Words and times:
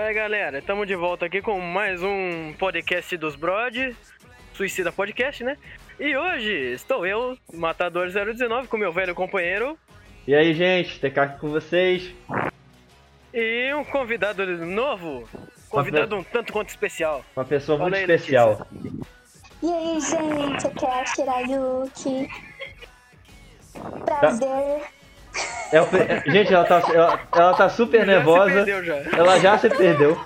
Ué, 0.00 0.14
galera, 0.14 0.60
estamos 0.60 0.86
de 0.86 0.96
volta 0.96 1.26
aqui 1.26 1.42
com 1.42 1.60
mais 1.60 2.02
um 2.02 2.54
podcast 2.54 3.14
dos 3.18 3.36
Brod, 3.36 3.94
Suicida 4.54 4.90
Podcast, 4.90 5.44
né? 5.44 5.58
E 5.98 6.16
hoje 6.16 6.72
estou 6.72 7.06
eu, 7.06 7.36
Matador 7.52 8.08
019, 8.08 8.66
com 8.66 8.78
meu 8.78 8.90
velho 8.90 9.14
companheiro. 9.14 9.78
E 10.26 10.34
aí, 10.34 10.54
gente, 10.54 10.98
TK 10.98 11.18
aqui 11.20 11.38
com 11.40 11.50
vocês. 11.50 12.14
E 13.34 13.74
um 13.74 13.84
convidado 13.84 14.46
novo, 14.64 15.28
convidado 15.68 16.16
um 16.16 16.24
tanto 16.24 16.50
quanto 16.50 16.70
especial. 16.70 17.22
Uma 17.36 17.44
pessoa 17.44 17.76
Fala 17.76 17.90
muito 17.90 18.10
aí, 18.10 18.16
especial. 18.16 18.66
E 19.62 19.70
aí, 19.70 20.00
gente, 20.00 20.66
aqui 20.66 20.86
é 20.86 21.00
a 21.00 21.04
Shirayuki. 21.04 22.28
Prazer. 24.06 24.99
É 25.72 25.80
o 25.80 25.84
é- 25.96 26.22
gente, 26.30 26.52
ela 26.52 26.64
tá, 26.64 26.82
ela, 26.92 27.20
ela 27.32 27.54
tá 27.54 27.68
super 27.68 28.04
nervosa. 28.06 28.64
já. 28.82 28.96
Ela 29.16 29.38
já 29.38 29.56
se 29.58 29.68
perdeu. 29.70 30.18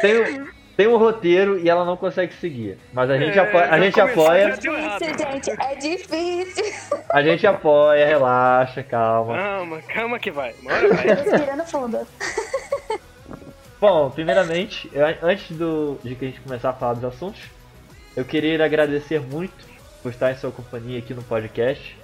Tem, 0.00 0.20
um- 0.40 0.46
tem 0.76 0.86
um 0.88 0.96
roteiro 0.96 1.58
e 1.58 1.68
ela 1.70 1.84
não 1.84 1.96
consegue 1.96 2.34
seguir. 2.34 2.78
Mas 2.92 3.08
a 3.10 3.16
gente 3.16 3.38
É, 3.38 3.42
apoia. 3.42 3.70
A 3.70 3.78
gente 3.80 4.00
apoia. 4.00 4.38
errado. 4.42 4.60
Difícil, 4.60 5.18
gente, 5.18 5.50
é 5.62 5.74
difícil. 5.76 6.98
A 7.10 7.22
gente 7.22 7.46
apoia, 7.46 8.06
relaxa, 8.06 8.82
calma. 8.82 9.36
Calma, 9.36 9.82
calma 9.82 10.18
que 10.18 10.30
vai. 10.30 10.54
Hora 10.66 10.88
vai. 10.94 11.06
Respirando 11.06 11.64
fundo. 11.64 12.06
Bom, 13.80 14.10
primeiramente, 14.10 14.90
eu- 14.92 15.06
antes 15.22 15.56
do, 15.56 15.98
de 16.02 16.14
que 16.14 16.24
a 16.24 16.28
gente 16.28 16.40
começar 16.40 16.70
a 16.70 16.72
falar 16.72 16.94
dos 16.94 17.04
assuntos, 17.04 17.40
eu 18.16 18.24
queria 18.24 18.62
agradecer 18.64 19.20
muito 19.20 19.54
por 20.02 20.10
estar 20.10 20.32
em 20.32 20.36
sua 20.36 20.50
companhia 20.50 20.98
aqui 20.98 21.12
no 21.14 21.22
podcast. 21.22 21.96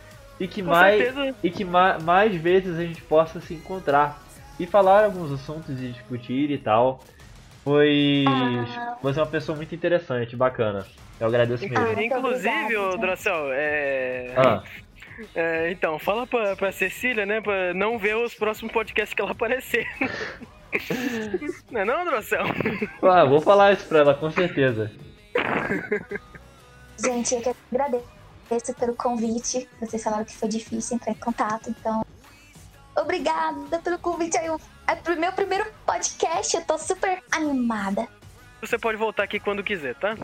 E 0.43 0.49
que, 0.49 0.61
Com 0.63 0.71
mais, 0.71 0.97
certeza. 1.05 1.37
e 1.43 1.51
que 1.51 1.65
ma- 1.65 1.99
mais 2.01 2.35
vezes 2.35 2.77
a 2.79 2.83
gente 2.83 3.01
possa 3.03 3.41
se 3.41 3.55
encontrar 3.55 4.21
e 4.59 4.67
falar 4.67 5.05
alguns 5.05 5.31
assuntos 5.33 5.81
e 5.81 5.89
discutir 5.93 6.51
e 6.51 6.59
tal. 6.59 7.03
Pois 7.65 8.25
Ah. 8.27 8.97
você 9.01 9.21
é 9.21 9.23
uma 9.23 9.29
pessoa 9.31 9.55
muito 9.55 9.73
interessante, 9.73 10.35
bacana. 10.35 10.85
Eu 11.21 11.29
agradeço 11.29 11.63
mesmo. 11.69 11.79
muito 11.87 12.03
Inclusive, 12.03 12.77
ô. 12.77 12.97
Dracel, 12.97 13.53
é... 13.53 14.33
Ah, 14.37 14.63
é, 15.37 15.71
Então, 15.71 15.97
fala 16.01 16.27
pra, 16.27 16.57
pra 16.57 16.73
Cecília, 16.73 17.25
né, 17.25 17.41
pra 17.41 17.73
não 17.73 17.97
ver 17.97 18.17
os 18.17 18.35
próximos 18.35 18.73
podcasts 18.73 19.15
que 19.15 19.23
ela 19.23 19.31
aparecer. 19.31 19.87
não 21.71 21.81
é 21.83 21.85
não, 21.85 22.05
Dracel? 22.05 22.45
ah, 23.03 23.25
vou 23.25 23.41
falar 23.41 23.73
isso 23.75 23.87
pra 23.87 24.01
ela, 24.01 24.15
com 24.15 24.29
certeza. 24.33 24.91
Gente, 26.99 27.35
eu 27.35 27.41
que 27.43 27.51
agradeço 27.73 28.05
pelo 28.79 28.95
convite. 28.95 29.69
Vocês 29.81 30.03
falaram 30.03 30.25
que 30.25 30.37
foi 30.37 30.49
difícil 30.49 30.97
entrar 30.97 31.13
em 31.13 31.17
contato, 31.17 31.71
então. 31.71 32.05
Obrigada 32.97 33.79
pelo 33.79 33.99
convite. 33.99 34.37
aí. 34.37 34.49
É 34.87 34.95
pro 34.95 35.19
meu 35.19 35.33
primeiro 35.33 35.65
podcast, 35.87 36.57
eu 36.57 36.65
tô 36.65 36.77
super 36.77 37.23
animada. 37.31 38.07
Você 38.61 38.79
pode 38.79 38.99
voltar 38.99 39.23
aqui 39.25 39.41
quando 39.41 39.63
quiser, 39.63 39.95
tá? 39.95 40.17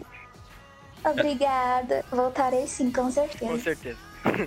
Obrigada. 1.04 2.04
Voltarei 2.10 2.66
sim, 2.66 2.90
com 2.90 3.02
Com 3.02 3.10
certeza. 3.10 3.58
certeza. 3.58 3.98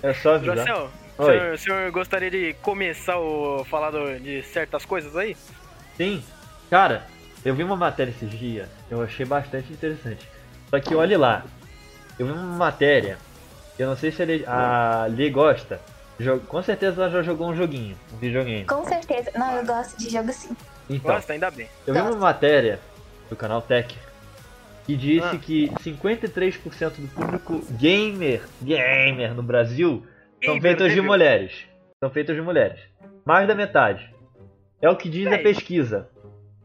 É 0.03 0.13
só 0.13 0.35
avisar. 0.35 0.55
Dracel, 0.55 0.89
o 1.17 1.23
Oi. 1.23 1.31
senhor, 1.33 1.53
o 1.53 1.57
senhor 1.57 1.91
gostaria 1.91 2.29
de 2.29 2.53
começar 2.61 3.17
o 3.17 3.63
falar 3.65 3.91
de 4.19 4.43
certas 4.43 4.85
coisas 4.85 5.15
aí? 5.15 5.35
Sim, 5.97 6.23
cara, 6.69 7.07
eu 7.43 7.55
vi 7.55 7.63
uma 7.63 7.75
matéria 7.75 8.11
esses 8.11 8.29
dias, 8.29 8.69
eu 8.89 9.01
achei 9.01 9.25
bastante 9.25 9.71
interessante. 9.73 10.27
Só 10.69 10.79
que 10.79 10.93
olhe 10.93 11.17
lá, 11.17 11.43
eu 12.19 12.25
vi 12.25 12.31
uma 12.31 12.57
matéria, 12.57 13.17
eu 13.79 13.87
não 13.87 13.95
sei 13.95 14.11
se 14.11 14.21
ele- 14.21 14.45
a 14.45 15.07
Lee 15.09 15.29
gosta, 15.29 15.79
jo- 16.19 16.39
com 16.47 16.61
certeza 16.61 17.01
ela 17.01 17.11
já 17.11 17.21
jogou 17.21 17.49
um 17.49 17.55
joguinho, 17.55 17.95
um 18.13 18.17
videogame. 18.17 18.65
Com 18.65 18.83
certeza. 18.85 19.31
Não, 19.37 19.51
eu 19.57 19.65
gosto 19.65 19.97
de 19.97 20.09
jogo 20.09 20.31
sim. 20.31 20.55
Então, 20.89 21.15
Gosta, 21.15 21.33
ainda 21.33 21.49
bem. 21.51 21.67
eu 21.87 21.93
vi 21.93 22.01
uma 22.01 22.15
matéria 22.15 22.79
do 23.29 23.35
canal 23.35 23.61
Tech 23.61 23.97
que 24.85 24.95
disse 24.97 25.25
Ah. 25.35 25.37
que 25.39 25.71
53% 25.81 26.99
do 27.01 27.07
público 27.07 27.61
gamer, 27.79 28.41
gamer 28.61 29.33
no 29.33 29.41
Brasil 29.43 30.05
são 30.43 30.55
Gamer, 30.55 30.61
feitos 30.61 30.85
de 30.87 30.93
entendeu? 30.93 31.03
mulheres. 31.05 31.53
São 31.99 32.09
feitos 32.09 32.35
de 32.35 32.41
mulheres. 32.41 32.79
Mais 33.23 33.47
da 33.47 33.55
metade. 33.55 34.13
É 34.81 34.89
o 34.89 34.95
que 34.97 35.07
diz 35.09 35.27
a 35.31 35.37
pesquisa. 35.37 36.09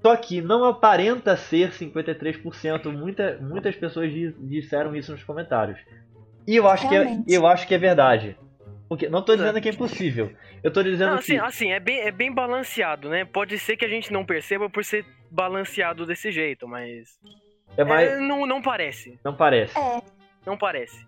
Só 0.03 0.16
que 0.16 0.41
não 0.41 0.65
aparenta 0.65 1.37
ser 1.37 1.72
53%. 1.72 2.91
Muita, 2.91 3.37
muitas 3.41 3.77
pessoas 3.77 4.11
di- 4.11 4.34
disseram 4.39 4.97
isso 4.97 5.12
nos 5.12 5.22
comentários. 5.22 5.78
E 6.47 6.57
eu 6.57 6.69
acho, 6.69 6.89
que 6.89 6.95
é, 6.95 7.19
eu 7.27 7.47
acho 7.47 7.67
que 7.67 7.75
é 7.75 7.79
verdade. 7.79 8.39
Porque 8.89 9.09
não 9.09 9.21
tô 9.23 9.34
dizendo 9.34 9.61
que 9.61 9.69
é 9.69 9.73
impossível. 9.73 10.33
Eu 10.62 10.73
tô 10.73 10.83
dizendo 10.83 11.11
Não, 11.11 11.19
que. 11.19 11.37
assim, 11.37 11.39
assim 11.39 11.73
é, 11.73 11.81
bem, 11.81 12.01
é 12.01 12.11
bem 12.12 12.33
balanceado, 12.33 13.09
né? 13.09 13.25
Pode 13.25 13.59
ser 13.59 13.77
que 13.77 13.84
a 13.84 13.89
gente 13.89 14.12
não 14.12 14.25
perceba 14.25 14.71
por 14.71 14.84
ser 14.84 15.05
balanceado 15.31 16.07
desse 16.07 16.31
jeito, 16.31 16.69
mas. 16.69 17.19
É 17.77 17.83
mais. 17.84 18.12
é, 18.12 18.21
não, 18.21 18.47
não 18.47 18.62
parece. 18.62 19.19
Não 19.25 19.34
parece. 19.34 19.77
É, 19.77 20.01
Não 20.47 20.57
parece. 20.57 21.05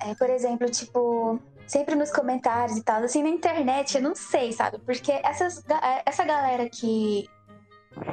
É, 0.00 0.14
por 0.14 0.30
exemplo, 0.30 0.70
tipo, 0.70 1.38
sempre 1.66 1.94
nos 1.94 2.10
comentários 2.10 2.78
e 2.78 2.82
tal, 2.82 3.02
assim, 3.02 3.22
na 3.22 3.28
internet, 3.28 3.96
eu 3.96 4.02
não 4.02 4.14
sei, 4.14 4.52
sabe? 4.52 4.78
Porque 4.78 5.12
essas, 5.12 5.62
é, 5.68 6.02
essa 6.06 6.24
galera 6.24 6.68
que, 6.70 7.28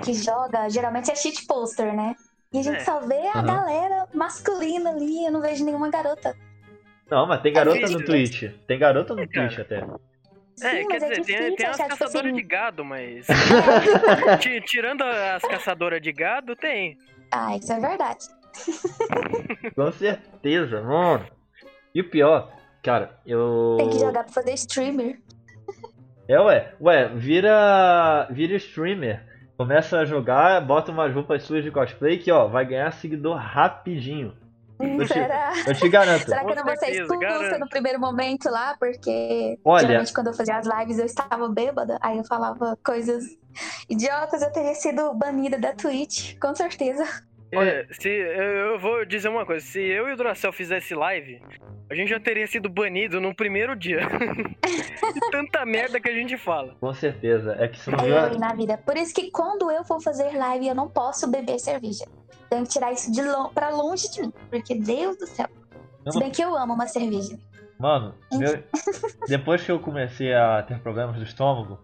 que 0.03 0.13
joga, 0.13 0.67
geralmente 0.69 1.09
é 1.09 1.15
cheat 1.15 1.45
poster, 1.47 1.93
né? 1.95 2.15
E 2.51 2.59
a 2.59 2.63
gente 2.63 2.77
É. 2.77 2.83
só 2.83 2.99
vê 2.99 3.27
a 3.27 3.39
Aham. 3.39 3.45
galera 3.45 4.07
masculina 4.13 4.89
ali, 4.89 5.25
eu 5.25 5.31
não 5.31 5.41
vejo 5.41 5.63
nenhuma 5.63 5.89
garota. 5.89 6.35
Não, 7.09 7.27
mas 7.27 7.41
tem 7.41 7.53
garota 7.53 7.87
no? 7.87 8.03
Twitch. 8.03 8.43
Tem 8.67 8.79
garota 8.79 9.13
no 9.15 9.21
É. 9.23 9.27
Twitch 9.27 9.59
até. 9.59 9.77
É, 9.77 10.69
Sim, 10.81 10.87
quer 10.87 10.95
é 10.95 10.99
dizer, 10.99 11.15
difícil 11.21 11.37
tem, 11.47 11.55
tem 11.55 11.65
as 11.67 11.77
caçadoras 11.77 12.25
assim... 12.31 12.33
de 12.33 12.41
gado, 12.43 12.85
mas. 12.85 13.27
Ti- 14.39 14.61
Tirando 14.61 15.03
as 15.03 15.41
caçadoras 15.43 16.01
de 16.01 16.11
gado, 16.13 16.55
tem. 16.55 16.97
Ah, 17.31 17.55
isso 17.57 17.71
é 17.73 17.79
verdade. 17.79 18.25
Com 19.75 19.91
certeza, 19.91 20.81
mano. 20.81 21.25
E 21.93 22.01
o 22.01 22.09
pior, 22.09 22.51
cara, 22.81 23.19
eu. 23.25 23.75
Tem 23.77 23.89
que 23.89 23.99
jogar 23.99 24.23
pra 24.23 24.33
fazer 24.33 24.53
streamer. 24.53 25.19
É, 26.27 26.39
ué. 26.39 26.73
Ué, 26.81 27.09
vira. 27.09 28.27
Vira 28.31 28.55
streamer. 28.55 29.23
Começa 29.57 29.99
a 29.99 30.05
jogar, 30.05 30.59
bota 30.61 30.91
umas 30.91 31.13
roupas 31.13 31.43
suas 31.43 31.63
de 31.63 31.71
cosplay 31.71 32.17
que, 32.17 32.29
ó, 32.31 32.47
vai 32.47 32.65
ganhar 32.65 32.91
seguidor 32.91 33.37
rapidinho. 33.37 34.35
Eu 34.79 35.05
te- 35.05 35.13
Será? 35.13 35.53
Eu 35.67 35.73
te 35.73 35.89
garanto. 35.89 36.25
Será 36.25 36.43
que 36.43 36.51
eu 36.51 36.55
não 36.55 36.63
vou 36.65 36.77
ser 36.77 36.89
expulsa 36.91 37.57
no 37.59 37.69
primeiro 37.69 37.99
momento 37.99 38.49
lá? 38.49 38.75
Porque 38.79 39.57
Olha- 39.63 39.87
geralmente 39.87 40.13
quando 40.13 40.27
eu 40.27 40.33
fazia 40.33 40.57
as 40.57 40.67
lives 40.67 40.99
eu 40.99 41.05
estava 41.05 41.47
bêbada, 41.47 41.97
aí 42.01 42.17
eu 42.17 42.23
falava 42.25 42.77
coisas 42.83 43.23
idiotas, 43.89 44.41
eu 44.41 44.51
teria 44.51 44.73
sido 44.75 45.13
banida 45.13 45.57
da 45.57 45.73
Twitch, 45.73 46.37
com 46.39 46.53
certeza. 46.53 47.05
É, 47.51 47.85
se, 47.91 48.09
eu 48.09 48.77
vou 48.79 49.05
dizer 49.05 49.29
uma 49.29 49.45
coisa: 49.45 49.65
se 49.65 49.79
eu 49.79 50.09
e 50.09 50.13
o 50.13 50.17
Duracell 50.17 50.51
fizesse 50.51 50.93
live, 50.93 51.41
a 51.89 51.95
gente 51.95 52.09
já 52.09 52.19
teria 52.19 52.45
sido 52.47 52.67
banido 52.67 53.21
no 53.21 53.33
primeiro 53.33 53.75
dia. 53.75 53.99
De 55.13 55.19
tanta 55.31 55.65
merda 55.65 55.99
que 55.99 56.09
a 56.09 56.13
gente 56.13 56.35
fala. 56.37 56.75
Com 56.81 56.93
certeza. 56.93 57.55
É 57.59 57.67
que 57.67 57.79
se 57.79 57.89
não 57.89 57.99
É 57.99 58.37
na 58.37 58.53
vida. 58.53 58.77
Por 58.77 58.97
isso 58.97 59.13
que 59.13 59.29
quando 59.31 59.71
eu 59.71 59.85
for 59.85 60.01
fazer 60.01 60.35
live, 60.35 60.67
eu 60.67 60.75
não 60.75 60.89
posso 60.89 61.29
beber 61.29 61.59
cerveja. 61.59 62.05
Tenho 62.55 62.65
que 62.65 62.71
tirar 62.71 62.93
isso 62.93 63.11
de 63.11 63.21
lo 63.21 63.49
pra 63.49 63.69
longe 63.69 64.09
de 64.09 64.21
mim. 64.21 64.33
Porque, 64.49 64.75
Deus 64.75 65.17
do 65.17 65.27
céu. 65.27 65.47
Eu 66.05 66.11
Se 66.13 66.19
bem 66.19 66.31
que 66.31 66.41
eu 66.41 66.55
amo 66.55 66.73
uma 66.73 66.87
cerveja. 66.87 67.37
Mano, 67.77 68.15
meu- 68.31 68.63
depois 69.27 69.61
que 69.61 69.69
eu 69.71 69.79
comecei 69.79 70.33
a 70.33 70.63
ter 70.63 70.79
problemas 70.79 71.17
do 71.17 71.23
estômago, 71.23 71.77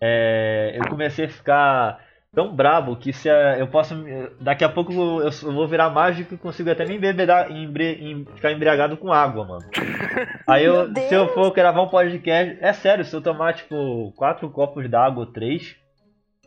é, 0.00 0.72
eu 0.76 0.88
comecei 0.88 1.26
a 1.26 1.28
ficar 1.28 2.00
tão 2.34 2.52
brabo 2.52 2.96
que 2.96 3.12
se 3.12 3.28
eu 3.28 3.68
posso. 3.68 3.94
Daqui 4.40 4.64
a 4.64 4.68
pouco 4.68 4.92
eu, 4.92 5.30
vou 5.52 5.68
virar 5.68 5.90
mágico 5.90 6.34
e 6.34 6.38
consigo 6.38 6.70
até 6.70 6.84
me 6.84 6.96
embebedar, 6.96 7.52
embre, 7.52 7.92
em- 8.00 8.24
ficar 8.34 8.50
embriagado 8.50 8.96
com 8.96 9.12
água, 9.12 9.44
mano. 9.44 9.64
Aí 10.48 10.64
eu, 10.64 10.92
se 10.92 11.14
eu 11.14 11.28
for 11.32 11.52
gravar 11.52 11.82
um 11.82 11.88
podcast, 11.88 12.58
é 12.60 12.72
sério, 12.72 13.04
se 13.04 13.14
eu 13.14 13.20
tomar 13.22 13.54
tipo 13.54 14.12
quatro 14.16 14.50
copos 14.50 14.90
d'água 14.90 15.20
ou 15.24 15.30
três, 15.32 15.76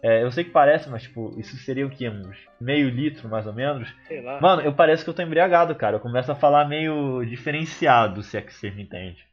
é, 0.03 0.21
eu 0.21 0.31
sei 0.31 0.44
que 0.44 0.51
parece, 0.51 0.89
mas 0.89 1.03
tipo, 1.03 1.33
isso 1.39 1.55
seria 1.57 1.88
o 1.88 1.89
quê? 1.89 2.09
Uns 2.09 2.38
meio 2.59 2.89
litro 2.89 3.29
mais 3.29 3.47
ou 3.47 3.53
menos. 3.53 3.88
Sei 4.07 4.21
lá. 4.21 4.39
Mano, 4.41 4.61
eu 4.61 4.73
pareço 4.73 5.03
que 5.03 5.09
eu 5.09 5.13
tô 5.13 5.21
embriagado, 5.21 5.73
cara. 5.75 5.95
Eu 5.95 6.00
começo 6.01 6.31
a 6.31 6.35
falar 6.35 6.67
meio 6.67 7.23
diferenciado, 7.25 8.21
se 8.21 8.38
é 8.38 8.41
que 8.41 8.53
você 8.53 8.69
me 8.69 8.83
entende. 8.83 9.25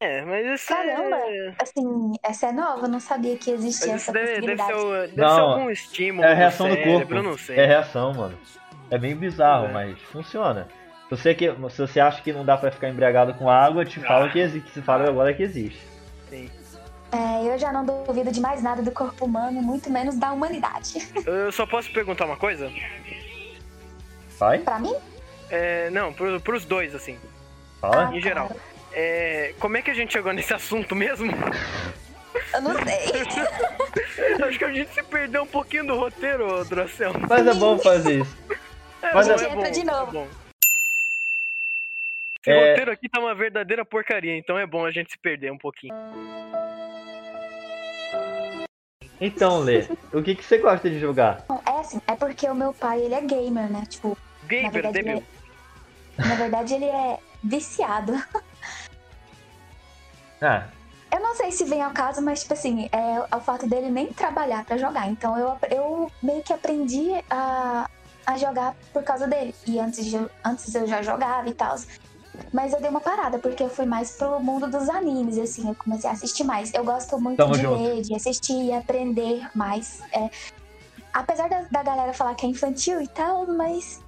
É, 0.00 0.24
mas 0.24 0.46
isso 0.46 0.68
Caramba. 0.68 1.16
é. 1.16 1.54
Assim, 1.60 2.12
essa 2.22 2.46
é 2.46 2.52
nova, 2.52 2.86
eu 2.86 2.88
não 2.88 3.00
sabia 3.00 3.36
que 3.36 3.50
existia 3.50 3.94
essa 3.94 4.12
deve, 4.12 4.40
deve, 4.40 4.56
ser, 4.56 4.56
possibilidade. 4.56 4.72
o- 4.80 5.00
deve 5.08 5.16
Não, 5.20 5.34
ser 5.34 5.40
algum 5.40 5.70
estímulo. 5.70 6.24
É 6.28 6.30
a 6.32 6.34
reação 6.34 6.68
do 6.68 6.74
cérebro, 6.74 6.92
corpo. 7.00 7.14
Eu 7.14 7.22
não 7.24 7.36
sei. 7.38 7.56
É 7.58 7.66
reação, 7.66 8.14
mano. 8.14 8.38
É 8.90 8.96
bem 8.96 9.16
bizarro, 9.16 9.66
É. 9.66 9.72
mas 9.72 10.00
funciona. 10.02 10.68
Se 11.08 11.10
você, 11.16 11.34
que, 11.34 11.50
se 11.70 11.78
você 11.80 11.98
acha 12.00 12.22
que 12.22 12.32
não 12.32 12.44
dá 12.44 12.56
pra 12.56 12.70
ficar 12.70 12.88
embriagado 12.88 13.34
com 13.34 13.50
água, 13.50 13.84
te 13.84 13.98
falo 13.98 14.26
Ah. 14.26 14.28
que 14.30 14.38
existe. 14.38 14.70
Se 14.70 14.80
fala 14.82 15.08
agora 15.08 15.34
que 15.34 15.42
existe. 15.42 15.80
Sim. 16.28 16.48
É, 17.10 17.46
eu 17.48 17.58
já 17.58 17.72
não 17.72 17.84
duvido 17.86 18.30
de 18.30 18.40
mais 18.40 18.62
nada 18.62 18.82
do 18.82 18.90
corpo 18.90 19.24
humano, 19.24 19.62
muito 19.62 19.90
menos 19.90 20.16
da 20.18 20.30
humanidade. 20.32 21.08
Eu 21.26 21.50
só 21.50 21.66
posso 21.66 21.90
perguntar 21.92 22.26
uma 22.26 22.36
coisa? 22.36 22.70
Vai? 24.38 24.58
pra 24.58 24.78
mim, 24.78 24.94
É, 25.50 25.88
não, 25.90 26.12
pro, 26.12 26.38
pros 26.40 26.64
dois, 26.66 26.94
assim, 26.94 27.18
Fala. 27.80 28.14
em 28.14 28.20
geral. 28.20 28.50
É, 28.92 29.54
como 29.58 29.76
é 29.76 29.82
que 29.82 29.90
a 29.90 29.94
gente 29.94 30.12
chegou 30.12 30.32
nesse 30.32 30.52
assunto 30.54 30.94
mesmo? 30.94 31.32
eu 32.52 32.60
não 32.60 32.74
sei. 32.74 33.22
Acho 34.46 34.58
que 34.58 34.64
a 34.64 34.72
gente 34.72 34.92
se 34.92 35.02
perdeu 35.02 35.42
um 35.42 35.46
pouquinho 35.46 35.86
do 35.86 35.96
roteiro, 35.98 36.62
Dracel. 36.66 37.12
Mas 37.28 37.46
é 37.46 37.54
bom 37.54 37.78
fazer 37.78 38.20
isso. 38.20 38.36
É, 39.02 39.14
Mas 39.14 39.26
bom, 39.28 39.34
é- 39.34 39.44
é 39.44 39.48
bom, 39.54 39.70
de 39.70 39.84
novo. 39.84 40.10
é 40.10 40.12
bom. 40.12 40.28
Esse 42.46 42.50
É- 42.50 42.68
roteiro 42.70 42.92
aqui 42.92 43.08
tá 43.08 43.18
uma 43.18 43.34
verdadeira 43.34 43.84
porcaria, 43.84 44.36
então 44.36 44.58
é 44.58 44.66
bom 44.66 44.84
a 44.84 44.90
gente 44.90 45.10
se 45.10 45.18
perder 45.18 45.50
um 45.50 45.58
pouquinho. 45.58 45.94
Então, 49.20 49.60
Lê, 49.60 49.86
o 50.12 50.22
que, 50.22 50.34
que 50.36 50.44
você 50.44 50.58
gosta 50.58 50.88
de 50.88 50.98
jogar? 51.00 51.44
É 51.66 51.80
assim, 51.80 52.00
é 52.06 52.14
porque 52.14 52.48
o 52.48 52.54
meu 52.54 52.72
pai, 52.72 53.00
ele 53.00 53.14
é 53.14 53.20
gamer, 53.20 53.70
né? 53.70 53.84
Tipo, 53.88 54.16
na 54.42 54.48
Gamer, 54.48 54.72
verdade, 54.72 54.98
ele 54.98 55.08
débil. 55.08 55.24
é, 56.18 56.28
na 56.28 56.34
verdade, 56.36 56.74
ele 56.74 56.84
é 56.86 57.18
viciado. 57.42 58.12
Ah, 60.40 60.68
Eu 61.10 61.18
não 61.18 61.34
sei 61.34 61.50
se 61.50 61.64
vem 61.64 61.82
ao 61.82 61.90
caso, 61.90 62.22
mas, 62.22 62.42
tipo 62.42 62.54
assim, 62.54 62.88
é, 62.92 63.36
o 63.36 63.40
fato 63.40 63.66
dele 63.68 63.90
nem 63.90 64.12
trabalhar 64.12 64.64
pra 64.64 64.76
jogar. 64.76 65.08
Então, 65.08 65.36
eu, 65.36 65.56
eu 65.68 66.12
meio 66.22 66.44
que 66.44 66.52
aprendi 66.52 67.08
a, 67.28 67.90
a 68.24 68.36
jogar 68.38 68.76
por 68.92 69.02
causa 69.02 69.26
dele. 69.26 69.52
E 69.66 69.80
antes, 69.80 70.04
de, 70.06 70.16
antes 70.44 70.72
eu 70.72 70.86
já 70.86 71.02
jogava 71.02 71.48
e 71.48 71.54
tal. 71.54 71.74
Mas 72.52 72.72
eu 72.72 72.80
dei 72.80 72.88
uma 72.88 73.00
parada, 73.00 73.38
porque 73.38 73.62
eu 73.62 73.68
fui 73.68 73.84
mais 73.84 74.12
pro 74.12 74.40
mundo 74.40 74.70
dos 74.70 74.88
animes, 74.88 75.38
assim. 75.38 75.68
Eu 75.68 75.74
comecei 75.74 76.08
a 76.08 76.12
assistir 76.12 76.44
mais. 76.44 76.72
Eu 76.72 76.84
gosto 76.84 77.20
muito 77.20 77.36
Tamo 77.36 77.54
de 77.54 77.62
junto. 77.62 77.82
ler, 77.82 78.02
de 78.02 78.14
assistir 78.14 78.54
e 78.64 78.72
aprender 78.72 79.48
mais. 79.54 80.00
É, 80.12 80.30
apesar 81.12 81.48
da, 81.48 81.62
da 81.70 81.82
galera 81.82 82.12
falar 82.12 82.34
que 82.34 82.46
é 82.46 82.48
infantil 82.48 83.00
e 83.02 83.08
tal, 83.08 83.46
mas 83.46 84.02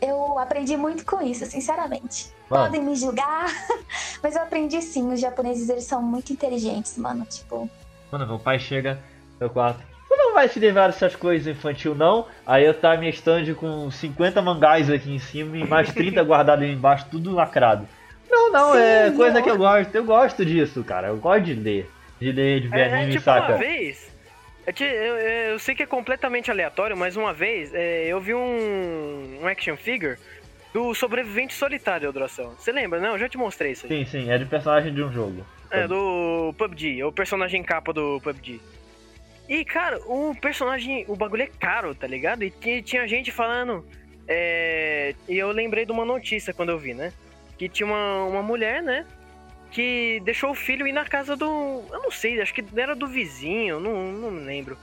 eu 0.00 0.38
aprendi 0.38 0.76
muito 0.76 1.04
com 1.06 1.22
isso, 1.22 1.46
sinceramente. 1.46 2.32
mano, 2.50 2.64
Podem 2.64 2.82
me 2.82 2.94
julgar, 2.96 3.46
mas 4.22 4.34
eu 4.34 4.42
aprendi 4.42 4.82
sim. 4.82 5.12
Os 5.12 5.20
japoneses, 5.20 5.68
eles 5.68 5.84
são 5.84 6.02
muito 6.02 6.32
inteligentes, 6.32 6.98
mano. 6.98 7.24
Tipo, 7.26 7.70
quando 8.10 8.26
meu 8.26 8.38
pai 8.38 8.58
chega 8.58 9.00
meu 9.40 9.50
quarto, 9.50 9.82
vai 10.34 10.48
se 10.48 10.58
livrar 10.60 10.88
dessas 10.90 11.16
coisas 11.16 11.46
infantil 11.46 11.94
não? 11.94 12.26
Aí 12.46 12.64
eu 12.66 12.74
tá 12.74 12.96
minha 12.96 13.10
stand 13.10 13.54
com 13.54 13.90
50 13.90 14.42
mangás 14.42 14.90
aqui 14.90 15.14
em 15.14 15.18
cima 15.18 15.56
e 15.56 15.66
mais 15.66 15.92
30 15.92 16.20
guardados 16.24 16.64
ali 16.64 16.72
embaixo, 16.74 17.06
tudo 17.10 17.32
lacrado. 17.34 17.88
Não, 18.28 18.50
não, 18.52 18.74
é 18.74 19.10
Sim, 19.10 19.16
coisa 19.16 19.38
ó. 19.38 19.42
que 19.42 19.50
eu 19.50 19.56
gosto. 19.56 19.94
Eu 19.94 20.04
gosto 20.04 20.44
disso, 20.44 20.82
cara. 20.84 21.08
Eu 21.08 21.16
gosto 21.16 21.44
de 21.44 21.54
ler. 21.54 21.90
De 22.20 22.32
ler, 22.32 22.60
de 22.60 22.68
ver 22.68 22.80
É, 22.80 22.94
anime, 22.94 23.12
tipo, 23.12 23.24
saca? 23.24 23.52
uma 23.52 23.58
vez. 23.58 24.12
Eu, 24.66 24.72
te- 24.72 24.82
eu- 24.84 24.90
eu- 25.16 25.50
eu 25.52 25.58
sei 25.58 25.74
que 25.74 25.82
é 25.82 25.86
completamente 25.86 26.50
aleatório, 26.50 26.96
mas 26.96 27.16
uma 27.16 27.32
vez 27.32 27.72
é, 27.74 28.06
eu 28.06 28.18
vi 28.20 28.34
um, 28.34 29.40
um 29.42 29.46
action 29.46 29.76
figure 29.76 30.16
do 30.72 30.94
sobrevivente 30.94 31.54
solitário, 31.54 32.10
Droção. 32.12 32.54
Você 32.58 32.72
lembra, 32.72 32.98
não? 32.98 33.10
Eu 33.12 33.18
já 33.18 33.28
te 33.28 33.36
mostrei 33.38 33.72
isso 33.72 33.86
aí. 33.86 34.04
Sim, 34.04 34.04
sim, 34.10 34.30
é 34.30 34.38
de 34.38 34.46
personagem 34.46 34.92
de 34.92 35.02
um 35.02 35.12
jogo. 35.12 35.46
É, 35.70 35.86
do 35.86 36.54
PUBG, 36.58 37.00
é 37.00 37.04
o 37.06 37.12
personagem 37.12 37.62
capa 37.62 37.92
do 37.92 38.20
PUBG. 38.22 38.60
E, 39.48 39.64
cara, 39.64 39.98
o 40.06 40.34
personagem, 40.40 41.04
o 41.06 41.14
bagulho 41.16 41.42
é 41.42 41.46
caro, 41.46 41.94
tá 41.94 42.06
ligado? 42.06 42.42
E 42.44 42.50
ti- 42.50 42.82
tinha 42.82 43.06
gente 43.06 43.30
falando. 43.30 43.86
É, 44.26 45.14
e 45.28 45.36
eu 45.36 45.50
lembrei 45.50 45.84
de 45.84 45.92
uma 45.92 46.04
notícia 46.04 46.54
quando 46.54 46.70
eu 46.70 46.78
vi, 46.78 46.94
né? 46.94 47.12
Que 47.58 47.68
tinha 47.68 47.86
uma, 47.86 48.24
uma 48.24 48.42
mulher, 48.42 48.82
né? 48.82 49.06
Que 49.70 50.20
deixou 50.24 50.50
o 50.50 50.54
filho 50.54 50.86
ir 50.86 50.92
na 50.92 51.04
casa 51.04 51.36
do. 51.36 51.84
Eu 51.92 52.02
não 52.02 52.10
sei, 52.10 52.40
acho 52.40 52.54
que 52.54 52.64
era 52.74 52.94
do 52.96 53.06
vizinho, 53.06 53.78
não, 53.80 54.12
não 54.12 54.30
lembro. 54.30 54.78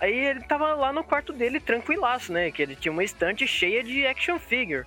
Aí 0.00 0.14
ele 0.18 0.40
tava 0.44 0.72
lá 0.74 0.92
no 0.94 1.04
quarto 1.04 1.30
dele 1.30 1.60
tranquilaço, 1.60 2.32
né? 2.32 2.50
Que 2.50 2.62
ele 2.62 2.74
tinha 2.74 2.90
uma 2.90 3.04
estante 3.04 3.46
cheia 3.46 3.84
de 3.84 4.06
action 4.06 4.38
figure. 4.38 4.86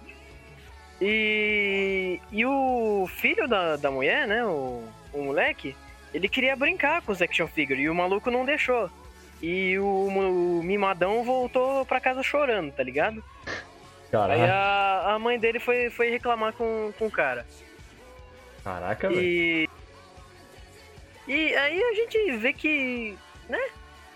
E, 0.99 2.19
e 2.31 2.45
o 2.45 3.07
filho 3.15 3.47
da, 3.47 3.75
da 3.75 3.91
mulher, 3.91 4.27
né? 4.27 4.43
O, 4.45 4.83
o 5.13 5.23
moleque, 5.23 5.75
ele 6.13 6.27
queria 6.27 6.55
brincar 6.55 7.01
com 7.01 7.11
os 7.11 7.21
action 7.21 7.45
figure 7.47 7.79
e 7.79 7.89
o 7.89 7.95
maluco 7.95 8.31
não 8.31 8.43
deixou. 8.45 8.89
E 9.45 9.77
o, 9.77 10.07
o 10.07 10.63
mimadão 10.63 11.21
voltou 11.21 11.85
pra 11.85 11.99
casa 11.99 12.23
chorando, 12.23 12.71
tá 12.71 12.81
ligado? 12.81 13.21
Aí 13.45 14.09
Caraca, 14.09 14.53
a, 14.53 15.13
a 15.15 15.19
mãe 15.19 15.37
dele 15.37 15.59
foi, 15.59 15.89
foi 15.89 16.09
reclamar 16.09 16.53
com, 16.53 16.93
com 16.97 17.07
o 17.07 17.11
cara. 17.11 17.45
caraca, 18.63 19.09
velho. 19.09 19.21
E. 19.21 19.69
E 21.27 21.55
aí 21.55 21.83
a 21.83 21.93
gente 21.93 22.31
vê 22.37 22.53
que. 22.53 23.17
né? 23.49 23.59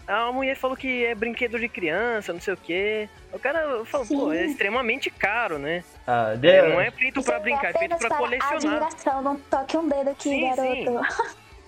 A 0.08 0.32
mulher 0.32 0.56
falou 0.56 0.78
que 0.78 1.06
é 1.06 1.14
brinquedo 1.14 1.60
de 1.60 1.68
criança, 1.68 2.32
não 2.32 2.40
sei 2.40 2.54
o 2.54 2.58
quê. 2.58 3.10
O 3.34 3.40
cara 3.40 3.84
falou, 3.84 4.08
pô, 4.08 4.32
é 4.32 4.44
Sim. 4.46 4.52
extremamente 4.52 5.10
caro, 5.10 5.60
né? 5.60 5.84
Ah, 6.06 6.34
de- 6.38 6.48
É, 6.48 6.70
não 6.70 6.80
é 6.80 6.90
feito 6.92 7.20
é 7.30 7.40
brincar, 7.40 7.72
é 7.76 7.78
feito 7.78 7.98
para 7.98 8.16
colecionar. 8.16 8.56
admiração. 8.56 9.22
Não 9.22 9.36
toque 9.38 9.76
um 9.76 9.90
dedo 9.90 10.10
aqui, 10.12 10.30
Sim, 10.30 10.50
garoto. 10.56 11.02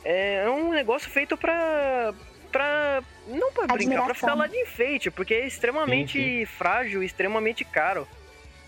É 0.05 0.45
um 0.50 0.69
negócio 0.71 1.09
feito 1.09 1.35
pra. 1.35 2.13
pra. 2.50 3.03
Não 3.29 3.51
pra 3.51 3.67
brincar, 3.67 4.05
pra 4.05 4.13
ficar 4.13 4.33
lá 4.33 4.47
de 4.47 4.57
enfeite, 4.57 5.11
porque 5.11 5.33
é 5.33 5.47
extremamente 5.47 6.19
Sim, 6.19 6.45
frágil 6.45 7.03
e 7.03 7.05
extremamente 7.05 7.63
caro. 7.63 8.07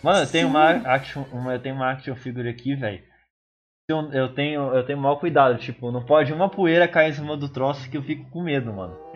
Mano, 0.03 0.23
eu 0.23 0.31
tenho 0.31 0.47
Sim. 0.47 0.51
uma 0.51 0.69
action, 0.69 1.23
uma, 1.31 1.53
eu 1.53 1.59
tenho 1.59 1.75
uma 1.75 1.91
action 1.91 2.15
figure 2.15 2.49
aqui, 2.49 2.75
velho. 2.75 3.03
Eu, 3.89 4.11
eu 4.13 4.33
tenho, 4.33 4.73
eu 4.73 4.85
tenho 4.85 4.99
maior 4.99 5.17
cuidado, 5.17 5.57
tipo, 5.57 5.91
não 5.91 6.03
pode 6.03 6.31
uma 6.31 6.49
poeira 6.49 6.87
cair 6.87 7.09
em 7.09 7.13
cima 7.13 7.35
do 7.35 7.49
troço 7.49 7.89
que 7.89 7.97
eu 7.97 8.03
fico 8.03 8.29
com 8.29 8.41
medo, 8.41 8.71
mano. 8.71 9.11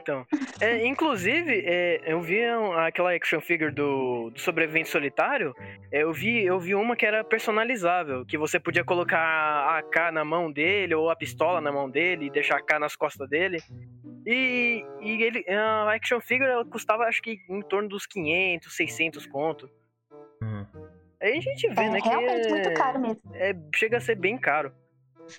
É, 0.62 0.86
inclusive, 0.86 1.64
é, 1.66 2.02
eu 2.06 2.22
vi 2.22 2.40
aquela 2.78 3.14
action 3.16 3.42
figure 3.42 3.72
do, 3.72 4.30
do 4.30 4.40
sobrevivente 4.40 4.90
solitário. 4.90 5.56
é, 5.92 6.04
eu 6.04 6.14
vi, 6.14 6.46
eu 6.46 6.60
vi 6.60 6.76
uma 6.76 6.96
que 6.96 7.06
era 7.06 7.24
personalizável, 7.24 8.26
que 8.26 8.38
você 8.38 8.60
podia 8.60 8.84
colocar 8.84 9.18
a 9.20 9.80
AK 9.80 10.14
na 10.14 10.24
mão 10.24 10.52
dele 10.52 10.94
ou 10.94 11.10
a 11.10 11.16
pistola 11.16 11.60
na 11.60 11.72
mão 11.72 11.90
dele 11.90 12.26
e 12.28 12.30
deixar 12.30 12.56
a 12.56 12.60
AK 12.60 12.80
nas 12.80 12.96
costas 12.96 13.28
dele. 13.28 13.58
E, 14.26 14.84
e 15.02 15.24
ele, 15.24 15.46
a 15.50 15.94
action 15.94 16.20
figure 16.20 16.50
ela 16.50 16.66
custava 16.66 17.04
acho 17.04 17.22
que 17.22 17.40
em 17.50 17.62
torno 17.62 17.88
dos 17.88 18.06
500, 18.06 18.76
600 18.76 19.26
conto. 19.28 19.70
Uhum. 20.42 20.66
Aí 21.22 21.38
a 21.38 21.42
gente 21.42 21.68
vê, 21.70 21.84
É 21.84 21.90
né, 21.90 22.02
que 22.02 22.10
realmente 22.10 22.48
é, 22.48 22.50
muito 22.50 22.74
caro 22.74 23.00
mesmo. 23.00 23.22
é- 23.34 23.56
chega 23.76 23.98
a 23.98 24.02
ser 24.02 24.16
bem 24.16 24.38
caro. 24.38 24.74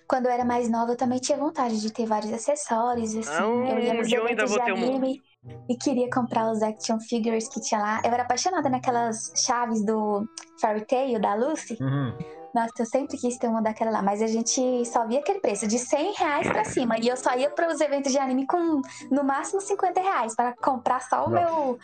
Quando 0.08 0.26
eu 0.26 0.32
era 0.32 0.44
mais 0.44 0.68
nova, 0.68 0.92
eu 0.92 0.96
também 0.96 1.18
tinha 1.18 1.38
vontade 1.38 1.80
de 1.80 1.92
ter 1.92 2.06
vários 2.06 2.32
acessórios, 2.32 3.14
assim. 3.16 3.30
Ah, 3.42 3.46
um 3.46 3.66
eu 3.68 3.78
ia 3.78 3.94
nos 3.94 4.10
eu 4.10 4.26
ainda 4.26 4.46
vou 4.46 4.58
de 4.58 4.64
ter 4.64 4.72
um. 4.72 4.76
anime 4.76 5.22
e 5.68 5.76
queria 5.76 6.10
comprar 6.10 6.50
os 6.50 6.60
action 6.62 6.98
figures 6.98 7.48
que 7.48 7.60
tinha 7.60 7.80
lá. 7.80 8.02
Eu 8.04 8.12
era 8.12 8.24
apaixonada 8.24 8.68
naquelas 8.68 9.32
chaves 9.36 9.84
do 9.84 10.28
Fairy 10.60 10.84
Tail, 10.86 11.20
da 11.20 11.34
Lucy. 11.34 11.76
Uhum. 11.80 12.16
Nossa, 12.56 12.72
eu 12.78 12.86
sempre 12.86 13.18
quis 13.18 13.36
ter 13.36 13.48
uma 13.48 13.60
daquela 13.60 13.90
lá, 13.90 14.00
mas 14.00 14.22
a 14.22 14.26
gente 14.26 14.82
só 14.86 15.06
via 15.06 15.18
aquele 15.18 15.40
preço, 15.40 15.68
de 15.68 15.78
100 15.78 16.14
reais 16.14 16.48
pra 16.48 16.64
cima. 16.64 16.96
E 16.98 17.06
eu 17.06 17.14
só 17.14 17.36
ia 17.36 17.50
para 17.50 17.68
os 17.68 17.78
eventos 17.82 18.10
de 18.10 18.16
anime 18.18 18.46
com, 18.46 18.80
no 19.10 19.22
máximo, 19.22 19.60
50 19.60 20.00
reais 20.00 20.34
para 20.34 20.54
comprar 20.56 21.02
só 21.02 21.26
o 21.26 21.30
Nossa. 21.30 21.44
meu... 21.44 21.78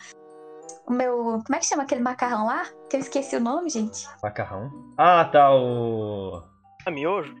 O 0.87 0.91
meu... 0.91 1.13
Como 1.45 1.55
é 1.55 1.59
que 1.59 1.67
chama 1.67 1.83
aquele 1.83 2.01
macarrão 2.01 2.47
lá? 2.47 2.65
Que 2.89 2.95
eu 2.95 3.01
esqueci 3.01 3.35
o 3.35 3.39
nome, 3.39 3.69
gente. 3.69 4.07
Macarrão. 4.23 4.71
Ah, 4.97 5.25
tá, 5.25 5.53
o. 5.53 6.41
A 6.87 6.89
miojo? 6.89 7.35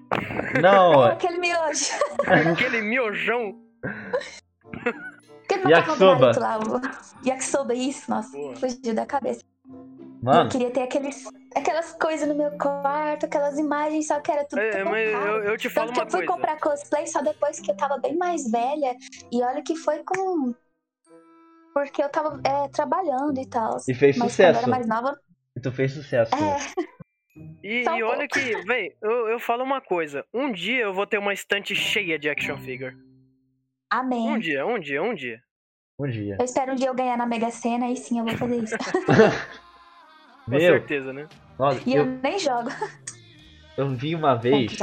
Não, 0.61 1.01
aquele 1.03 1.39
miojo. 1.39 1.91
Aquele 2.53 2.81
miojão. 2.81 3.59
Aquele 5.43 5.63
macarrão 5.63 5.97
do 5.97 6.05
Yakisoba. 6.05 6.39
Lá. 6.39 6.59
O... 6.59 7.27
Yakisoba, 7.27 7.73
isso. 7.73 8.11
Nossa, 8.11 8.31
Boa. 8.37 8.55
fugiu 8.57 8.93
da 8.93 9.07
cabeça. 9.07 9.41
Mano, 10.23 10.41
Eu 10.45 10.49
queria 10.49 10.71
ter 10.71 10.81
aqueles, 10.83 11.23
aquelas 11.55 11.91
coisas 11.93 12.27
no 12.27 12.35
meu 12.35 12.51
quarto, 12.57 13.25
aquelas 13.25 13.57
imagens, 13.59 14.07
só 14.07 14.19
que 14.19 14.31
era 14.31 14.45
tudo 14.45 14.59
É, 14.59 14.83
mas 14.83 15.09
eu, 15.11 15.43
eu 15.43 15.57
te 15.57 15.69
falo 15.69 15.87
Tanto 15.87 15.93
que 15.93 15.99
uma 15.99 16.07
eu 16.07 16.11
fui 16.11 16.25
coisa. 16.25 16.33
comprar 16.33 16.59
cosplay 16.59 17.07
só 17.07 17.21
depois 17.21 17.59
que 17.59 17.69
eu 17.71 17.75
tava 17.77 17.97
bem 17.99 18.15
mais 18.17 18.49
velha. 18.49 18.95
E 19.31 19.41
olha 19.43 19.61
que 19.61 19.75
foi 19.75 20.03
com. 20.03 20.53
Porque 21.73 22.03
eu 22.03 22.09
tava 22.09 22.39
é, 22.45 22.67
trabalhando 22.69 23.39
e 23.39 23.47
tal. 23.47 23.77
e 23.87 23.93
fez 23.93 24.17
Mas 24.17 24.35
quando 24.35 24.47
eu 24.47 24.53
sucesso. 24.53 24.59
era 24.59 24.67
mais 24.67 24.87
nova. 24.87 25.17
E 25.55 25.59
tu 25.59 25.71
fez 25.71 25.91
sucesso. 25.91 26.31
É, 26.35 26.57
E, 27.63 27.83
e 27.83 28.03
olha 28.03 28.27
que, 28.27 28.61
véi, 28.63 28.95
eu, 29.01 29.27
eu 29.29 29.39
falo 29.39 29.63
uma 29.63 29.81
coisa. 29.81 30.23
Um 30.33 30.51
dia 30.51 30.81
eu 30.83 30.93
vou 30.93 31.07
ter 31.07 31.17
uma 31.17 31.33
estante 31.33 31.73
cheia 31.75 32.19
de 32.19 32.29
action 32.29 32.57
figure. 32.57 32.95
amém. 33.89 34.29
Um 34.29 34.37
dia, 34.37 34.65
um 34.65 34.79
dia, 34.79 35.01
um 35.01 35.15
dia. 35.15 35.41
Um 35.99 36.07
dia. 36.07 36.35
Eu 36.39 36.45
espero 36.45 36.73
um 36.73 36.75
dia 36.75 36.87
eu 36.89 36.93
ganhar 36.95 37.17
na 37.17 37.25
Mega 37.25 37.49
Sena 37.49 37.89
e 37.89 37.95
sim 37.95 38.19
eu 38.19 38.25
vou 38.25 38.37
fazer 38.37 38.57
isso. 38.63 38.75
Com 40.45 40.51
Meu, 40.51 40.59
certeza, 40.59 41.13
né? 41.13 41.27
nossa, 41.57 41.81
E 41.85 41.93
eu 41.95 42.05
eu, 42.05 42.19
nem 42.21 42.39
jogo. 42.39 42.69
eu 43.77 43.89
vi 43.89 44.15
uma 44.15 44.35
vez, 44.35 44.77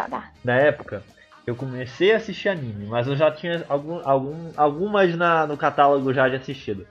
na 0.45 0.57
época, 0.57 1.03
eu 1.47 1.55
comecei 1.55 2.13
a 2.13 2.17
assistir 2.17 2.49
anime, 2.49 2.87
mas 2.87 3.07
eu 3.07 3.17
já 3.17 3.31
tinha 3.31 3.65
algum, 3.69 4.01
algum, 4.09 4.51
algumas 4.57 5.15
na, 5.17 5.47
no 5.47 5.57
catálogo 5.57 6.13
já 6.13 6.29
de 6.29 6.37
assistido. 6.37 6.87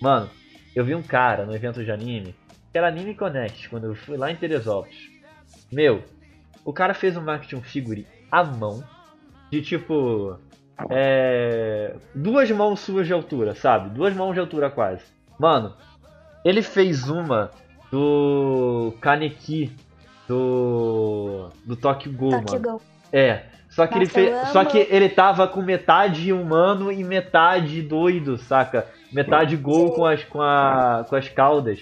Mano, 0.00 0.30
eu 0.74 0.84
vi 0.84 0.94
um 0.94 1.02
cara 1.02 1.44
no 1.44 1.54
evento 1.54 1.84
de 1.84 1.90
anime, 1.90 2.34
que 2.72 2.78
era 2.78 2.88
Anime 2.88 3.14
Connect, 3.14 3.68
quando 3.68 3.84
eu 3.84 3.94
fui 3.94 4.16
lá 4.16 4.30
em 4.30 4.36
Teresópolis. 4.36 5.10
Meu, 5.72 6.02
o 6.64 6.72
cara 6.72 6.94
fez 6.94 7.16
uma 7.16 7.34
action 7.34 7.60
figure 7.60 8.06
à 8.30 8.44
mão, 8.44 8.84
de 9.50 9.62
tipo. 9.62 10.38
É. 10.90 11.96
Duas 12.14 12.50
mãos 12.50 12.80
suas 12.80 13.06
de 13.06 13.12
altura, 13.12 13.54
sabe? 13.54 13.88
Duas 13.90 14.14
mãos 14.14 14.34
de 14.34 14.40
altura 14.40 14.70
quase. 14.70 15.02
Mano, 15.38 15.74
ele 16.44 16.60
fez 16.60 17.08
uma 17.08 17.50
do 17.90 18.94
Kaneki 19.00 19.72
do. 20.28 21.50
do 21.64 21.76
Tokyo 21.76 22.12
Ghoul, 22.12 22.30
Tokyo 22.42 22.60
mano. 22.60 22.78
Go. 22.78 22.82
É. 23.12 23.44
Só 23.68 23.86
que, 23.86 23.94
ele 23.98 24.04
Nossa, 24.06 24.20
eu 24.20 24.32
fez, 24.40 24.48
só 24.52 24.64
que 24.64 24.78
ele 24.78 25.08
tava 25.08 25.46
com 25.46 25.60
metade 25.60 26.32
humano 26.32 26.90
e 26.90 27.04
metade 27.04 27.82
doido, 27.82 28.38
saca? 28.38 28.86
Metade 29.12 29.54
gol 29.56 29.92
com 29.92 30.06
as, 30.06 30.24
com, 30.24 30.40
a, 30.40 31.04
com 31.08 31.14
as 31.14 31.28
caudas. 31.28 31.80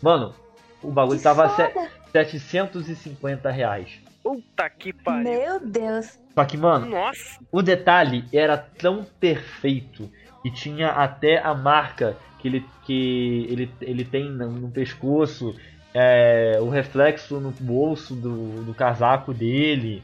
Mano, 0.00 0.34
o 0.82 0.90
bagulho 0.90 1.18
Que 1.18 1.24
tava 1.24 1.48
se- 1.50 1.68
foda. 1.68 1.88
750 2.12 3.50
reais. 3.50 4.00
Puta 4.22 4.70
que 4.70 4.92
pariu. 4.92 5.22
Meu 5.24 5.60
Deus. 5.60 6.18
Só 6.34 6.44
que, 6.44 6.56
mano, 6.56 6.86
Nossa. 6.86 7.38
o 7.52 7.60
detalhe 7.62 8.24
era 8.32 8.56
tão 8.56 9.04
perfeito 9.20 10.10
e 10.44 10.50
tinha 10.50 10.88
até 10.90 11.38
a 11.42 11.52
marca 11.54 12.16
que 12.38 12.48
ele, 12.48 12.64
que 12.84 13.46
ele, 13.48 13.70
ele 13.80 14.04
tem 14.04 14.30
no, 14.30 14.70
pescoço, 14.70 15.54
é, 15.92 16.58
o 16.60 16.68
reflexo 16.68 17.40
no 17.40 17.50
bolso 17.50 18.14
do, 18.14 18.64
do 18.64 18.74
casaco 18.74 19.34
dele. 19.34 20.02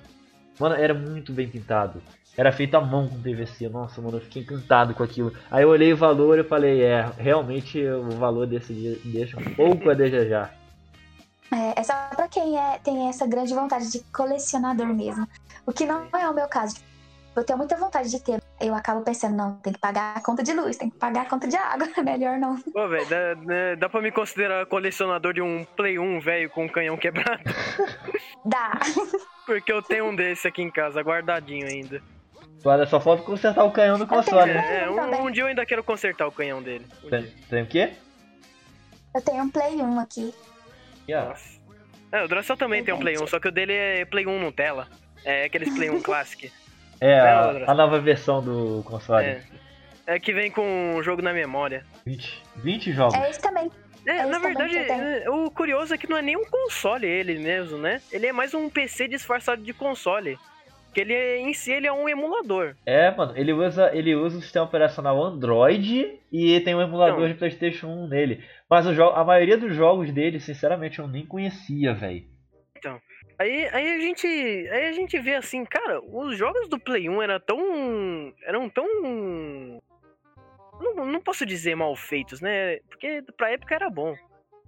Mano, 0.59 0.75
era 0.75 0.95
muito 0.95 1.33
bem 1.33 1.49
pintado. 1.49 2.03
Era 2.37 2.51
feito 2.51 2.75
à 2.77 2.81
mão 2.81 3.09
com 3.09 3.21
PVC. 3.21 3.69
Nossa, 3.69 4.01
mano, 4.01 4.17
eu 4.17 4.21
fiquei 4.21 4.43
encantado 4.43 4.95
com 4.95 5.03
aquilo. 5.03 5.33
Aí 5.51 5.63
eu 5.63 5.69
olhei 5.69 5.93
o 5.93 5.97
valor 5.97 6.39
e 6.39 6.45
falei, 6.45 6.83
é, 6.83 7.09
realmente 7.17 7.81
o 7.87 8.11
valor 8.11 8.47
desse 8.47 9.01
deixa 9.05 9.39
um 9.39 9.55
pouco 9.55 9.89
a 9.91 9.95
desejar. 9.95 10.55
É, 11.53 11.81
é 11.81 11.83
só 11.85 11.95
pra 12.17 12.27
quem 12.27 12.59
é, 12.59 12.79
tem 12.79 13.09
essa 13.09 13.27
grande 13.27 13.55
vontade 13.55 13.91
de 13.91 14.01
colecionador 14.13 14.89
mesmo. 14.89 15.29
O 15.65 15.73
que 15.73 15.87
não 15.87 16.09
é 16.13 16.29
o 16.29 16.35
meu 16.35 16.49
caso. 16.49 16.77
Eu 17.37 17.45
tenho 17.45 17.59
muita 17.59 17.77
vontade 17.77 18.11
de 18.11 18.21
ter. 18.21 18.43
Eu 18.65 18.75
acabo 18.75 19.03
pensando, 19.03 19.37
não, 19.37 19.57
tem 19.57 19.75
que 19.75 19.79
pagar 19.79 20.17
a 20.17 20.23
conta 20.23 20.43
de 20.43 20.55
luz, 20.55 20.79
tem 20.79 20.89
que 20.89 20.97
pagar 20.97 21.23
a 21.23 21.25
conta 21.27 21.47
de 21.47 21.55
água. 21.55 21.87
Melhor 22.03 22.39
não. 22.39 22.57
Pô, 22.63 22.89
velho, 22.89 23.07
dá, 23.07 23.35
dá- 23.35 23.75
dá 23.79 23.89
pra 23.91 24.01
me 24.01 24.11
considerar 24.11 24.65
colecionador 24.65 25.35
de 25.35 25.43
um 25.43 25.65
Play 25.77 25.99
1 25.99 26.19
velho 26.21 26.49
com 26.49 26.65
um 26.65 26.69
canhão 26.69 26.97
quebrado? 26.97 27.43
Dá. 28.47 28.79
Porque 29.47 29.71
eu 29.73 29.83
tenho 29.83 30.07
um 30.07 30.15
desse 30.17 30.47
aqui 30.49 30.63
em 30.63 30.71
casa, 30.71 31.01
guardadinho 31.03 31.67
ainda. 31.67 32.03
Olha, 32.65 32.87
só 32.87 32.99
falta 33.01 33.23
consertar 33.23 33.65
o 33.65 33.71
canhão 33.71 33.99
do 33.99 34.07
console, 34.07 34.53
né? 34.53 34.85
É, 34.85 34.91
um, 34.91 35.27
um 35.27 35.31
dia 35.31 35.43
eu 35.43 35.47
ainda 35.49 35.65
quero 35.67 35.83
consertar 35.85 36.27
o 36.27 36.33
canhão 36.33 36.63
dele. 36.63 36.87
Um 37.05 37.09
Tem, 37.11 37.23
dia. 37.23 37.33
tem 37.51 37.63
o 37.63 37.67
quê? 37.67 37.93
Eu 39.15 39.21
tenho 39.23 39.43
um 39.45 39.51
Play 39.51 39.75
1 39.77 39.99
aqui. 39.99 40.35
Ó. 41.11 41.25
Nossa. 41.29 41.59
É, 42.13 42.23
o 42.25 42.29
Dracel 42.29 42.57
também 42.57 42.83
tem 42.85 42.95
um 42.95 42.99
Play 42.99 43.19
1, 43.19 43.27
só 43.27 43.39
que 43.41 43.49
o 43.49 43.53
dele 43.53 43.73
é 43.75 44.05
Play 44.07 44.27
1 44.27 44.39
Nutella. 44.41 44.89
É 45.25 45.45
aqueles 45.45 45.75
Play 45.75 45.91
1 45.91 46.01
Classic. 46.03 46.51
É, 47.01 47.19
a, 47.21 47.51
André. 47.51 47.65
a 47.67 47.75
nova 47.75 47.99
versão 48.01 48.43
do 48.43 48.83
console. 48.85 49.27
É. 49.27 49.43
É 50.07 50.19
que 50.19 50.33
vem 50.35 50.51
com 50.51 50.97
o 50.97 51.03
jogo 51.03 51.23
na 51.23 51.33
memória. 51.33 51.85
20, 52.05 52.43
20 52.57 52.93
jogos. 52.93 53.15
É 53.15 53.31
esse 53.31 53.41
também. 53.41 53.71
É, 54.07 54.17
É 54.19 54.27
na 54.27 54.33
isso 54.33 54.41
verdade, 54.41 54.77
é, 54.77 55.31
o 55.31 55.51
curioso 55.51 55.95
é 55.95 55.99
que 55.99 56.09
não 56.09 56.19
é 56.19 56.23
nem 56.23 56.37
um 56.37 56.45
console 56.45 57.07
ele 57.07 57.39
mesmo, 57.39 57.79
né? 57.79 58.03
Ele 58.13 58.27
é 58.27 58.33
mais 58.33 58.53
um 58.53 58.69
PC 58.69 59.09
disfarçado 59.09 59.63
de 59.63 59.73
console. 59.73 60.39
Que 60.93 61.01
ele 61.01 61.15
é- 61.15 61.39
em 61.41 61.53
si 61.55 61.73
ele 61.73 61.87
é 61.87 61.93
um 61.93 62.07
emulador. 62.09 62.77
É, 62.85 63.11
mano, 63.11 63.33
ele 63.35 63.53
usa, 63.53 63.91
ele 63.97 64.15
usa 64.15 64.37
o 64.39 64.43
sistema 64.43 64.67
operacional 64.67 65.21
Android 65.25 66.21
e 66.31 66.61
tem 66.61 66.75
um 66.75 66.83
emulador 66.83 67.17
Então. 67.21 67.29
de 67.29 67.35
PlayStation 67.35 67.87
1 67.89 68.07
nele. 68.07 68.45
Mas 68.69 68.87
o 68.87 69.03
a 69.03 69.25
maioria 69.25 69.57
dos 69.57 69.75
jogos 69.75 70.13
dele, 70.13 70.39
sinceramente, 70.39 70.99
eu 70.99 71.09
nem 71.09 71.25
conhecia, 71.27 71.95
velho. 71.95 72.25
Aí, 73.39 73.69
aí 73.73 73.93
a 73.95 73.99
gente. 73.99 74.27
Aí 74.27 74.89
a 74.89 74.93
gente 74.93 75.19
vê 75.19 75.35
assim, 75.35 75.65
cara, 75.65 76.01
os 76.01 76.37
jogos 76.37 76.69
do 76.69 76.79
Play 76.79 77.09
1 77.09 77.23
eram 77.23 77.41
tão. 77.41 78.35
eram 78.43 78.69
tão. 78.69 78.87
Não, 80.81 81.07
não 81.07 81.21
posso 81.21 81.45
dizer 81.45 81.75
mal 81.75 81.95
feitos, 81.97 82.41
né? 82.41 82.79
Porque 82.89 83.23
pra 83.37 83.51
época 83.51 83.75
era 83.75 83.91
bom. 83.91 84.15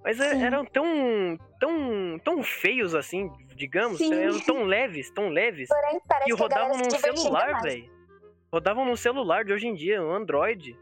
Mas 0.05 0.21
é- 0.21 0.31
Sim. 0.35 0.45
eram 0.45 0.65
tão. 0.65 1.39
tão. 1.61 2.19
tão 2.25 2.43
feios 2.43 2.95
assim, 2.95 3.31
digamos. 3.55 3.99
Sim. 3.99 4.13
Eram 4.15 4.41
tão 4.41 4.65
leves, 4.65 5.11
tão 5.11 5.29
leves. 5.29 5.69
Porém, 5.69 6.01
parece 6.09 6.31
E 6.31 6.35
rodavam 6.35 6.77
num 6.77 6.91
celular, 6.91 7.63
velho. 7.63 7.91
Rodavam 8.53 8.85
num 8.85 8.97
celular 8.97 9.45
de 9.45 9.53
hoje 9.53 9.67
em 9.67 9.75
dia, 9.75 10.03
um 10.03 10.13
Android. 10.13 10.77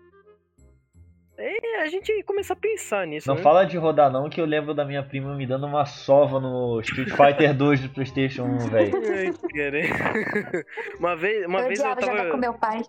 É, 1.37 1.83
a 1.83 1.87
gente 1.87 2.23
começa 2.23 2.53
a 2.53 2.57
pensar 2.57 3.07
nisso. 3.07 3.27
Não 3.29 3.35
né? 3.35 3.43
fala 3.43 3.65
de 3.67 3.77
rodar 3.77 4.11
não, 4.11 4.31
que 4.31 4.41
eu 4.41 4.45
lembro 4.45 4.73
da 4.73 4.85
minha 4.85 5.03
prima 5.03 5.35
me 5.35 5.45
dando 5.47 5.67
uma 5.67 5.85
sova 5.85 6.39
no 6.39 6.81
Street 6.81 7.11
Fighter 7.11 7.53
2 7.55 7.81
do 7.83 7.89
PlayStation 7.89 8.45
1, 8.45 8.59
velho. 8.69 8.93
Uma 10.99 11.17
vez, 11.17 11.47
uma 11.47 11.61
eu 11.61 11.67
vez 11.69 11.81
eu 11.81 11.87
jogar 11.87 12.01
com 12.01 12.07
tava. 12.31 12.37
meu 12.37 12.55
pai. 12.55 12.83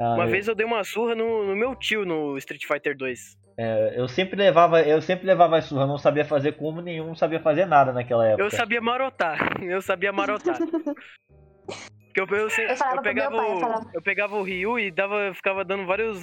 Ah, 0.00 0.14
Uma 0.14 0.24
eu- 0.24 0.30
vez 0.30 0.48
eu 0.48 0.54
dei 0.54 0.66
uma 0.66 0.82
surra 0.84 1.14
no, 1.14 1.46
no 1.46 1.56
meu 1.56 1.74
tio 1.74 2.04
no 2.04 2.36
Street 2.38 2.64
Fighter 2.66 2.96
2. 2.96 3.36
é, 3.58 3.94
eu 4.00 4.08
sempre 4.08 4.36
levava, 4.36 4.82
eu 4.82 5.00
sempre 5.02 5.26
levava 5.26 5.60
surra, 5.62 5.82
eu 5.82 5.86
não 5.86 5.96
sabia 5.98 6.24
fazer 6.24 6.52
como 6.52 6.80
nenhum, 6.82 7.06
não 7.08 7.14
sabia 7.14 7.40
fazer 7.40 7.64
nada 7.66 7.92
naquela 7.92 8.26
época. 8.26 8.42
Eu 8.44 8.50
sabia 8.50 8.80
marotar. 8.80 9.62
Eu 9.62 9.80
sabia 9.82 10.12
marotar. 10.12 10.56
Porque 10.58 12.20
eu, 12.20 12.26
eu, 12.26 12.48
Eu 12.48 12.96
eu 12.96 13.02
pegava 13.02 13.36
pai, 13.36 13.52
eu 13.52 13.60
falava- 13.60 13.90
eu 13.94 14.02
pegava 14.02 14.36
o 14.36 14.42
Ryu 14.42 14.78
e 14.78 14.90
dava, 14.90 15.32
ficava 15.34 15.62
dando 15.64 15.86
vários. 15.86 16.22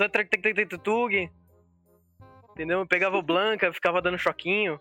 Entendeu? 2.53 2.79
Eu 2.79 2.87
pegava 2.87 3.17
o 3.17 3.23
Blanca, 3.23 3.73
ficava 3.73 4.01
dando 4.01 4.17
choquinho. 4.17 4.79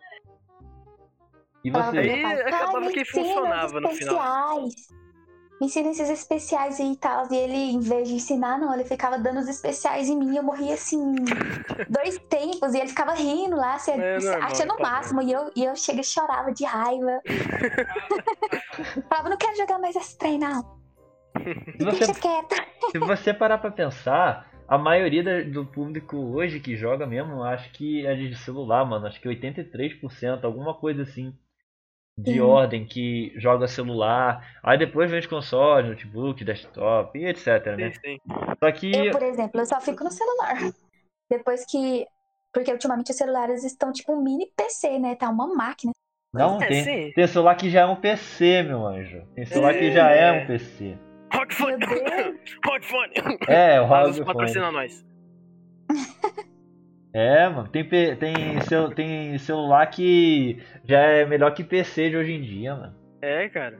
E 1.64 1.70
você? 1.70 1.98
Aí 1.98 2.22
pai, 2.22 2.40
acabava 2.42 2.72
"Pai, 2.72 2.80
me 2.88 2.92
que 2.92 3.04
funcionava 3.04 3.80
no 3.80 3.88
final." 3.90 4.66
especiais. 4.66 5.02
Me 5.60 5.66
ensina 5.66 5.90
esses 5.90 6.10
especiais 6.10 6.80
aí 6.80 6.92
e 6.92 6.96
tal. 6.96 7.28
E 7.30 7.36
ele, 7.36 7.54
em 7.56 7.78
vez 7.78 8.08
de 8.08 8.14
ensinar, 8.14 8.58
não, 8.58 8.74
ele 8.74 8.84
ficava 8.84 9.16
dando 9.16 9.38
os 9.38 9.46
especiais 9.48 10.08
em 10.08 10.16
mim. 10.18 10.36
Eu 10.36 10.42
morria 10.42 10.74
assim, 10.74 11.14
dois 11.88 12.18
tempos. 12.28 12.74
E 12.74 12.80
ele 12.80 12.88
ficava 12.88 13.14
rindo 13.14 13.54
lá, 13.54 13.78
se, 13.78 13.92
É 13.92 14.18
se 14.18 14.26
normal, 14.26 14.48
achando 14.50 14.72
o 14.72 14.76
padrão. 14.76 14.90
máximo. 14.90 15.22
E 15.22 15.30
eu, 15.32 15.52
e 15.54 15.64
eu 15.64 15.76
chega 15.76 16.00
e 16.00 16.04
chorava 16.04 16.52
de 16.52 16.64
raiva. 16.64 17.20
Falava, 19.08 19.28
não 19.30 19.36
quero 19.36 19.56
jogar 19.56 19.78
mais 19.78 19.94
esse 19.94 20.18
trem, 20.18 20.36
não. 20.38 20.62
Se 21.38 21.84
você, 21.84 22.06
Deixa 22.06 22.14
quieta. 22.14 22.56
se 22.90 22.98
você 22.98 23.32
parar 23.32 23.56
pra 23.58 23.70
pensar, 23.70 24.50
a 24.68 24.78
maioria 24.78 25.22
da- 25.22 25.42
do 25.42 25.64
público 25.66 26.16
hoje 26.16 26.60
que 26.60 26.76
joga 26.76 27.06
mesmo, 27.06 27.42
acho 27.42 27.70
que 27.72 28.06
é 28.06 28.14
de 28.14 28.34
celular, 28.36 28.84
mano. 28.84 29.06
Acho 29.06 29.20
que 29.20 29.28
83%, 29.28 30.44
alguma 30.44 30.74
coisa 30.74 31.02
assim. 31.02 31.34
De 32.18 32.32
Sim. 32.34 32.40
ordem 32.40 32.84
que 32.86 33.32
joga 33.36 33.66
celular. 33.66 34.46
Aí 34.62 34.78
depois 34.78 35.10
vem 35.10 35.20
os 35.20 35.26
consoles, 35.26 35.88
notebook, 35.90 36.44
desktop 36.44 37.18
e 37.18 37.26
etc, 37.26 37.46
né? 37.78 37.90
Sim, 37.90 38.00
sim. 38.04 38.18
Só 38.62 38.72
que. 38.72 38.94
Eu, 38.94 39.10
por 39.10 39.22
exemplo, 39.22 39.60
eu 39.60 39.66
só 39.66 39.80
fico 39.80 40.04
no 40.04 40.10
celular. 40.10 40.54
Depois 41.30 41.64
que. 41.64 42.06
Porque 42.52 42.70
ultimamente 42.70 43.10
os 43.10 43.16
celulares 43.16 43.64
estão 43.64 43.90
tipo 43.92 44.12
um 44.12 44.22
mini 44.22 44.52
PC, 44.54 44.98
né? 44.98 45.14
Tá 45.14 45.30
uma 45.30 45.46
máquina. 45.54 45.92
Não, 46.34 46.58
É, 46.58 46.66
tem, 46.66 47.12
tem 47.12 47.26
celular 47.26 47.54
que 47.54 47.70
já 47.70 47.80
é 47.80 47.86
um 47.86 47.96
PC, 47.96 48.62
meu 48.62 48.86
anjo. 48.86 49.22
Tem 49.34 49.46
celular 49.46 49.72
que 49.74 49.90
já 49.90 50.10
é 50.10 50.32
um 50.32 50.46
PC. 50.46 50.98
Rock 51.32 51.54
Fone! 51.54 51.76
Meu 51.78 51.88
Deus. 51.88 52.31
Rock 52.64 52.84
Fone! 52.86 53.12
É, 53.48 53.80
o 53.80 53.84
ROG 53.84 54.24
patrocina 54.24 54.70
nós. 54.72 55.04
É, 57.14 57.46
mano, 57.48 57.68
tem, 57.68 57.86
tem, 58.16 58.60
cel- 58.62 58.90
tem 58.94 59.36
celular 59.38 59.86
que 59.88 60.62
já 60.84 60.98
é 61.00 61.26
melhor 61.26 61.52
que 61.52 61.62
PC 61.62 62.08
de 62.10 62.16
hoje 62.16 62.32
em 62.32 62.40
dia, 62.40 62.74
mano. 62.74 62.94
É, 63.20 63.48
cara. 63.50 63.78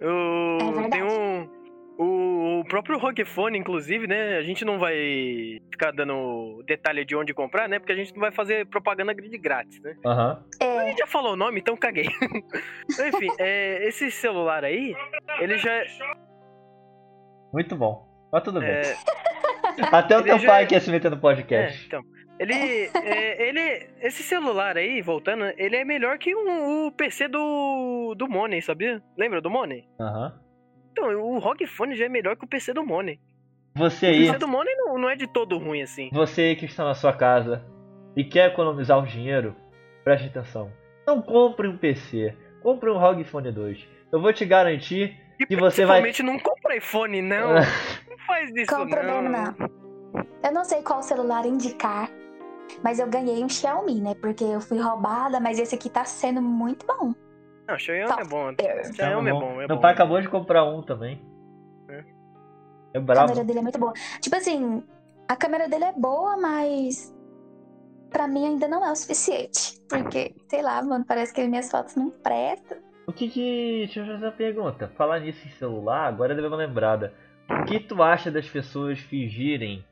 Eu 0.00 0.58
É 0.94 1.04
um. 1.04 1.58
O, 2.00 2.60
o 2.60 2.64
próprio 2.68 2.96
ROG 2.96 3.24
Phone, 3.24 3.58
inclusive, 3.58 4.06
né? 4.06 4.36
A 4.38 4.42
gente 4.42 4.64
não 4.64 4.78
vai 4.78 4.94
ficar 5.70 5.90
dando 5.90 6.62
detalhe 6.64 7.04
de 7.04 7.16
onde 7.16 7.34
comprar, 7.34 7.68
né? 7.68 7.80
Porque 7.80 7.90
a 7.92 7.96
gente 7.96 8.12
não 8.14 8.20
vai 8.20 8.30
fazer 8.30 8.64
propaganda 8.66 9.12
de 9.14 9.36
grátis, 9.36 9.80
né? 9.82 9.96
Aham. 10.06 10.40
A 10.62 10.64
É, 10.64 10.88
gente 10.90 10.98
já 10.98 11.06
falou 11.08 11.32
o 11.32 11.36
nome, 11.36 11.58
então 11.58 11.76
caguei. 11.76 12.06
Enfim, 13.08 13.28
é, 13.40 13.84
esse 13.88 14.12
celular 14.12 14.64
aí, 14.64 14.94
ele 15.40 15.58
já. 15.58 15.82
Muito 17.52 17.76
bom. 17.76 18.06
Mas 18.32 18.42
tudo 18.42 18.60
bem. 18.60 18.68
É, 18.70 18.96
Até 19.92 20.16
o 20.16 20.20
ele 20.20 20.28
teu 20.30 20.38
já 20.38 20.48
pai 20.48 20.62
é- 20.64 20.66
quer 20.66 20.80
se 20.80 20.90
meter 20.90 21.10
no 21.10 21.16
é, 21.16 21.20
podcast. 21.20 21.86
então. 21.86 22.02
Ele, 22.38 22.54
é, 22.54 23.48
ele. 23.48 23.88
Esse 24.00 24.22
celular 24.22 24.76
aí, 24.76 25.02
voltando, 25.02 25.44
ele 25.56 25.74
é 25.76 25.84
melhor 25.84 26.18
que 26.18 26.34
um- 26.36 26.86
o 26.86 26.92
PC 26.92 27.26
do. 27.28 28.14
do 28.16 28.28
Money, 28.28 28.62
sabia? 28.62 29.02
Lembra 29.16 29.40
do 29.40 29.50
Money? 29.50 29.84
Aham. 30.00 30.38
Então, 30.92 31.08
o 31.20 31.38
ROG 31.38 31.66
Phone 31.66 31.96
já 31.96 32.04
é 32.06 32.08
melhor 32.08 32.36
que 32.36 32.44
o 32.44 32.48
PC 32.48 32.72
do 32.72 32.84
Money. 32.84 33.18
Você 33.76 34.06
O 34.06 34.10
aí, 34.10 34.26
PC 34.26 34.38
do 34.38 34.48
Money 34.48 34.74
não, 34.76 34.98
não 34.98 35.10
é 35.10 35.16
de 35.16 35.26
todo 35.32 35.58
ruim 35.58 35.82
assim. 35.82 36.10
você 36.12 36.42
aí 36.42 36.56
que 36.56 36.64
está 36.64 36.84
na 36.84 36.94
sua 36.94 37.12
casa 37.12 37.64
e 38.16 38.24
quer 38.24 38.50
economizar 38.50 38.98
o 38.98 39.06
dinheiro, 39.06 39.54
preste 40.04 40.26
atenção. 40.26 40.72
Não 41.06 41.22
compre 41.22 41.68
um 41.68 41.76
PC, 41.78 42.34
compre 42.62 42.90
um 42.90 42.98
ROG 42.98 43.22
Phone 43.24 43.50
2. 43.52 43.86
Eu 44.12 44.20
vou 44.20 44.32
te 44.32 44.44
garantir 44.44 45.16
E 45.40 45.46
E 45.50 45.56
você 45.56 45.84
vai- 45.84 46.02
não 46.24 46.38
compra 46.38 46.76
iPhone, 46.76 47.22
não. 47.22 47.54
Não 47.54 48.18
faz 48.26 48.50
isso, 48.54 48.74
compra 48.74 49.02
não. 49.02 49.22
mesmo, 49.22 49.28
não. 49.30 50.24
Eu 50.42 50.52
não 50.52 50.64
sei 50.64 50.82
qual 50.82 51.02
celular 51.02 51.46
indicar. 51.46 52.10
Mas 52.82 52.98
eu 52.98 53.08
ganhei 53.08 53.42
um 53.42 53.48
Xiaomi, 53.48 54.00
né? 54.00 54.14
Porque 54.14 54.44
eu 54.44 54.60
fui 54.60 54.78
roubada, 54.78 55.40
mas 55.40 55.58
esse 55.58 55.74
aqui 55.74 55.88
tá 55.88 56.04
sendo 56.04 56.40
muito 56.42 56.84
bom. 56.86 57.14
Não, 57.66 57.78
Xiaomi 57.78 58.12
é 58.20 58.24
bom. 58.24 58.50
É. 58.58 58.92
Xiaomi 58.92 59.30
é 59.30 59.32
bom, 59.32 59.52
é 59.62 59.66
Meu 59.66 59.76
bom. 59.76 59.80
pai 59.82 59.92
acabou 59.92 60.20
de 60.20 60.28
comprar 60.28 60.64
um 60.64 60.82
também. 60.82 61.22
É. 61.88 62.04
É 62.94 62.98
A 62.98 63.00
brabo. 63.00 63.28
câmera 63.28 63.44
dele 63.44 63.58
é 63.58 63.62
muito 63.62 63.78
boa. 63.78 63.92
Tipo 64.20 64.36
assim, 64.36 64.82
a 65.28 65.36
câmera 65.36 65.68
dele 65.68 65.84
é 65.84 65.92
boa, 65.92 66.36
mas 66.36 67.14
pra 68.10 68.26
mim 68.28 68.46
ainda 68.46 68.68
não 68.68 68.84
é 68.84 68.90
o 68.92 68.96
suficiente. 68.96 69.80
Porque, 69.88 70.34
sei 70.48 70.62
lá, 70.62 70.82
mano, 70.82 71.04
parece 71.06 71.32
que 71.32 71.46
minhas 71.46 71.70
fotos 71.70 71.94
não 71.96 72.10
prestam. 72.10 72.78
O 73.08 73.12
que 73.12 73.26
que. 73.26 73.84
Deixa 73.86 74.00
eu 74.00 74.06
fazer 74.06 74.26
uma 74.26 74.32
pergunta. 74.32 74.92
Falar 74.94 75.20
nisso 75.20 75.40
em 75.46 75.50
celular, 75.52 76.06
agora 76.06 76.34
deu 76.34 76.46
uma 76.46 76.56
lembrada. 76.58 77.14
O 77.50 77.64
que 77.64 77.80
tu 77.80 78.02
acha 78.02 78.30
das 78.30 78.46
pessoas 78.46 78.98
fingirem 78.98 79.82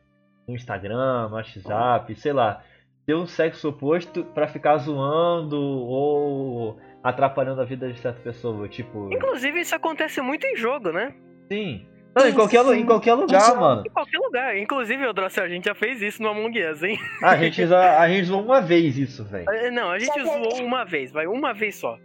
no 0.47 0.55
Instagram, 0.55 1.31
no 1.31 1.37
WhatsApp, 1.37 2.15
sei 2.15 2.35
lá, 2.35 2.63
ter 3.07 3.15
um 3.15 3.27
sexo 3.27 3.71
oposto 3.71 4.23
pra 4.23 4.47
ficar 4.47 4.77
zoando 4.77 5.59
ou 5.59 6.79
atrapalhando 7.03 7.63
a 7.63 7.65
vida 7.65 7.91
de 7.91 7.99
certa 7.99 8.21
pessoa? 8.21 8.69
Tipo. 8.69 9.09
Inclusive, 9.11 9.61
isso 9.61 9.75
acontece 9.75 10.21
muito 10.21 10.47
em 10.47 10.55
jogo, 10.55 10.93
né? 10.93 11.15
Sim. 11.51 11.87
Não, 12.15 12.29
em 12.29 12.35
qualquer, 12.35 12.65
em 12.67 12.85
qualquer 12.85 13.15
lugar, 13.15 13.41
Jogo. 13.41 13.61
mano. 13.61 13.83
Em 13.87 13.91
qualquer 13.91 14.19
lugar. 14.19 14.57
Inclusive, 14.59 15.07
Odrocel, 15.07 15.45
a 15.45 15.49
gente 15.49 15.65
já 15.65 15.75
fez 15.75 16.03
isso 16.03 16.23
no 16.23 16.31
Among 16.31 16.67
Us, 16.67 16.83
hein? 16.83 16.99
A 17.23 17.37
gente, 17.37 17.63
a, 17.65 18.01
a 18.01 18.09
gente 18.09 18.25
zoou 18.25 18.43
uma 18.43 18.61
vez 18.61 18.97
isso, 18.99 19.25
velho. 19.25 19.47
Não, 19.73 19.91
a 19.91 19.99
gente 19.99 20.23
zoou 20.23 20.63
uma 20.63 20.85
vez, 20.85 21.13
vai, 21.13 21.27
uma 21.27 21.55
vez 21.55 21.77
só. 21.77 21.99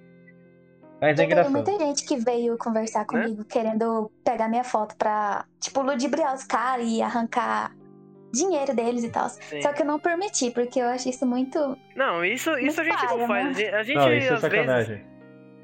Mas 1.02 1.20
é 1.20 1.24
engraçado. 1.26 1.52
muita 1.52 1.72
gente 1.80 2.06
que 2.06 2.16
veio 2.18 2.56
conversar 2.60 3.06
comigo 3.06 3.44
querendo 3.44 4.12
pegar 4.24 4.48
minha 4.48 4.64
foto 4.64 4.96
pra, 4.96 5.46
tipo, 5.60 5.82
ludibriar 5.82 6.36
os 6.36 6.44
caras 6.44 6.86
e 6.88 7.02
arrancar 7.02 7.76
dinheiro 8.32 8.76
deles 8.76 9.04
e 9.04 9.10
tal. 9.10 9.28
Sim. 9.28 9.62
Só 9.64 9.74
que 9.74 9.82
eu 9.82 9.86
não 9.86 10.00
permiti, 10.00 10.52
porque 10.52 10.80
eu 10.80 10.88
acho 10.88 11.10
isso 11.10 11.26
muito. 11.26 11.76
Não, 11.96 12.24
isso, 12.24 12.56
isso 12.60 12.80
a 12.80 12.84
gente 12.84 13.06
paia, 13.06 13.18
não 13.18 13.28
faz. 13.28 13.58
né? 13.58 13.70
A 13.70 13.84
gente, 13.84 13.98
Não, 13.98 14.14
isso 14.14 14.32
é 14.32 14.36
às 14.36 14.42
vezes. 14.88 15.02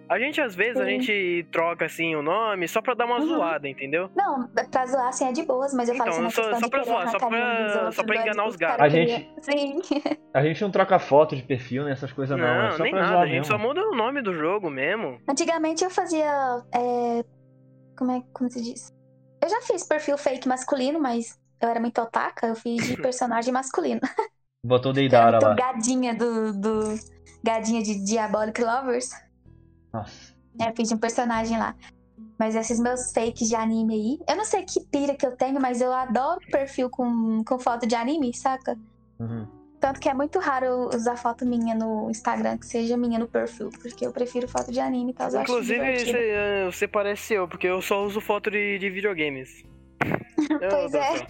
A 0.09 0.17
gente, 0.19 0.39
às 0.39 0.55
vezes, 0.55 0.77
a 0.79 0.85
Sim. 0.85 1.01
gente 1.01 1.47
troca 1.51 1.85
assim 1.85 2.15
o 2.15 2.21
nome 2.21 2.67
só 2.67 2.81
pra 2.81 2.93
dar 2.93 3.05
uma 3.05 3.19
Uhum. 3.19 3.27
zoada, 3.27 3.67
entendeu? 3.67 4.09
Não, 4.15 4.47
pra 4.47 4.85
zoar 4.85 5.07
assim 5.09 5.27
é 5.27 5.31
de 5.33 5.43
boas, 5.43 5.73
mas 5.73 5.89
eu 5.89 5.95
falo 5.95 6.09
Então, 6.11 6.25
assim, 6.27 6.37
na 6.39 6.53
só- 6.53 6.59
só 6.61 6.69
pra 6.69 6.83
zoar, 6.83 7.09
só 7.11 7.17
pra- 7.17 7.73
outros, 7.73 7.95
só 7.95 8.03
pra 8.03 8.15
enganar 8.21 8.47
os 8.47 8.55
gatos. 8.55 8.81
A 8.85 8.89
gente- 8.89 9.29
Sim. 9.41 9.79
A 10.33 10.41
gente 10.43 10.61
não 10.61 10.71
troca 10.71 10.97
foto 10.99 11.35
de 11.35 11.43
perfil, 11.43 11.83
né? 11.83 11.91
Essas 11.91 12.11
coisas 12.13 12.37
não. 12.37 12.45
Não, 12.47 12.67
é 12.67 12.71
só 12.71 12.83
nem 12.83 12.91
pra 12.91 13.01
nada. 13.01 13.11
zoar 13.11 13.23
A 13.23 13.25
gente 13.27 13.35
mesmo. 13.39 13.45
só 13.51 13.57
muda 13.57 13.81
o 13.81 13.95
nome 13.95 14.21
do 14.21 14.33
jogo 14.33 14.69
mesmo. 14.69 15.19
Antigamente 15.29 15.83
eu 15.83 15.89
fazia. 15.89 16.31
é, 16.73 17.23
Como 17.97 18.11
é 18.11 18.21
como 18.33 18.49
se 18.49 18.61
diz? 18.61 18.93
Eu 19.43 19.49
já 19.49 19.59
fiz 19.61 19.83
perfil 19.83 20.17
fake 20.17 20.47
masculino, 20.47 20.99
mas 21.01 21.37
eu 21.61 21.67
era 21.67 21.79
muito 21.79 21.99
otaka, 22.01 22.47
eu 22.47 22.55
fiz 22.55 22.85
de 22.87 22.95
personagem 23.01 23.51
masculino. 23.51 23.99
Botou 24.65 24.93
Deidara 24.93 25.39
lá. 25.41 25.53
gadinha 25.55 26.13
do, 26.15 26.53
do. 26.53 26.95
Gadinha 27.43 27.81
de 27.81 28.03
Diabolic 28.05 28.61
Lovers. 28.63 29.09
Nossa. 29.98 30.34
É, 30.60 30.70
eu 30.70 30.75
fiz 30.75 30.92
um 30.92 30.98
personagem 30.98 31.58
lá. 31.58 31.75
Mas 32.38 32.56
esses 32.56 32.80
meus 32.80 33.12
fakes 33.12 33.48
de 33.48 33.56
anime 33.56 33.94
aí. 33.94 34.20
Eu 34.27 34.36
não 34.36 34.46
sei 34.46 34.63
que 34.63 34.80
pira 34.80 35.16
que 35.16 35.25
eu 35.25 35.36
tenho, 35.36 35.60
mas 35.60 35.82
eu 35.82 35.92
adoro 35.94 36.39
perfil 36.51 36.89
com, 36.89 37.44
com 37.44 37.60
foto 37.60 37.88
de 37.88 37.96
anime, 37.96 38.34
saca? 38.34 38.77
Uhum. 39.20 39.48
Tanto 39.80 40.00
que 40.00 40.10
é 40.10 40.13
muito 40.13 40.39
raro 40.39 40.66
eu 40.66 40.89
usar 40.89 41.16
foto 41.18 41.46
minha 41.46 41.75
no 41.75 42.10
Instagram, 42.10 42.58
que 42.58 42.66
seja 42.66 42.98
minha 42.98 43.20
no 43.20 43.27
perfil. 43.27 43.70
Porque 43.70 44.06
eu 44.06 44.12
prefiro 44.12 44.48
foto 44.48 44.72
de 44.72 44.80
anime 44.80 45.12
e 45.12 45.13
tal. 45.13 45.30
eu 45.30 45.39
acho 45.39 45.51
Inclusive, 45.51 46.00
você, 46.00 46.18
eh, 46.18 46.66
você 46.66 46.88
parece 46.88 47.34
eu, 47.36 47.48
porque 47.48 47.68
eu 47.68 47.82
só 47.82 48.04
uso 48.04 48.20
foto 48.20 48.50
de, 48.50 48.80
de 48.80 48.89
videogames. 48.89 49.63
Eu, 50.62 50.70
Pois 50.70 50.94
é. 50.94 51.27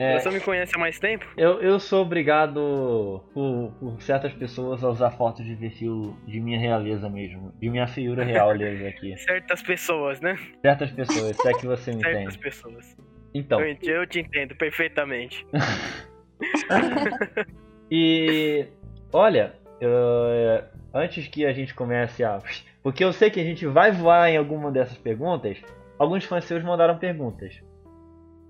É, 0.00 0.20
Você 0.20 0.30
me 0.30 0.40
conhece 0.40 0.76
há 0.76 0.78
mais 0.78 0.98
tempo? 1.00 1.26
eu, 1.36 1.60
eu 1.60 1.80
sou 1.80 2.02
obrigado 2.02 3.20
por, 3.34 3.72
por 3.80 4.00
certas 4.02 4.32
pessoas 4.32 4.84
a 4.84 4.88
usar 4.88 5.10
fotos 5.10 5.44
de 5.44 5.56
perfil 5.56 6.16
de 6.24 6.40
minha 6.40 6.58
realeza 6.58 7.08
mesmo. 7.10 7.52
De 7.60 7.68
minha 7.68 7.86
feiura 7.88 8.22
real, 8.22 8.50
aliás, 8.50 8.84
aqui. 8.86 9.16
Certas 9.18 9.60
pessoas, 9.62 10.20
né? 10.20 10.38
Certas 10.62 10.92
pessoas, 10.92 11.36
se 11.36 11.48
é 11.48 11.54
que 11.54 11.66
você 11.66 11.92
me 11.92 12.02
Certas 12.02 12.20
entende. 12.22 12.38
pessoas. 12.38 12.96
Então, 13.34 13.60
Eu, 13.60 13.76
eu 13.82 14.06
te 14.06 14.20
entendo 14.20 14.54
perfeitamente. 14.54 15.44
e 17.90 18.66
olha, 19.12 19.54
eu- 19.80 20.62
antes 20.94 21.26
que 21.28 21.44
a 21.44 21.52
gente 21.52 21.74
comece 21.74 22.22
a. 22.22 22.38
Porque 22.82 23.02
eu 23.04 23.12
sei 23.12 23.30
que 23.30 23.40
a 23.40 23.44
gente 23.44 23.66
vai 23.66 23.90
voar 23.90 24.30
em 24.30 24.36
alguma 24.36 24.70
dessas 24.70 24.96
perguntas. 24.96 25.58
Alguns 25.98 26.24
fãs 26.24 26.44
seus 26.44 26.62
mandaram 26.62 26.96
perguntas. 26.98 27.60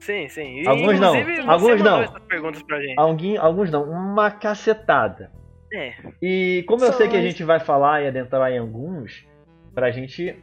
Sim, 0.00 0.28
sim. 0.28 0.60
E, 0.62 0.68
Alguns 0.68 1.00
não, 1.00 1.16
inclusive, 1.16 1.42
você 1.42 1.48
alguns 1.50 1.82
não. 1.82 2.02
essas 2.02 2.22
perguntas 2.22 2.62
pra 2.62 2.80
gente. 2.80 2.98
Alguém, 2.98 3.36
alguns 3.36 3.70
não, 3.70 3.84
uma 3.84 4.30
cacetada. 4.30 5.30
É. 5.72 5.92
E 6.22 6.64
como 6.66 6.84
eu 6.84 6.92
sei 6.92 7.08
que 7.08 7.16
a 7.16 7.20
gente 7.20 7.42
vai 7.44 7.60
falar 7.60 8.02
e 8.02 8.06
adentrar 8.08 8.50
em 8.50 8.58
alguns, 8.58 9.26
pra 9.74 9.90
gente 9.90 10.36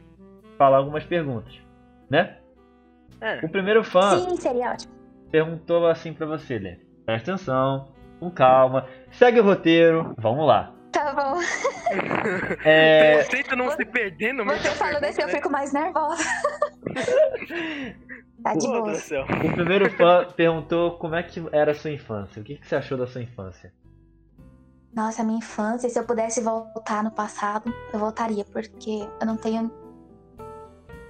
falar 0.56 0.76
algumas 0.78 1.04
perguntas, 1.04 1.52
né? 2.08 2.36
É. 3.20 3.44
O 3.44 3.48
primeiro 3.48 3.82
fã 3.82 4.18
Sim, 4.18 4.36
seria 4.36 4.72
ótimo. 4.72 4.92
perguntou 5.30 5.86
assim 5.86 6.12
pra 6.12 6.26
você, 6.26 6.58
Lê. 6.58 6.76
Presta 7.04 7.32
atenção, 7.32 7.88
com 8.20 8.30
calma, 8.30 8.86
segue 9.10 9.40
o 9.40 9.44
roteiro, 9.44 10.14
vamos 10.18 10.46
lá. 10.46 10.72
Tá 10.92 11.12
bom. 11.12 11.40
É, 12.64 13.22
Tenta 13.24 13.54
não 13.54 13.70
se 13.70 13.84
perder 13.84 14.32
no 14.32 14.44
meio 14.44 14.58
Você 14.58 14.68
da 14.70 14.74
falando 14.74 15.04
assim, 15.04 15.20
eu 15.22 15.28
né? 15.28 15.34
fico 15.34 15.48
mais 15.50 15.72
nervosa. 15.72 16.24
tá 18.42 18.54
de 18.54 18.66
boa. 18.66 18.92
o 19.44 19.52
primeiro 19.54 19.90
fã 19.96 20.26
perguntou 20.36 20.92
como 20.98 21.14
é 21.14 21.22
que 21.22 21.44
era 21.52 21.72
a 21.72 21.74
sua 21.74 21.90
infância. 21.90 22.40
O 22.40 22.44
que, 22.44 22.56
que 22.56 22.66
você 22.66 22.76
achou 22.76 22.96
da 22.98 23.06
sua 23.06 23.22
infância? 23.22 23.72
Nossa, 24.94 25.22
minha 25.22 25.38
infância, 25.38 25.88
se 25.90 25.98
eu 25.98 26.04
pudesse 26.04 26.40
voltar 26.40 27.04
no 27.04 27.10
passado, 27.10 27.72
eu 27.92 27.98
voltaria, 27.98 28.44
porque 28.46 29.06
eu 29.20 29.26
não 29.26 29.36
tenho 29.36 29.70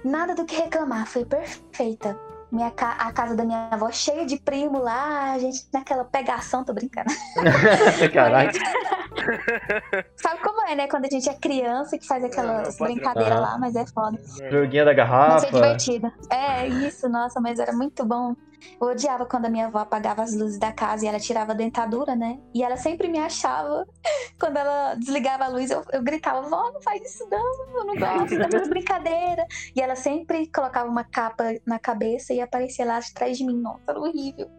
nada 0.03 0.35
do 0.35 0.45
que 0.45 0.55
reclamar. 0.55 1.07
Foi 1.07 1.23
perfeita. 1.23 2.19
Minha 2.51 2.71
ca- 2.71 2.95
A 2.99 3.11
casa 3.11 3.35
da 3.35 3.43
minha 3.45 3.67
avó 3.71 3.91
cheia 3.91 4.25
de 4.25 4.37
primo 4.39 4.79
lá, 4.79 5.31
a 5.33 5.39
gente 5.39 5.65
naquela 5.73 6.03
pegação, 6.05 6.63
tô 6.63 6.73
brincando. 6.73 7.09
Caraca. 8.13 8.57
Sabe 10.15 10.41
como 10.41 10.61
é, 10.67 10.75
né? 10.75 10.87
Quando 10.87 11.05
a 11.05 11.09
gente 11.09 11.29
é 11.29 11.33
criança 11.33 11.97
que 11.97 12.05
faz 12.05 12.23
aquelas 12.23 12.77
padrão. 12.77 12.95
brincadeiras 12.95 13.39
lá, 13.39 13.57
mas 13.57 13.75
é 13.75 13.85
foda. 13.87 14.19
Joguinho 14.49 14.85
da 14.85 14.91
Mas 14.91 14.97
garrafa. 14.97 15.39
foi 15.47 15.51
divertido. 15.51 16.11
É, 16.29 16.67
isso, 16.67 17.09
nossa, 17.09 17.39
mas 17.39 17.59
era 17.59 17.73
muito 17.73 18.05
bom. 18.05 18.35
Eu 18.81 18.87
odiava 18.87 19.25
quando 19.25 19.45
a 19.45 19.49
minha 19.49 19.67
avó 19.67 19.79
apagava 19.79 20.23
as 20.23 20.35
luzes 20.35 20.59
da 20.59 20.71
casa 20.71 21.05
e 21.05 21.07
ela 21.07 21.19
tirava 21.19 21.51
a 21.51 21.55
dentadura, 21.55 22.15
né? 22.15 22.39
E 22.53 22.63
ela 22.63 22.75
sempre 22.75 23.07
me 23.07 23.19
achava. 23.19 23.85
Quando 24.39 24.57
ela 24.57 24.95
desligava 24.95 25.45
a 25.45 25.47
luz, 25.47 25.69
eu, 25.71 25.83
eu 25.91 26.03
gritava, 26.03 26.41
vó, 26.47 26.71
não 26.71 26.81
faz 26.81 27.01
isso 27.03 27.27
não, 27.29 27.75
eu 27.75 27.85
não 27.85 27.95
gosto 27.95 28.37
dessas 28.37 28.67
brincadeiras. 28.67 29.45
E 29.75 29.81
ela 29.81 29.95
sempre 29.95 30.47
colocava 30.51 30.89
uma 30.89 31.03
capa 31.03 31.43
na 31.65 31.79
cabeça 31.79 32.33
e 32.33 32.41
aparecia 32.41 32.85
lá 32.85 32.97
atrás 32.97 33.37
de 33.37 33.45
mim. 33.45 33.59
Nossa, 33.61 33.81
era 33.87 33.99
horrível. 33.99 34.49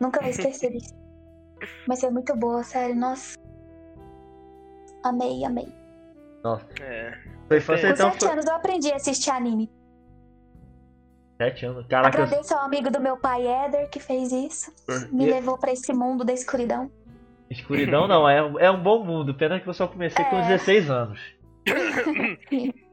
Nunca 0.00 0.20
vou 0.20 0.30
esquecer 0.30 0.72
disso. 0.72 0.94
Mas 1.86 2.00
foi 2.00 2.10
muito 2.10 2.36
boa, 2.36 2.62
sério, 2.62 2.94
nossa. 2.94 3.36
Amei, 5.08 5.44
amei. 5.44 5.68
Nossa, 6.42 6.64
É. 6.80 7.12
sua 7.48 7.56
infância 7.58 7.88
Com 7.88 7.94
então 7.94 8.10
sete 8.12 8.24
foi. 8.24 8.32
anos 8.32 8.46
eu 8.46 8.54
aprendi 8.54 8.90
a 8.92 8.96
assistir 8.96 9.30
anime. 9.30 9.70
Sete 11.36 11.66
anos. 11.66 11.86
Caraca, 11.86 12.22
Agradeço 12.22 12.54
ao 12.54 12.64
amigo 12.64 12.90
do 12.90 12.98
meu 13.00 13.16
pai, 13.18 13.46
Éder, 13.46 13.90
que 13.90 14.00
fez 14.00 14.32
isso. 14.32 14.72
Me 15.12 15.26
E- 15.26 15.30
levou 15.30 15.58
pra 15.58 15.70
esse 15.72 15.92
mundo 15.92 16.24
da 16.24 16.32
escuridão. 16.32 16.90
escuridão 17.50 18.08
não, 18.08 18.26
é, 18.28 18.42
um- 18.42 18.58
é 18.58 18.70
um 18.70 18.82
bom 18.82 19.04
mundo. 19.04 19.34
Pena 19.34 19.60
que 19.60 19.68
eu 19.68 19.74
só 19.74 19.86
comecei 19.86 20.24
com 20.24 20.36
É. 20.36 20.42
16 20.48 20.88
anos. 20.90 21.20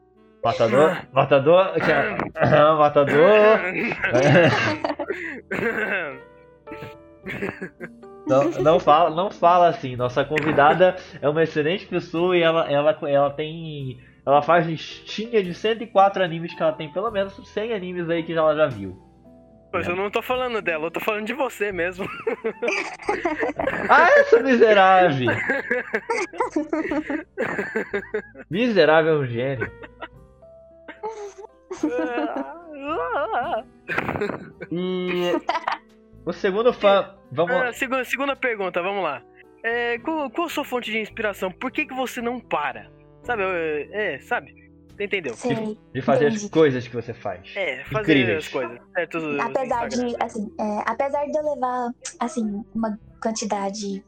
Matador, 0.43 0.97
matador, 1.13 1.71
matador. 2.77 3.59
Não, 8.25 8.49
não 8.51 8.79
fala, 8.79 9.09
não 9.09 9.29
fala 9.29 9.67
assim. 9.67 9.95
Nossa 9.95 10.23
convidada 10.23 10.95
é 11.21 11.27
uma 11.27 11.43
excelente 11.43 11.85
pessoa 11.85 12.37
e 12.37 12.41
ela, 12.41 12.71
ela, 12.71 12.97
ela 13.03 13.29
tem, 13.29 13.99
ela 14.25 14.41
faz 14.41 14.65
listinha 14.65 15.43
de 15.43 15.53
104 15.53 16.23
animes 16.23 16.53
que 16.53 16.61
ela 16.61 16.73
tem 16.73 16.91
pelo 16.91 17.11
menos 17.11 17.33
100 17.49 17.73
animes 17.73 18.09
aí 18.09 18.23
que 18.23 18.33
ela 18.33 18.55
já 18.55 18.67
viu. 18.67 18.97
Pois 19.71 19.87
eu 19.87 19.95
não 19.95 20.11
tô 20.11 20.21
falando 20.21 20.61
dela, 20.61 20.85
eu 20.85 20.91
tô 20.91 20.99
falando 20.99 21.25
de 21.25 21.33
você 21.33 21.71
mesmo. 21.71 22.07
Ah, 23.89 24.09
essa 24.19 24.39
miserável! 24.39 25.27
Miserável 28.49 29.15
é 29.15 29.17
um 29.17 29.25
gênio. 29.25 29.71
E 34.71 35.33
o 36.25 36.33
segundo 36.33 36.73
fã, 36.73 37.15
vamos 37.31 37.55
Ah, 37.55 37.73
segunda, 37.73 38.03
segunda 38.05 38.35
pergunta, 38.35 38.81
vamos 38.81 39.03
lá. 39.03 39.21
É, 39.63 39.97
qual, 39.99 40.29
qual 40.29 40.47
a 40.47 40.49
sua 40.49 40.65
fonte 40.65 40.91
de 40.91 40.99
inspiração? 40.99 41.51
Por 41.51 41.71
que, 41.71 41.85
que 41.85 41.93
você 41.93 42.21
não 42.21 42.39
para? 42.39 42.91
Sabe, 43.23 43.43
é, 43.43 44.15
é, 44.15 44.19
sabe? 44.19 44.53
Você 44.95 45.05
entendeu? 45.05 45.33
Sei. 45.33 45.77
de 45.93 46.01
fazer 46.01 46.27
as 46.27 46.35
entendi. 46.35 46.51
coisas 46.51 46.87
que 46.87 46.95
você 46.95 47.13
faz. 47.13 47.51
É, 47.55 47.83
fazer 47.85 48.01
Incríveis. 48.01 48.45
as 48.45 48.47
coisas. 48.47 48.79
Certos 48.93 49.23
Apesar 49.39 49.87
Instagram. 49.87 50.07
de, 50.07 50.23
assim, 50.23 50.55
é, 50.59 50.83
apesar 50.85 51.25
de 51.25 51.37
eu 51.37 51.53
levar, 51.53 51.91
assim, 52.19 52.63
uma 52.75 52.99
quantidade 53.21 54.03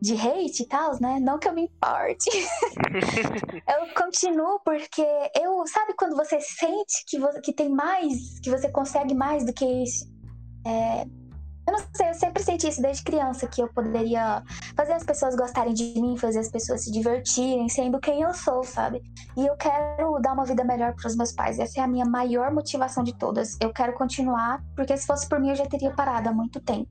de 0.00 0.14
hate 0.14 0.62
e 0.62 0.66
tal, 0.66 1.00
né? 1.00 1.18
Não 1.20 1.38
que 1.38 1.48
eu 1.48 1.54
me 1.54 1.62
importe. 1.62 2.30
eu 3.68 3.94
continuo 3.94 4.60
porque 4.64 5.06
eu, 5.40 5.66
sabe 5.66 5.94
quando 5.96 6.16
você 6.16 6.40
sente 6.40 7.04
que, 7.06 7.18
você, 7.18 7.40
que 7.40 7.52
tem 7.52 7.68
mais, 7.68 8.40
que 8.40 8.50
você 8.50 8.68
consegue 8.70 9.14
mais 9.14 9.46
do 9.46 9.52
que 9.52 9.64
isso? 9.64 10.13
É, 10.64 11.06
Eu 11.66 11.72
não 11.72 11.78
sei, 11.94 12.10
eu 12.10 12.14
sempre 12.14 12.42
senti 12.42 12.68
isso 12.68 12.82
desde 12.82 13.02
criança, 13.02 13.46
que 13.46 13.62
eu 13.62 13.68
poderia 13.68 14.42
fazer 14.76 14.92
as 14.92 15.02
pessoas 15.02 15.34
gostarem 15.34 15.72
de 15.72 15.98
mim, 15.98 16.16
fazer 16.16 16.40
as 16.40 16.50
pessoas 16.50 16.84
se 16.84 16.90
divertirem, 16.92 17.68
sendo 17.70 17.98
quem 17.98 18.20
eu 18.20 18.34
sou, 18.34 18.62
sabe? 18.62 19.02
E 19.34 19.46
eu 19.46 19.56
quero 19.56 20.18
dar 20.20 20.34
uma 20.34 20.44
vida 20.44 20.62
melhor 20.62 20.94
para 20.94 21.08
os 21.08 21.16
meus 21.16 21.32
pais. 21.32 21.58
Essa 21.58 21.80
é 21.80 21.82
a 21.82 21.86
minha 21.86 22.04
maior 22.04 22.52
motivação 22.52 23.02
de 23.02 23.14
todas. 23.16 23.56
Eu 23.62 23.72
quero 23.72 23.94
continuar, 23.94 24.62
porque 24.76 24.94
se 24.96 25.06
fosse 25.06 25.26
por 25.26 25.40
mim 25.40 25.50
eu 25.50 25.56
já 25.56 25.66
teria 25.66 25.90
parado 25.92 26.28
há 26.28 26.32
muito 26.32 26.60
tempo. 26.60 26.90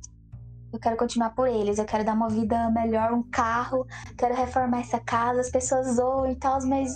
Eu 0.72 0.80
quero 0.80 0.98
continuar 0.98 1.30
por 1.36 1.48
eles, 1.48 1.78
eu 1.78 1.86
quero 1.86 2.04
dar 2.04 2.16
uma 2.16 2.28
vida 2.30 2.72
melhor, 2.72 3.14
um 3.14 3.22
carro, 3.22 3.86
quero 4.18 4.34
reformar 4.34 4.80
essa 4.80 5.00
casa, 5.00 5.40
as 5.42 5.52
pessoas 5.52 5.98
zoam 5.98 6.32
e 6.32 6.36
tal, 6.36 6.58
mas 6.66 6.92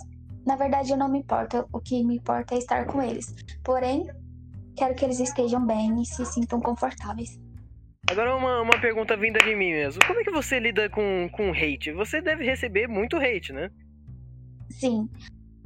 na 0.48 0.56
verdade 0.56 0.92
eu 0.92 0.98
não 0.98 1.08
me 1.08 1.20
importo. 1.20 1.64
O 1.72 1.80
que 1.80 2.04
me 2.04 2.18
importa 2.18 2.56
é 2.56 2.58
estar 2.58 2.88
com 2.88 3.00
eles. 3.04 3.36
Porém, 3.64 4.10
quero 4.78 4.96
que 4.96 5.04
eles 5.04 5.20
estejam 5.20 5.66
bem 5.66 6.02
e 6.02 6.06
se 6.06 6.26
sintam 6.26 6.62
confortáveis. 6.62 7.38
Agora 8.10 8.36
uma, 8.36 8.62
uma 8.62 8.80
pergunta 8.80 9.18
vinda 9.18 9.40
de 9.40 9.54
mim 9.56 9.72
mesmo. 9.72 10.00
Como 10.08 10.20
é 10.20 10.24
que 10.24 10.32
você 10.32 10.60
lida 10.60 10.90
com, 10.90 11.28
com 11.34 11.52
hate? 11.52 11.92
Você 11.92 12.22
deve 12.22 12.46
receber 12.46 12.88
muito 12.88 13.18
hate, 13.18 13.52
né? 13.52 13.70
Sim. 14.70 15.10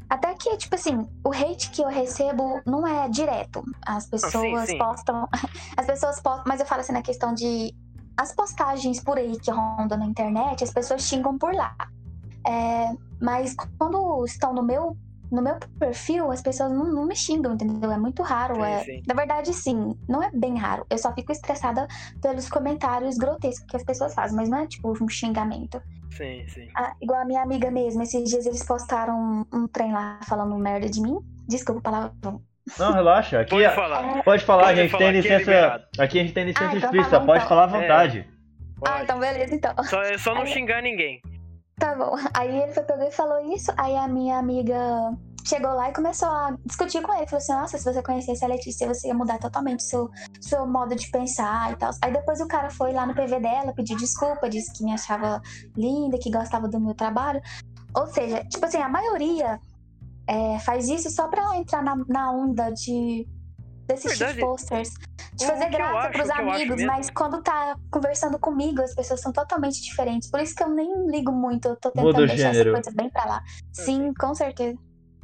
Até 0.09 0.33
que, 0.33 0.57
tipo 0.57 0.73
assim, 0.75 1.07
o 1.23 1.29
hate 1.33 1.69
que 1.69 1.81
eu 1.81 1.87
recebo 1.87 2.59
não 2.65 2.85
é 2.87 3.07
direto. 3.07 3.63
As 3.85 4.07
pessoas 4.09 4.35
Ah, 4.35 4.65
sim, 4.65 4.71
sim. 4.71 4.77
postam. 4.77 5.27
As 5.77 5.85
pessoas 5.85 6.19
postam. 6.19 6.43
Mas 6.47 6.59
eu 6.59 6.65
falo 6.65 6.81
assim 6.81 6.93
na 6.93 7.01
questão 7.01 7.33
de. 7.33 7.73
As 8.17 8.33
postagens 8.33 9.01
por 9.03 9.17
aí 9.17 9.39
que 9.39 9.49
rondam 9.51 9.97
na 9.97 10.05
internet, 10.05 10.63
as 10.63 10.71
pessoas 10.71 11.01
xingam 11.07 11.37
por 11.37 11.53
lá. 11.55 11.73
É, 12.45 12.91
mas 13.21 13.55
quando 13.77 14.25
estão 14.25 14.53
no 14.53 14.61
meu, 14.61 14.97
no 15.31 15.41
meu 15.41 15.57
perfil, 15.79 16.29
as 16.31 16.41
pessoas 16.41 16.71
não, 16.71 16.83
não 16.93 17.05
me 17.05 17.15
xingam, 17.15 17.53
entendeu? 17.53 17.91
É 17.91 17.97
muito 17.97 18.21
raro. 18.21 18.55
Sim, 18.55 18.61
é, 18.63 18.79
sim. 18.83 19.03
Na 19.07 19.13
verdade, 19.13 19.53
sim, 19.53 19.95
não 20.07 20.21
é 20.21 20.29
bem 20.33 20.57
raro. 20.57 20.85
Eu 20.89 20.97
só 20.97 21.13
fico 21.13 21.31
estressada 21.31 21.87
pelos 22.21 22.49
comentários 22.49 23.17
grotescos 23.17 23.65
que 23.67 23.77
as 23.77 23.83
pessoas 23.83 24.13
fazem, 24.13 24.35
mas 24.35 24.49
não 24.49 24.57
é 24.59 24.67
tipo 24.67 24.91
um 25.01 25.07
xingamento. 25.09 25.81
Sim, 26.11 26.45
sim. 26.49 26.67
Ah, 26.75 26.93
igual 27.01 27.21
a 27.21 27.25
minha 27.25 27.41
amiga 27.41 27.71
mesmo, 27.71 28.03
esses 28.03 28.29
dias 28.29 28.45
eles 28.45 28.63
postaram 28.63 29.45
um, 29.51 29.57
um 29.59 29.67
trem 29.67 29.93
lá 29.93 30.19
falando 30.27 30.55
merda 30.57 30.89
de 30.89 31.01
mim. 31.01 31.17
Desculpa 31.47 31.79
o 31.79 31.81
palavrão. 31.83 32.41
Não, 32.77 32.91
relaxa. 32.93 33.39
Aqui, 33.39 33.51
Pode 33.51 33.63
é- 33.63 33.69
falar. 33.71 34.23
pode 34.23 34.45
falar, 34.45 34.63
Pode 34.65 34.79
a 34.79 34.83
gente 34.83 34.91
falar, 34.91 34.99
tem 34.99 35.09
aqui 35.09 35.17
é 35.17 35.21
licença. 35.21 35.39
liberado. 35.51 35.83
Aqui 35.97 36.19
a 36.19 36.21
gente 36.21 36.33
tem 36.33 36.43
licença 36.45 36.65
Ah, 36.65 36.67
então 36.75 36.81
tá 36.81 36.87
explícita, 36.87 37.19
bom, 37.19 37.25
pode 37.25 37.37
então. 37.39 37.49
falar 37.49 37.63
à 37.63 37.67
vontade. 37.67 38.27
Ah, 38.87 39.03
então 39.03 39.19
beleza, 39.19 39.55
então. 39.55 39.73
Só, 39.83 40.01
é 40.01 40.17
só 40.17 40.35
não 40.35 40.45
xingar 40.45 40.81
ninguém. 40.81 41.21
Tá 41.81 41.95
bom. 41.95 42.15
Aí 42.35 42.61
ele 42.61 42.71
foi 42.71 42.83
pegou 42.83 43.07
e 43.07 43.11
falou 43.11 43.53
isso. 43.53 43.71
Aí 43.75 43.97
a 43.97 44.07
minha 44.07 44.37
amiga 44.37 44.77
chegou 45.43 45.73
lá 45.73 45.89
e 45.89 45.93
começou 45.93 46.29
a 46.29 46.55
discutir 46.63 47.01
com 47.01 47.11
ele. 47.13 47.25
Falou 47.25 47.39
assim: 47.39 47.53
Nossa, 47.53 47.77
se 47.79 47.83
você 47.83 48.03
conhecesse 48.03 48.45
a 48.45 48.47
Letícia, 48.47 48.87
você 48.87 49.07
ia 49.07 49.15
mudar 49.15 49.39
totalmente 49.39 49.81
seu, 49.81 50.07
seu 50.39 50.67
modo 50.67 50.95
de 50.95 51.09
pensar 51.09 51.71
e 51.71 51.75
tal. 51.77 51.89
Aí 52.03 52.13
depois 52.13 52.39
o 52.39 52.47
cara 52.47 52.69
foi 52.69 52.93
lá 52.93 53.07
no 53.07 53.15
PV 53.15 53.39
dela, 53.39 53.73
pediu 53.73 53.97
desculpa, 53.97 54.47
disse 54.47 54.71
que 54.71 54.83
me 54.83 54.93
achava 54.93 55.41
linda, 55.75 56.19
que 56.19 56.29
gostava 56.29 56.67
do 56.67 56.79
meu 56.79 56.93
trabalho. 56.93 57.41
Ou 57.95 58.05
seja, 58.05 58.45
tipo 58.45 58.63
assim, 58.63 58.77
a 58.77 58.87
maioria 58.87 59.59
é, 60.27 60.59
faz 60.59 60.87
isso 60.87 61.09
só 61.09 61.27
pra 61.27 61.57
entrar 61.57 61.81
na, 61.81 61.95
na 62.07 62.31
onda 62.31 62.69
de 62.69 63.27
desses 63.87 64.19
Verdade. 64.19 64.39
De 65.41 65.47
fazer 65.47 65.69
graça 65.69 65.97
acho, 65.97 66.11
pros 66.11 66.29
amigos, 66.29 66.83
mas 66.83 67.09
quando 67.09 67.41
tá 67.41 67.75
conversando 67.91 68.39
comigo, 68.39 68.81
as 68.81 68.93
pessoas 68.95 69.19
são 69.21 69.31
totalmente 69.31 69.81
diferentes. 69.81 70.29
Por 70.29 70.39
isso 70.39 70.55
que 70.55 70.63
eu 70.63 70.69
nem 70.69 71.07
ligo 71.09 71.31
muito, 71.31 71.67
eu 71.69 71.75
tô 71.75 71.89
tentando 71.91 72.07
Muda 72.07 72.23
o 72.23 72.27
deixar 72.27 72.53
gênero. 72.53 72.69
essa 72.71 72.81
coisa 72.83 72.97
bem 72.97 73.09
pra 73.09 73.25
lá. 73.25 73.43
Sim, 73.71 74.13
com 74.13 74.33
certeza. 74.33 74.77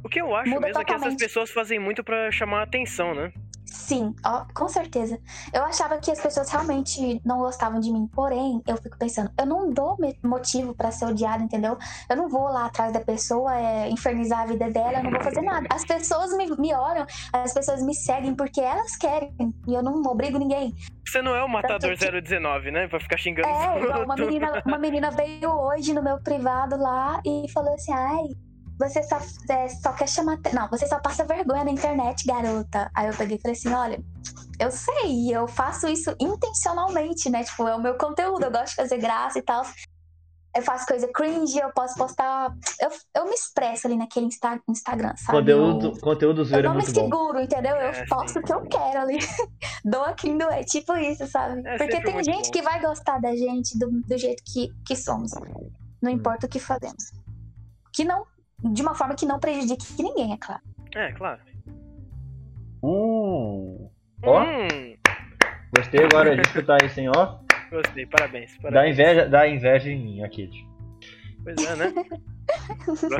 O 0.03 0.09
que 0.09 0.21
eu 0.21 0.35
acho 0.35 0.49
Muda 0.49 0.67
mesmo 0.67 0.81
é 0.81 0.85
que 0.85 0.91
essas 0.91 1.01
totalmente. 1.01 1.19
pessoas 1.19 1.49
fazem 1.51 1.79
muito 1.79 2.03
pra 2.03 2.31
chamar 2.31 2.59
a 2.59 2.63
atenção, 2.63 3.13
né? 3.15 3.31
Sim, 3.77 4.13
ó, 4.25 4.43
com 4.55 4.67
certeza. 4.67 5.19
Eu 5.53 5.63
achava 5.63 5.97
que 5.99 6.09
as 6.11 6.19
pessoas 6.19 6.49
realmente 6.49 7.21
não 7.23 7.37
gostavam 7.37 7.79
de 7.79 7.91
mim, 7.91 8.07
porém, 8.07 8.61
eu 8.67 8.75
fico 8.77 8.97
pensando, 8.97 9.31
eu 9.39 9.45
não 9.45 9.69
dou 9.71 9.95
motivo 10.23 10.73
pra 10.73 10.91
ser 10.91 11.05
odiada, 11.05 11.43
entendeu? 11.43 11.77
Eu 12.09 12.15
não 12.17 12.27
vou 12.27 12.43
lá 12.49 12.65
atrás 12.65 12.91
da 12.91 12.99
pessoa, 12.99 13.55
é, 13.55 13.87
infernizar 13.89 14.39
a 14.41 14.45
vida 14.47 14.69
dela, 14.71 14.97
eu 14.97 15.03
não 15.03 15.11
vou 15.11 15.21
fazer 15.21 15.41
nada. 15.41 15.67
As 15.71 15.85
pessoas 15.85 16.35
me, 16.35 16.47
me 16.57 16.73
olham, 16.73 17.05
as 17.31 17.53
pessoas 17.53 17.81
me 17.83 17.93
seguem 17.93 18.33
porque 18.33 18.59
elas 18.59 18.97
querem, 18.97 19.31
e 19.67 19.73
eu 19.73 19.83
não 19.83 20.01
obrigo 20.01 20.39
ninguém. 20.39 20.73
Você 21.05 21.21
não 21.21 21.35
é 21.35 21.43
o 21.43 21.47
Matador 21.47 21.95
Tanto 21.97 22.11
que- 22.11 22.21
019, 22.21 22.71
né? 22.71 22.87
Pra 22.87 22.99
ficar 22.99 23.17
xingando 23.17 23.47
É, 23.47 23.79
igual 23.79 24.03
uma 24.03 24.15
menina, 24.15 24.63
uma 24.65 24.77
menina 24.79 25.11
veio 25.11 25.49
hoje 25.51 25.93
no 25.93 26.01
meu 26.03 26.19
privado 26.21 26.75
lá 26.77 27.21
e 27.25 27.45
falou 27.53 27.73
assim: 27.75 27.93
ai, 27.93 28.25
você 28.79 29.01
só, 29.03 29.17
é, 29.49 29.67
só 29.69 29.91
quer 29.93 30.07
chamar. 30.07 30.39
Não, 30.53 30.67
você 30.69 30.87
só 30.87 30.99
passa 30.99 31.23
vergonha 31.25 31.63
na 31.63 31.71
internet, 31.71 32.25
garota. 32.25 32.89
Aí 32.95 33.07
eu 33.07 33.13
peguei 33.15 33.37
e 33.37 33.41
falei 33.41 33.57
assim: 33.57 33.69
olha, 33.73 33.99
eu 34.59 34.71
sei, 34.71 35.29
eu 35.35 35.47
faço 35.47 35.87
isso 35.87 36.15
intencionalmente, 36.19 37.29
né? 37.29 37.43
Tipo, 37.43 37.67
é 37.67 37.75
o 37.75 37.81
meu 37.81 37.97
conteúdo, 37.97 38.43
eu 38.43 38.51
gosto 38.51 38.69
de 38.69 38.75
fazer 38.75 38.97
graça 38.97 39.39
e 39.39 39.41
tal. 39.41 39.63
Eu 40.55 40.61
faço 40.63 40.87
coisa 40.87 41.07
cringe, 41.13 41.59
eu 41.59 41.71
posso 41.71 41.95
postar. 41.95 42.51
Eu, 42.81 42.89
eu 43.15 43.25
me 43.25 43.33
expresso 43.35 43.85
ali 43.85 43.95
naquele 43.95 44.25
Insta- 44.25 44.59
Instagram, 44.67 45.13
sabe? 45.17 45.37
Conteúdo, 45.39 45.87
Eu- 45.95 46.01
conteúdo 46.01 46.41
eu 46.41 46.45
zoeiro 46.45 46.65
é 46.65 46.69
não 46.69 46.77
me 46.77 46.81
muito 46.83 46.95
bom. 46.95 47.03
seguro, 47.03 47.39
entendeu? 47.41 47.75
Eu 47.75 47.89
É, 47.91 48.05
posto 48.07 48.33
sim. 48.33 48.39
o 48.39 48.43
que 48.43 48.53
eu 48.53 48.61
quero 48.67 49.01
ali. 49.01 49.19
Dou 49.85 50.05
quem 50.15 50.35
doer. 50.35 50.65
Tipo 50.65 50.95
isso, 50.97 51.27
sabe? 51.27 51.61
É 51.63 51.77
Porque 51.77 52.01
tem 52.01 52.23
gente 52.23 52.45
bom. 52.45 52.51
que 52.51 52.61
vai 52.63 52.81
gostar 52.81 53.19
da 53.19 53.35
gente 53.35 53.77
do, 53.77 53.87
do 54.01 54.17
jeito 54.17 54.41
que, 54.51 54.69
que 54.83 54.95
somos. 54.95 55.31
Não 56.01 56.09
importa 56.09 56.47
o 56.47 56.49
que 56.49 56.59
fazemos. 56.59 57.11
Que 57.93 58.03
não. 58.03 58.25
De 58.63 58.81
uma 58.81 58.95
forma 58.95 59.15
que 59.15 59.25
não 59.25 59.39
prejudique 59.39 60.01
ninguém, 60.01 60.33
é 60.33 60.37
claro. 60.37 60.61
É, 60.95 61.11
claro. 61.11 61.39
Uh, 62.81 63.89
Ó. 64.23 64.43
Hum, 64.43 64.95
gostei 65.75 66.03
agora 66.05 66.35
de 66.35 66.41
escutar 66.41 66.77
isso, 66.83 66.99
hein? 66.99 67.09
Ó, 67.15 67.37
gostei, 67.69 68.05
parabéns. 68.07 68.55
dá 68.57 68.61
parabéns. 68.69 68.93
inveja, 68.93 69.29
dá 69.29 69.47
inveja 69.47 69.89
em 69.91 69.99
mim, 70.03 70.23
aqui. 70.23 70.49
Pois 71.43 71.65
é, 71.65 71.75
né? 71.75 71.93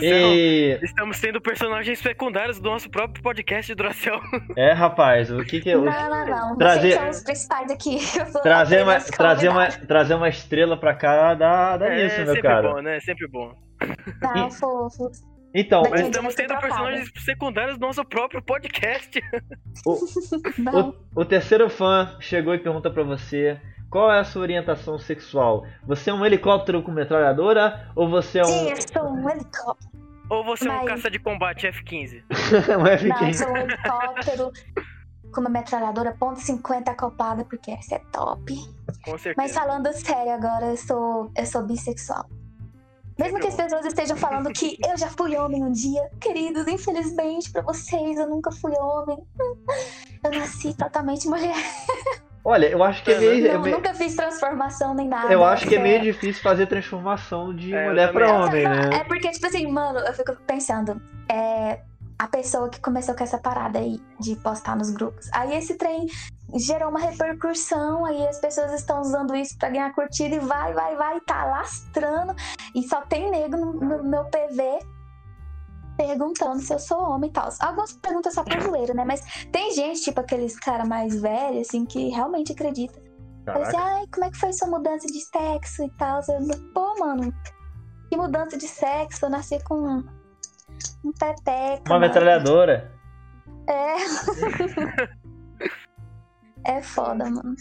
E. 0.02 0.80
Estamos 0.82 1.20
tendo 1.20 1.42
personagens 1.42 2.00
secundários 2.00 2.62
do 2.62 2.70
nosso 2.70 2.90
próprio 2.90 3.22
podcast 3.22 3.76
Duracell. 3.76 4.22
É, 4.56 4.72
rapaz, 4.72 5.30
o 5.30 5.44
que 5.44 5.60
que 5.60 5.70
eu. 5.70 5.84
Não, 5.84 6.10
não, 6.10 6.26
não. 6.26 6.58
Trazer- 6.58 6.92
Vocês 6.92 6.96
são 6.96 7.10
os 7.10 7.24
principais 7.24 7.72
aqui. 7.72 7.98
Trazer 8.42 8.84
uma, 8.84 9.00
trazer, 9.02 9.50
uma, 9.50 9.68
trazer 9.68 10.14
uma 10.14 10.30
estrela 10.30 10.80
pra 10.80 10.94
cá 10.94 11.34
dá, 11.34 11.76
dá 11.76 11.88
é 11.88 12.04
nisso, 12.06 12.18
meu 12.18 12.28
sempre 12.28 12.42
cara. 12.42 12.74
bom, 12.74 12.82
né? 12.82 13.00
Sempre 13.02 13.28
bom. 13.28 13.67
Não, 14.22 14.52
fofo. 14.52 15.12
Então, 15.54 15.82
Mas 15.84 15.92
Mas 15.92 16.00
Gente, 16.02 16.10
estamos 16.12 16.36
tendo 16.36 16.60
personagens 16.60 17.12
secundários 17.24 17.78
do 17.78 17.82
nosso 17.88 18.04
próprio 18.06 18.42
podcast. 18.42 19.22
Não. 20.60 20.90
o, 21.16 21.22
o 21.22 21.26
terceiro 21.26 21.70
fã 21.70 22.16
chegou 22.20 22.54
e 22.54 22.60
pergunta 22.60 22.92
pra 22.92 23.04
você 23.04 23.60
qual 23.90 24.12
é 24.12 24.20
a 24.20 24.24
sua 24.24 24.42
orientação 24.42 25.00
sexual. 25.00 25.66
Você 25.86 26.10
é 26.10 26.14
um 26.14 26.26
helicóptero 26.26 26.84
com 26.84 26.92
metralhadora 26.92 27.90
ou 27.96 28.10
você 28.10 28.40
é 28.40 28.44
Sim, 28.44 28.66
um, 28.66 28.70
eu 28.70 28.76
sou 28.82 29.10
um 29.10 29.30
helicóptero. 29.30 29.92
Ou 30.30 30.44
você 30.44 30.68
é 30.68 30.72
um 30.72 30.76
Mas- 30.76 30.88
caça 30.90 31.10
de 31.10 31.20
combate 31.20 31.68
F-15? 31.68 32.24
um 32.78 32.78
Não, 32.78 32.88
eu 32.88 32.94
F-15? 32.94 33.34
sou 33.34 33.50
um 33.50 33.58
helicóptero 33.58 34.52
com 35.34 35.42
uma 35.42 35.50
metralhadora 35.50 36.14
ponto 36.20 36.40
.50 36.40 36.90
acoplada, 36.90 37.46
porque 37.46 37.72
essa 37.72 37.96
é 37.96 38.00
top. 38.12 38.54
Com 39.06 39.18
certeza. 39.18 39.36
Mas 39.38 39.54
falando 39.56 39.92
sério 39.94 40.34
agora, 40.34 40.66
eu 40.68 40.78
sou, 40.78 41.32
eu 41.36 41.46
sou 41.46 41.64
bissexual. 41.66 42.26
Mesmo 43.18 43.40
que 43.40 43.48
as 43.48 43.56
pessoas 43.56 43.86
estejam 43.86 44.16
falando 44.16 44.52
que 44.54 44.78
eu 44.88 44.98
já 44.98 45.08
fui 45.10 45.36
homem 45.36 45.64
um 45.64 45.72
dia, 45.72 46.10
queridos, 46.22 46.68
infelizmente 46.68 47.52
pra 47.52 47.62
vocês, 47.64 48.18
eu 48.18 48.30
nunca 48.30 48.52
fui 48.52 48.72
homem. 48.78 49.18
Eu 50.24 50.32
nasci 50.32 50.74
totalmente 50.76 51.28
mulher. 51.28 51.56
Olha, 52.46 52.68
eu 52.68 52.82
acho 52.84 53.04
que 53.04 53.12
é 53.12 53.20
meio. 53.20 53.48
é 53.48 53.54
Não, 53.54 53.62
meio- 53.62 53.76
nunca 53.76 53.94
fiz 53.94 54.16
transformação 54.16 54.94
nem 54.94 55.08
nada. 55.08 55.34
eu 55.34 55.44
acho 55.44 55.68
que 55.68 55.76
é 55.76 55.78
Essa 55.80 55.88
meio 55.88 56.02
difícil 56.02 56.42
fazer 56.42 56.66
transformação 56.68 57.54
de 57.54 57.74
É, 57.76 57.84
eu 57.86 57.90
mulher 57.90 58.14
pra 58.14 58.32
homem, 58.32 58.64
né? 58.64 58.90
É 58.94 59.04
porque, 59.04 59.30
tipo 59.32 59.46
assim, 59.48 59.68
mano, 59.68 60.00
eu 60.00 60.14
fico 60.14 60.34
pensando, 60.48 61.02
é, 61.30 61.80
a 62.20 62.28
pessoa 62.28 62.70
que 62.70 62.80
começou 62.82 63.16
com 63.16 63.24
essa 63.24 63.38
parada 63.38 63.80
aí 63.80 64.02
de 64.20 64.36
postar 64.38 64.76
nos 64.76 64.90
grupos. 64.90 65.30
Aí 65.32 65.56
esse 65.56 65.76
trem 65.76 66.08
gerou 66.56 66.90
uma 66.90 67.00
repercussão, 67.00 68.06
aí 68.06 68.28
as 68.28 68.40
pessoas 68.40 68.74
estão 68.74 69.02
usando 69.02 69.36
isso 69.36 69.58
pra 69.58 69.70
ganhar 69.70 69.94
curtida 69.94 70.36
e 70.36 70.40
vai, 70.40 70.74
vai, 70.74 70.96
vai, 70.96 71.20
tá 71.22 71.46
lastrando. 71.46 72.34
E 72.74 72.88
só 72.88 73.02
tem 73.02 73.30
nego 73.30 73.58
no, 73.58 73.74
no 73.74 74.04
meu 74.04 74.26
PV 74.26 74.80
perguntando 75.98 76.62
se 76.62 76.74
eu 76.74 76.80
sou 76.80 77.00
homem 77.00 77.30
e 77.30 77.34
tal. 77.34 77.50
Algumas 77.60 77.94
perguntas 77.94 78.34
só 78.34 78.44
por 78.44 78.62
zoeira, 78.62 78.94
né? 78.94 79.04
Mas 79.04 79.22
tem 79.52 79.74
gente, 79.74 80.02
tipo 80.02 80.20
aqueles 80.20 80.58
cara 80.58 80.86
mais 80.86 81.20
velhos, 81.20 81.68
assim, 81.68 81.86
que 81.86 82.10
realmente 82.10 82.52
acredita. 82.52 83.02
Fala 83.46 83.68
assim, 83.68 83.78
ai, 83.78 84.06
como 84.14 84.26
é 84.26 84.30
que 84.30 84.38
foi 84.38 84.54
sua 84.54 84.68
mudança 84.68 85.08
de 85.08 85.20
sexo 85.22 85.84
e 85.84 85.90
tal? 85.92 86.20
Eu, 86.30 86.74
Pô, 86.74 87.00
mano, 87.00 87.34
que 88.10 88.18
mudança 88.18 88.58
de 88.58 88.68
sexo? 88.68 89.26
Eu 89.26 89.30
nasci 89.30 89.58
com 89.64 90.04
um, 91.04 91.12
peteca. 91.12 91.84
Uma 91.86 92.00
mano. 92.00 92.00
metralhadora. 92.02 92.92
É. 93.68 93.96
é 96.78 96.82
foda, 96.82 97.26
mano. 97.30 97.56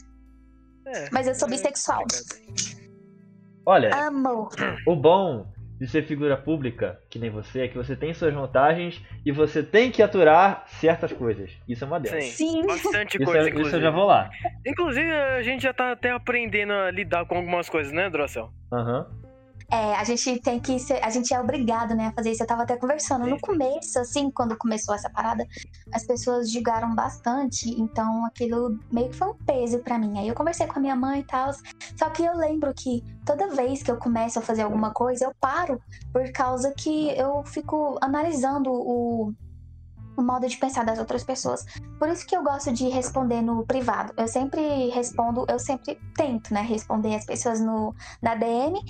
É, 0.87 1.09
Mas 1.13 1.27
eu 1.27 1.35
sou 1.35 1.49
é 1.49 1.51
bissexual. 1.53 2.05
Olha, 3.67 3.91
Amo. 4.07 4.49
o 4.87 4.95
bom 4.95 5.53
de 5.79 5.87
ser 5.89 6.05
figura 6.07 6.37
pública, 6.37 6.99
que 7.11 7.19
nem 7.19 7.29
você, 7.29 7.63
é 7.63 7.69
que 7.69 7.77
você 7.77 7.95
tem 7.95 8.15
suas 8.15 8.33
vantagens 8.33 9.03
e 9.27 9.33
você 9.33 9.63
tem 9.63 9.91
que 9.91 10.03
aturar 10.03 10.65
certas 10.69 11.13
coisas. 11.13 11.51
Isso 11.69 11.85
é 11.85 11.87
uma 11.87 12.01
delas. 12.01 12.25
Sim. 12.25 12.63
Sim. 12.63 12.67
Bastante 12.67 13.17
Isso, 13.17 13.25
coisa, 13.25 13.41
é- 13.41 13.43
isso 13.43 13.51
inclusive. 13.51 13.77
eu 13.77 13.83
já 13.83 13.91
vou 13.91 14.05
lá. 14.07 14.31
Inclusive, 14.65 15.13
a 15.13 15.43
gente 15.43 15.63
já 15.63 15.75
tá 15.75 15.93
até 15.93 16.13
aprendendo 16.13 16.73
a 16.73 16.91
lidar 16.91 17.27
com 17.27 17.37
algumas 17.37 17.69
coisas, 17.69 17.93
né, 17.93 18.09
Drossel? 18.09 18.51
Aham. 18.73 19.07
É, 19.71 19.95
a 19.97 20.05
gente 20.05 20.41
tem 20.41 20.61
que 20.61 20.79
ser, 20.79 21.03
a 21.03 21.11
gente 21.11 21.35
é 21.35 21.41
obrigado, 21.41 21.95
né, 21.95 22.07
a 22.07 22.13
fazer 22.13 22.31
isso. 22.31 22.43
Eu 22.43 22.47
tava 22.47 22.63
até 22.63 22.77
conversando. 22.77 23.27
No 23.27 23.41
começo, 23.41 23.99
assim, 23.99 24.31
quando 24.31 24.57
começou 24.57 24.95
essa 24.95 25.11
parada, 25.11 25.47
as 25.93 26.05
pessoas 26.05 26.51
julgaram 26.51 26.95
bastante, 26.95 27.71
então 27.71 28.25
aquilo 28.25 28.79
meio 28.93 29.11
que 29.11 29.17
foi 29.17 29.29
um 29.29 29.35
peso 29.35 29.79
pra 29.81 29.99
mim. 29.99 30.19
Aí 30.19 30.29
eu 30.29 30.35
conversei 30.35 30.67
com 30.67 30.79
a 30.79 30.83
minha 30.83 30.97
mãe 30.97 31.21
e 31.21 31.25
tal. 31.25 31.51
Só 31.97 32.11
que 32.11 32.25
eu 32.25 32.37
lembro 32.37 32.73
que 32.75 33.03
toda 33.25 33.49
vez 33.49 33.83
que 33.83 33.91
eu 33.91 33.97
começo 33.97 34.39
a 34.39 34.43
fazer 34.43 34.63
alguma 34.63 34.93
coisa, 34.93 35.25
eu 35.25 35.33
paro 35.41 35.81
por 36.13 36.31
causa 36.33 36.73
que 36.77 37.11
eu 37.19 37.43
fico 37.45 37.99
analisando 38.01 38.71
o 38.71 39.35
o 40.17 40.23
modo 40.23 40.49
de 40.49 40.57
pensar 40.57 40.85
das 40.85 40.99
outras 40.99 41.23
pessoas. 41.23 41.65
Por 41.99 42.09
isso 42.09 42.27
que 42.27 42.35
eu 42.37 42.43
gosto 42.43 42.73
de 42.73 42.89
responder 42.89 43.43
no 43.43 43.65
privado. 43.67 44.13
Eu 44.17 44.27
sempre 44.27 44.89
respondo, 44.89 45.45
eu 45.49 45.59
sempre 45.59 45.99
tento, 46.17 46.53
né, 46.53 46.63
responder 46.63 47.15
as 47.15 47.27
pessoas 47.27 47.61
no 47.61 47.95
na 48.23 48.35
DM 48.35 48.81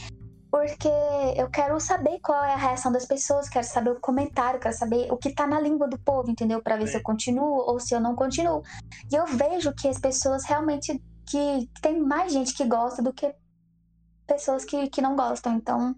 porque 0.59 0.89
eu 1.37 1.51
quero 1.51 1.79
saber 1.79 2.19
qual 2.21 2.43
é 2.43 2.55
a 2.55 2.57
reação 2.57 2.91
das 2.91 3.05
pessoas, 3.05 3.47
quero 3.49 3.67
saber 3.67 3.91
o 3.91 4.01
comentário, 4.01 4.59
quero 4.59 4.75
saber 4.75 5.13
o 5.13 5.17
que 5.19 5.35
tá 5.35 5.47
na 5.47 5.61
língua 5.61 5.87
do 5.87 5.99
povo, 5.99 6.31
entendeu? 6.31 6.63
Pra 6.63 6.77
ver 6.77 6.87
Sim. 6.87 6.93
se 6.93 6.99
eu 6.99 7.03
continuo 7.03 7.59
ou 7.69 7.79
se 7.79 7.95
eu 7.95 8.01
não 8.01 8.17
continuo. 8.17 8.63
E 9.13 9.15
eu 9.15 9.27
vejo 9.27 9.75
que 9.75 9.87
as 9.87 10.01
pessoas 10.01 10.45
realmente 10.47 10.99
que 11.29 11.69
tem 11.83 12.01
mais 12.01 12.33
gente 12.33 12.55
que 12.55 12.65
gosta 12.65 13.03
do 13.03 13.13
que 13.13 13.35
pessoas 14.27 14.65
que, 14.65 14.89
que 14.89 15.03
não 15.03 15.15
gostam. 15.15 15.55
Então, 15.55 15.95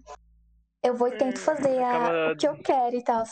eu 0.83 0.93
vou 0.95 1.07
e 1.07 1.17
tento 1.17 1.39
fazer 1.39 1.81
a- 1.81 1.95
acaba- 1.95 2.33
o 2.33 2.35
que 2.35 2.47
eu 2.47 2.57
quero 2.61 2.95
e 2.97 3.03
tal. 3.03 3.23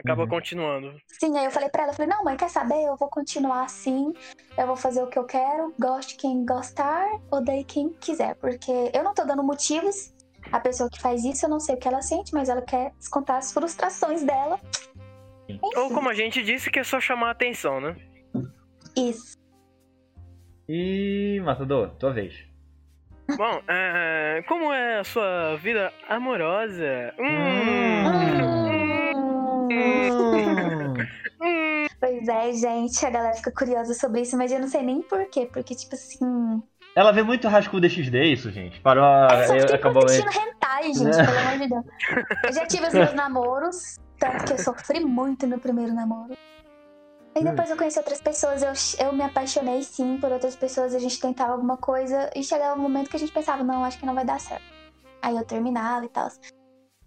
Acaba 0.00 0.22
Uhum. 0.22 0.28
continuando. 0.28 0.92
Sim, 1.20 1.38
aí 1.38 1.44
eu 1.44 1.50
falei 1.52 1.68
pra 1.68 1.84
ela, 1.84 1.92
eu 1.92 1.96
falei, 1.96 2.10
não, 2.10 2.24
mãe, 2.24 2.36
quer 2.36 2.50
saber? 2.50 2.82
Eu 2.82 2.96
vou 2.96 3.08
continuar 3.08 3.62
assim, 3.64 4.12
eu 4.58 4.66
vou 4.66 4.74
fazer 4.76 5.02
o 5.02 5.06
que 5.06 5.18
eu 5.18 5.24
quero, 5.24 5.72
goste 5.78 6.16
quem 6.16 6.44
gostar, 6.44 7.06
odeie 7.30 7.64
quem 7.64 7.90
quiser, 8.00 8.34
porque 8.36 8.90
eu 8.92 9.04
não 9.04 9.14
tô 9.14 9.24
dando 9.24 9.42
motivos. 9.44 10.12
A 10.54 10.60
pessoa 10.60 10.88
que 10.88 11.00
faz 11.00 11.24
isso, 11.24 11.44
eu 11.46 11.50
não 11.50 11.58
sei 11.58 11.74
o 11.74 11.78
que 11.78 11.88
ela 11.88 12.00
sente, 12.00 12.32
mas 12.32 12.48
ela 12.48 12.62
quer 12.62 12.92
descontar 12.96 13.38
as 13.38 13.52
frustrações 13.52 14.22
dela. 14.22 14.60
Ou 15.60 15.90
como 15.90 16.08
a 16.08 16.14
gente 16.14 16.44
disse, 16.44 16.70
que 16.70 16.78
é 16.78 16.84
só 16.84 17.00
chamar 17.00 17.26
a 17.26 17.30
atenção, 17.32 17.80
né? 17.80 17.96
isso. 18.96 19.36
E 20.68 21.40
Matador, 21.44 21.96
tua 21.96 22.12
vez. 22.12 22.34
Bom, 23.36 23.62
é, 23.66 24.44
como 24.46 24.72
é 24.72 25.00
a 25.00 25.04
sua 25.04 25.56
vida 25.56 25.92
amorosa? 26.08 27.12
Hum. 27.18 28.04
Hum. 29.72 30.94
Hum. 31.42 31.86
Pois 31.98 32.28
é, 32.28 32.52
gente, 32.52 33.04
a 33.04 33.10
galera 33.10 33.34
fica 33.34 33.50
curiosa 33.50 33.92
sobre 33.92 34.20
isso, 34.20 34.36
mas 34.36 34.52
eu 34.52 34.60
não 34.60 34.68
sei 34.68 34.82
nem 34.84 35.02
porquê, 35.02 35.46
porque, 35.52 35.74
tipo 35.74 35.96
assim. 35.96 36.62
Ela 36.96 37.12
vê 37.12 37.22
muito 37.22 37.48
Rascuda 37.48 37.88
XD, 37.88 38.24
isso, 38.24 38.50
gente. 38.52 38.80
Parou. 38.80 39.04
Eu 39.04 39.56
eu- 39.56 39.74
acabou 39.74 40.04
assistindo 40.04 40.30
hentai, 40.30 40.92
gente, 40.92 41.16
pelo 41.16 41.38
amor 41.38 41.58
de 41.58 41.68
Deus. 41.68 41.84
Eu 42.44 42.52
já 42.52 42.66
tive 42.66 42.86
os 42.86 42.94
meus 42.94 43.14
namoros, 43.14 43.96
tanto 44.18 44.44
que 44.44 44.52
eu 44.52 44.58
sofri 44.58 45.00
muito 45.00 45.46
no 45.46 45.58
primeiro 45.58 45.92
namoro. 45.92 46.34
E 47.36 47.42
depois 47.42 47.68
eu 47.68 47.76
conheci 47.76 47.98
outras 47.98 48.20
pessoas, 48.20 48.62
eu, 48.62 49.06
eu 49.06 49.12
me 49.12 49.24
apaixonei 49.24 49.82
sim 49.82 50.18
por 50.18 50.30
outras 50.30 50.54
pessoas, 50.54 50.94
a 50.94 51.00
gente 51.00 51.18
tentava 51.18 51.50
alguma 51.52 51.76
coisa 51.76 52.30
e 52.32 52.44
chegava 52.44 52.78
um 52.78 52.82
momento 52.82 53.10
que 53.10 53.16
a 53.16 53.18
gente 53.18 53.32
pensava, 53.32 53.64
não, 53.64 53.82
acho 53.84 53.98
que 53.98 54.06
não 54.06 54.14
vai 54.14 54.24
dar 54.24 54.38
certo. 54.38 54.62
Aí 55.20 55.36
eu 55.36 55.44
terminava 55.44 56.04
e 56.04 56.08
tal. 56.08 56.28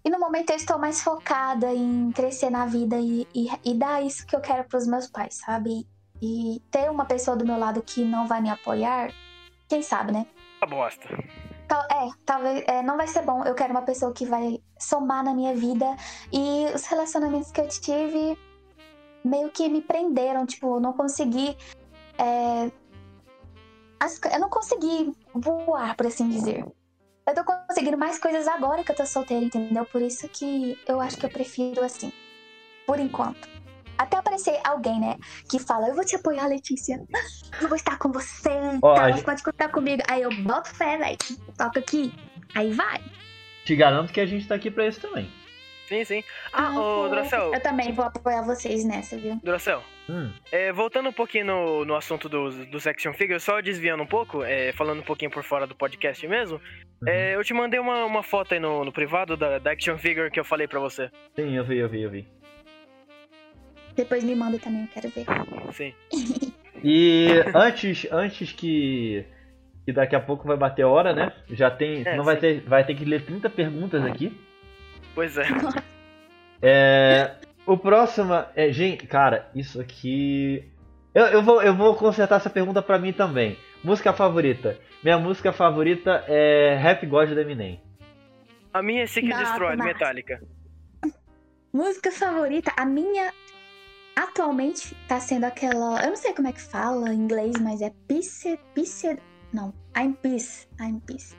E 0.04 0.10
no 0.10 0.20
momento 0.20 0.50
eu 0.50 0.56
estou 0.56 0.78
mais 0.78 1.02
focada 1.02 1.72
em 1.72 2.12
crescer 2.12 2.50
na 2.50 2.66
vida 2.66 2.96
e, 2.98 3.26
e, 3.34 3.48
e 3.64 3.74
dar 3.74 4.02
isso 4.02 4.26
que 4.26 4.36
eu 4.36 4.40
quero 4.40 4.64
pros 4.64 4.86
meus 4.86 5.06
pais, 5.06 5.36
sabe? 5.36 5.88
E 6.20 6.60
ter 6.70 6.90
uma 6.90 7.06
pessoa 7.06 7.34
do 7.34 7.46
meu 7.46 7.58
lado 7.58 7.80
que 7.82 8.04
não 8.04 8.26
vai 8.26 8.42
me 8.42 8.50
apoiar, 8.50 9.10
quem 9.68 9.82
sabe, 9.82 10.12
né? 10.12 10.26
A 10.60 10.66
bosta. 10.66 11.08
Tal- 11.68 11.84
É, 11.90 12.08
talvez 12.24 12.64
é, 12.66 12.82
não 12.82 12.96
vai 12.96 13.06
ser 13.06 13.22
bom. 13.22 13.44
Eu 13.44 13.54
quero 13.54 13.70
uma 13.72 13.82
pessoa 13.82 14.12
que 14.12 14.24
vai 14.24 14.58
somar 14.78 15.22
na 15.22 15.34
minha 15.34 15.54
vida. 15.54 15.84
E 16.32 16.66
os 16.74 16.86
relacionamentos 16.86 17.52
que 17.52 17.60
eu 17.60 17.68
tive 17.68 18.38
meio 19.24 19.50
que 19.50 19.68
me 19.68 19.82
prenderam. 19.82 20.46
Tipo, 20.46 20.76
eu 20.76 20.80
não 20.80 20.92
consegui. 20.92 21.56
é, 22.18 22.70
as 24.00 24.18
eu 24.32 24.40
não 24.40 24.48
consegui 24.48 25.12
voar, 25.34 25.96
por 25.96 26.06
assim 26.06 26.28
dizer. 26.28 26.64
Eu 27.26 27.34
tô 27.34 27.44
conseguindo 27.44 27.98
mais 27.98 28.18
coisas 28.18 28.48
agora 28.48 28.82
que 28.82 28.90
eu 28.90 28.96
tô 28.96 29.04
solteira, 29.04 29.44
entendeu? 29.44 29.84
Por 29.84 30.00
isso 30.00 30.26
que 30.28 30.78
eu 30.86 31.00
acho 31.00 31.18
que 31.18 31.26
eu 31.26 31.30
prefiro 31.30 31.84
assim. 31.84 32.10
Por 32.86 32.98
enquanto. 32.98 33.46
Até 33.98 34.16
aparecer 34.16 34.58
alguém, 34.64 35.00
né? 35.00 35.16
Que 35.50 35.58
fala, 35.58 35.88
eu 35.88 35.94
vou 35.94 36.04
te 36.04 36.14
apoiar, 36.16 36.46
Letícia. 36.46 37.02
Eu 37.60 37.68
vou 37.68 37.76
estar 37.76 37.98
com 37.98 38.10
você. 38.12 38.50
Ó, 38.80 38.94
tá, 38.94 39.10
gente- 39.10 39.24
pode 39.24 39.42
contar 39.42 39.68
comigo. 39.70 40.02
Aí 40.08 40.22
eu 40.22 40.30
boto 40.42 40.68
fé, 40.74 40.96
velho. 40.96 41.16
Toca 41.56 41.80
aqui. 41.80 42.12
Aí 42.54 42.72
vai. 42.72 43.00
Te 43.64 43.74
garanto 43.76 44.12
que 44.12 44.20
a 44.20 44.26
gente 44.26 44.46
tá 44.46 44.54
aqui 44.54 44.70
pra 44.70 44.86
isso 44.86 45.00
também. 45.00 45.30
Sim, 45.88 46.04
sim. 46.04 46.24
Ah, 46.52 46.70
ô, 46.78 47.04
eu- 47.06 47.10
Dracel, 47.10 47.54
Eu 47.54 47.62
também 47.62 47.92
vou 47.92 48.04
apoiar 48.04 48.42
vocês 48.42 48.84
nessa, 48.84 49.16
viu? 49.16 49.40
Dracel. 49.42 49.82
Hum. 50.08 50.30
É, 50.52 50.72
voltando 50.72 51.08
um 51.08 51.12
pouquinho 51.12 51.44
no, 51.46 51.84
no 51.84 51.94
assunto 51.94 52.28
dos, 52.28 52.54
dos 52.66 52.86
action 52.86 53.12
figures, 53.12 53.42
só 53.42 53.60
desviando 53.60 54.02
um 54.02 54.06
pouco, 54.06 54.42
é, 54.42 54.72
falando 54.72 55.00
um 55.00 55.04
pouquinho 55.04 55.30
por 55.30 55.42
fora 55.42 55.66
do 55.66 55.74
podcast 55.74 56.26
mesmo, 56.26 56.58
é, 57.06 57.34
eu 57.34 57.44
te 57.44 57.52
mandei 57.52 57.78
uma, 57.78 58.04
uma 58.06 58.22
foto 58.22 58.54
aí 58.54 58.60
no, 58.60 58.84
no 58.86 58.92
privado 58.92 59.36
da, 59.36 59.58
da 59.58 59.72
action 59.72 59.98
figure 59.98 60.30
que 60.30 60.40
eu 60.40 60.44
falei 60.44 60.66
pra 60.66 60.80
você. 60.80 61.10
Sim, 61.36 61.54
eu 61.54 61.64
vi, 61.64 61.78
eu 61.78 61.88
vi, 61.90 62.02
eu 62.02 62.10
vi. 62.10 62.26
Depois 63.98 64.22
me 64.22 64.32
manda 64.32 64.60
também, 64.60 64.82
eu 64.82 64.88
quero 64.94 65.08
ver. 65.08 65.26
Sim. 65.72 65.92
E 66.84 67.26
antes, 67.52 68.06
antes 68.12 68.52
que, 68.52 69.26
que 69.84 69.92
daqui 69.92 70.14
a 70.14 70.20
pouco 70.20 70.46
vai 70.46 70.56
bater 70.56 70.84
hora, 70.84 71.12
né? 71.12 71.32
Já 71.50 71.68
tem. 71.68 72.04
É, 72.06 72.16
não 72.16 72.22
vai 72.22 72.36
ter. 72.36 72.60
Vai 72.60 72.86
ter 72.86 72.94
que 72.94 73.04
ler 73.04 73.24
30 73.24 73.50
perguntas 73.50 74.04
aqui. 74.04 74.32
Pois 75.16 75.36
é. 75.36 75.48
É. 76.62 77.34
O 77.66 77.76
próximo 77.76 78.34
é. 78.54 78.70
Gente, 78.70 79.04
cara, 79.08 79.50
isso 79.52 79.80
aqui. 79.80 80.70
Eu, 81.12 81.26
eu, 81.26 81.42
vou, 81.42 81.60
eu 81.60 81.74
vou 81.74 81.96
consertar 81.96 82.36
essa 82.36 82.48
pergunta 82.48 82.80
pra 82.80 83.00
mim 83.00 83.12
também. 83.12 83.58
Música 83.82 84.12
favorita. 84.12 84.78
Minha 85.02 85.18
música 85.18 85.52
favorita 85.52 86.24
é 86.28 86.76
Rap 86.80 87.04
God 87.04 87.30
da 87.30 87.40
Eminem. 87.40 87.80
A 88.72 88.80
minha 88.80 89.02
é 89.02 89.06
Seek 89.06 89.28
Nossa, 89.28 89.58
massa. 89.58 89.84
Metallica. 89.84 90.40
Música 91.72 92.10
favorita, 92.12 92.72
a 92.76 92.86
minha 92.86 93.32
atualmente 94.22 94.94
tá 95.06 95.20
sendo 95.20 95.44
aquela. 95.44 96.02
Eu 96.02 96.10
não 96.10 96.16
sei 96.16 96.32
como 96.34 96.48
é 96.48 96.52
que 96.52 96.60
fala 96.60 97.12
em 97.12 97.18
inglês, 97.18 97.54
mas 97.60 97.80
é 97.80 97.90
Peace. 98.06 98.58
Peace. 98.74 99.18
Não, 99.52 99.72
I'm 99.96 100.12
Peace. 100.14 100.68
I'm 100.80 101.00
Peace. 101.00 101.36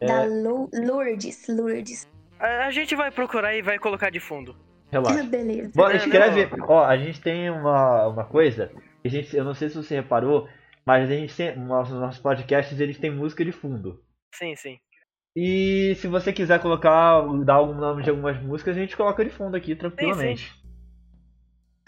Da 0.00 0.24
Lu- 0.24 0.70
Lourdes. 0.72 1.46
Lourdes. 1.48 2.08
A, 2.38 2.66
a 2.66 2.70
gente 2.70 2.94
vai 2.94 3.10
procurar 3.10 3.54
e 3.56 3.62
vai 3.62 3.78
colocar 3.78 4.10
de 4.10 4.20
fundo. 4.20 4.56
Relaxa. 4.90 5.22
Beleza. 5.28 5.72
Bom, 5.74 5.90
escreve. 5.90 6.56
não. 6.56 6.66
Ó, 6.68 6.84
a 6.84 6.96
gente 6.96 7.20
tem 7.20 7.50
uma, 7.50 8.06
uma 8.08 8.24
coisa. 8.24 8.70
A 9.04 9.08
gente, 9.08 9.36
eu 9.36 9.44
não 9.44 9.54
sei 9.54 9.68
se 9.68 9.76
você 9.76 9.96
reparou, 9.96 10.48
mas 10.86 11.10
a 11.10 11.14
gente 11.14 11.34
tem. 11.36 11.56
Nossos, 11.58 11.94
nossos 11.94 12.20
podcasts 12.20 12.78
eles 12.80 12.98
têm 12.98 13.10
música 13.10 13.44
de 13.44 13.52
fundo. 13.52 14.02
Sim, 14.34 14.54
sim. 14.56 14.78
E 15.36 15.94
se 15.96 16.08
você 16.08 16.32
quiser 16.32 16.60
colocar, 16.60 17.20
dar 17.44 17.54
algum 17.54 17.74
nome 17.74 18.02
de 18.02 18.10
algumas 18.10 18.40
músicas, 18.42 18.76
a 18.76 18.80
gente 18.80 18.96
coloca 18.96 19.24
de 19.24 19.30
fundo 19.30 19.56
aqui 19.56 19.76
tranquilamente. 19.76 20.52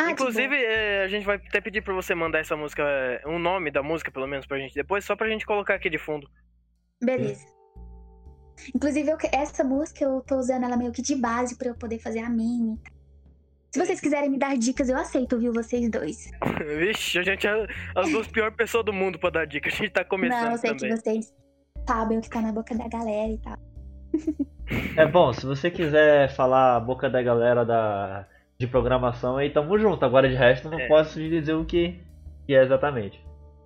Ah, 0.02 0.10
Inclusive, 0.12 0.54
é, 0.56 1.02
a 1.04 1.08
gente 1.08 1.26
vai 1.26 1.36
até 1.36 1.60
pedir 1.60 1.82
pra 1.82 1.92
você 1.92 2.14
mandar 2.14 2.38
essa 2.38 2.56
música, 2.56 2.82
é, 2.82 3.22
um 3.26 3.38
nome 3.38 3.70
da 3.70 3.82
música, 3.82 4.10
pelo 4.10 4.26
menos, 4.26 4.46
pra 4.46 4.58
gente 4.58 4.74
depois, 4.74 5.04
só 5.04 5.14
pra 5.14 5.28
gente 5.28 5.44
colocar 5.44 5.74
aqui 5.74 5.90
de 5.90 5.98
fundo. 5.98 6.26
Beleza. 7.02 7.44
Inclusive, 8.74 9.10
eu 9.10 9.16
que- 9.16 9.30
essa 9.34 9.64
música 9.64 10.04
eu 10.04 10.20
tô 10.22 10.36
usando 10.36 10.64
ela 10.64 10.76
meio 10.76 10.92
que 10.92 11.02
de 11.02 11.14
base 11.14 11.56
pra 11.56 11.68
eu 11.68 11.74
poder 11.74 11.98
fazer 11.98 12.20
a 12.20 12.28
minha. 12.30 12.76
Se 13.72 13.78
vocês 13.78 14.00
quiserem 14.00 14.28
me 14.30 14.38
dar 14.38 14.56
dicas, 14.56 14.88
eu 14.88 14.96
aceito, 14.96 15.38
viu? 15.38 15.52
Vocês 15.52 15.88
dois. 15.90 16.30
Vixe, 16.78 17.18
a 17.18 17.22
gente 17.22 17.46
é 17.46 17.66
as 17.94 18.10
duas 18.10 18.26
piores 18.26 18.56
pessoas 18.56 18.84
do 18.84 18.92
mundo 18.92 19.18
pra 19.18 19.30
dar 19.30 19.46
dica. 19.46 19.68
A 19.68 19.72
gente 19.72 19.90
tá 19.90 20.04
começando 20.04 20.44
Não, 20.44 20.52
eu 20.52 20.58
sei 20.58 20.70
também. 20.74 20.90
que 20.94 21.00
vocês 21.00 21.32
sabem 21.88 22.18
o 22.18 22.20
que 22.20 22.28
tá 22.30 22.40
na 22.40 22.52
boca 22.52 22.74
da 22.74 22.88
galera 22.88 23.32
e 23.32 23.38
tal. 23.38 23.56
É 24.96 25.06
bom, 25.06 25.32
se 25.32 25.46
você 25.46 25.70
quiser 25.70 26.34
falar 26.34 26.76
a 26.76 26.80
boca 26.80 27.08
da 27.08 27.22
galera 27.22 27.64
da, 27.64 28.26
de 28.60 28.66
programação 28.66 29.38
aí, 29.38 29.48
tamo 29.48 29.78
junto. 29.78 30.04
Agora 30.04 30.28
de 30.28 30.34
resto, 30.34 30.68
não 30.68 30.78
É. 30.78 30.86
posso 30.86 31.14
te 31.14 31.30
dizer 31.30 31.54
o 31.54 31.64
que, 31.64 31.98
que 32.46 32.54
é 32.54 32.62
exatamente. 32.62 33.18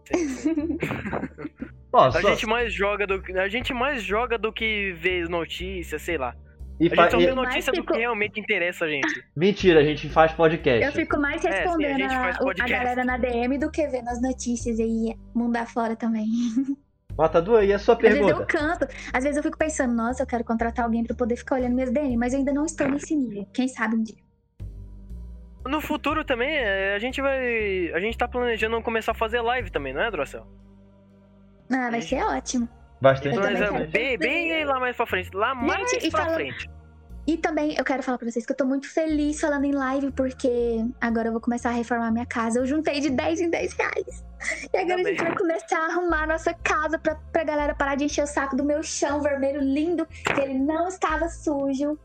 Bom, 1.91 1.99
A 1.99 2.13
só- 2.13 2.21
gente 2.31 2.47
mais 2.47 2.73
joga 2.73 3.05
do 3.07 3.21
que. 3.21 3.37
A 3.37 3.49
gente 3.49 3.75
mais 3.75 4.03
joga 4.03 4.39
do 4.39 4.53
que 4.53 4.93
vê 4.93 5.23
notícias, 5.25 6.01
sei 6.03 6.17
lá. 6.17 6.35
e 6.79 6.87
A 6.87 6.95
gente 6.95 7.11
só 7.11 7.21
e- 7.21 7.27
vê 7.27 7.35
notícia 7.35 7.73
do 7.73 7.81
fico- 7.81 7.93
que 7.93 7.99
realmente 7.99 8.39
interessa 8.41 8.85
a 8.85 8.89
gente. 8.89 9.23
Mentira, 9.37 9.81
a 9.81 9.85
gente 9.85 10.09
faz 10.09 10.33
podcast. 10.33 10.85
Eu 10.87 10.93
fico 10.93 11.19
mais 11.21 11.45
É, 11.45 11.49
sim, 11.49 11.49
a 11.49 11.61
respondendo 11.61 12.03
a, 12.05 12.65
a 12.65 12.69
galera 12.69 13.05
na 13.05 13.17
DM 13.17 13.59
do 13.59 13.71
que 13.71 13.87
vendo 13.89 14.09
as 14.09 14.21
notícias 14.23 14.79
aí, 14.79 15.17
mundo 15.35 15.57
afora 15.57 15.95
também. 15.97 16.27
Matador, 17.19 17.63
e 17.65 17.73
a 17.73 17.79
sua 17.79 17.95
Às 17.95 18.01
vezes 18.01 18.19
eu 18.21 18.27
pergunta? 18.27 18.47
canto, 18.47 18.87
às 19.13 19.23
vezes 19.23 19.37
eu 19.37 19.43
fico 19.45 19.57
pensando, 19.57 19.93
nossa, 19.95 20.23
eu 20.25 20.27
quero 20.27 20.43
contratar 20.43 20.85
alguém 20.85 21.05
pra 21.05 21.15
poder 21.15 21.37
ficar 21.37 21.57
olhando 21.57 21.75
meus 21.77 21.91
DM, 21.93 22.17
mas 22.17 22.33
eu 22.33 22.41
ainda 22.41 22.53
não 22.53 22.65
estou 22.65 22.89
nesse 22.89 23.15
nível. 23.15 23.47
Quem 23.55 23.69
sabe 23.69 23.95
um 23.97 24.03
dia. 24.03 24.17
No 25.67 25.81
futuro 25.81 26.25
também, 26.25 26.55
é, 26.57 26.95
a 26.95 26.99
gente 26.99 27.21
vai. 27.23 27.91
A 27.93 28.01
gente 28.01 28.17
tá 28.19 28.29
planejando 28.29 28.81
começar 28.83 29.13
a 29.13 29.15
fazer 29.15 29.41
live 29.41 29.71
também, 29.71 29.93
não 29.95 30.03
é, 30.03 30.11
Drocel? 30.11 30.47
Ah, 31.73 31.91
vai 31.91 32.03
ser 32.03 32.23
ótimo. 32.23 32.69
Bastante. 33.01 33.37
Então, 33.39 33.87
bem, 33.91 34.19
bem 34.19 34.65
lá 34.65 34.79
mais 34.79 34.97
pra 34.97 35.07
frente. 35.07 35.31
Lá 35.35 35.55
mais 35.55 35.93
e 35.95 36.11
pra 36.11 36.23
fala- 36.25 36.35
frente. 36.35 36.71
E 37.27 37.39
também 37.39 37.75
eu 37.79 37.85
quero 37.85 38.03
falar 38.03 38.19
pra 38.19 38.31
vocês 38.31 38.45
que 38.45 38.53
eu 38.53 38.57
tô 38.57 38.67
muito 38.67 38.87
feliz 38.93 39.41
falando 39.41 39.65
em 39.65 39.73
live, 39.73 40.13
porque 40.13 40.85
agora 41.01 41.29
eu 41.29 41.33
vou 41.33 41.41
começar 41.41 41.71
a 41.71 41.73
reformar 41.73 42.11
minha 42.11 42.27
casa. 42.27 42.59
Eu 42.59 42.67
juntei 42.67 43.01
de 43.01 43.09
10 43.09 43.41
em 43.41 43.49
10 43.49 43.73
reais. 43.73 44.23
E 44.71 44.77
agora 44.77 44.95
a 44.95 44.97
Também. 44.99 45.07
gente 45.17 45.23
vai 45.25 45.35
começar 45.35 45.79
a 45.79 45.87
arrumar 45.87 46.25
a 46.25 46.27
nossa 46.27 46.53
casa 46.53 46.99
pra, 46.99 47.15
pra 47.33 47.43
galera 47.45 47.75
parar 47.75 47.95
de 47.95 48.05
encher 48.05 48.25
o 48.25 48.27
saco 48.27 48.55
do 48.55 48.63
meu 48.63 48.83
chão 48.83 49.23
vermelho 49.23 49.63
lindo, 49.63 50.05
que 50.07 50.39
ele 50.39 50.53
não 50.59 50.87
estava 50.89 51.27
sujo. 51.31 51.99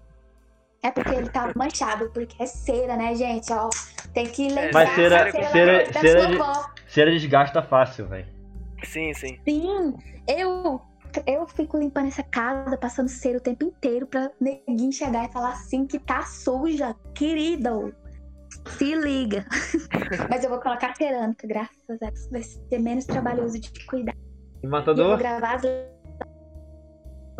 É 0.81 0.91
porque 0.91 1.13
ele 1.13 1.29
tava 1.29 1.51
manchado, 1.55 2.09
porque 2.11 2.41
é 2.41 2.45
cera, 2.45 2.95
né, 2.95 3.13
gente? 3.15 3.51
Ó, 3.51 3.69
tem 4.13 4.25
que 4.27 4.47
lembrar 4.47 4.73
Mas 4.73 4.95
cera- 4.95 5.27
a 5.27 5.31
cera, 5.31 5.49
cera- 5.51 5.83
da, 5.91 5.99
cera 5.99 6.27
de-. 6.27 6.37
Cera 6.87 7.11
desgasta 7.11 7.61
fácil, 7.61 8.07
velho. 8.07 8.27
Sim, 8.85 9.13
sim. 9.13 9.37
Sim, 9.43 9.93
eu, 10.25 10.79
eu 11.27 11.45
fico 11.47 11.77
limpando 11.77 12.07
essa 12.07 12.23
casa, 12.23 12.77
passando 12.77 13.09
cera 13.09 13.37
o 13.37 13.41
tempo 13.41 13.65
inteiro 13.65 14.07
pra 14.07 14.31
neguinho 14.39 14.91
chegar 14.93 15.27
e 15.29 15.31
falar 15.33 15.51
assim 15.51 15.85
que 15.85 15.99
tá 15.99 16.21
suja, 16.21 16.95
querido. 17.13 17.93
Se 18.77 18.95
liga. 18.95 19.45
Mas 20.29 20.43
eu 20.45 20.49
vou 20.49 20.59
colocar 20.61 20.95
cerâmica, 20.95 21.45
graças 21.45 21.77
a 22.01 22.05
Deus. 22.09 22.27
Vai 22.31 22.41
ser 22.41 22.79
menos 22.79 23.05
trabalhoso 23.05 23.59
de 23.59 23.69
cuidar. 23.85 24.13
E 24.15 24.15
E 24.15 24.65
eu 24.65 24.69
vou 24.69 24.79
Matador? 24.79 25.17
gravar 25.17 25.55
as 25.55 25.61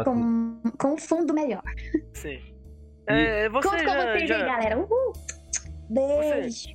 com, 0.05 0.61
com 0.77 0.93
um 0.93 0.97
fundo 0.97 1.33
melhor. 1.33 1.61
Sim. 2.13 2.39
É, 3.09 3.49
você 3.49 3.67
Conto 3.69 3.83
com 3.83 3.89
já, 3.91 4.13
vocês 4.13 4.29
já- 4.29 4.35
aí, 4.37 4.45
galera. 4.45 4.77
Uhul. 4.77 5.13
Beijo. 5.89 6.69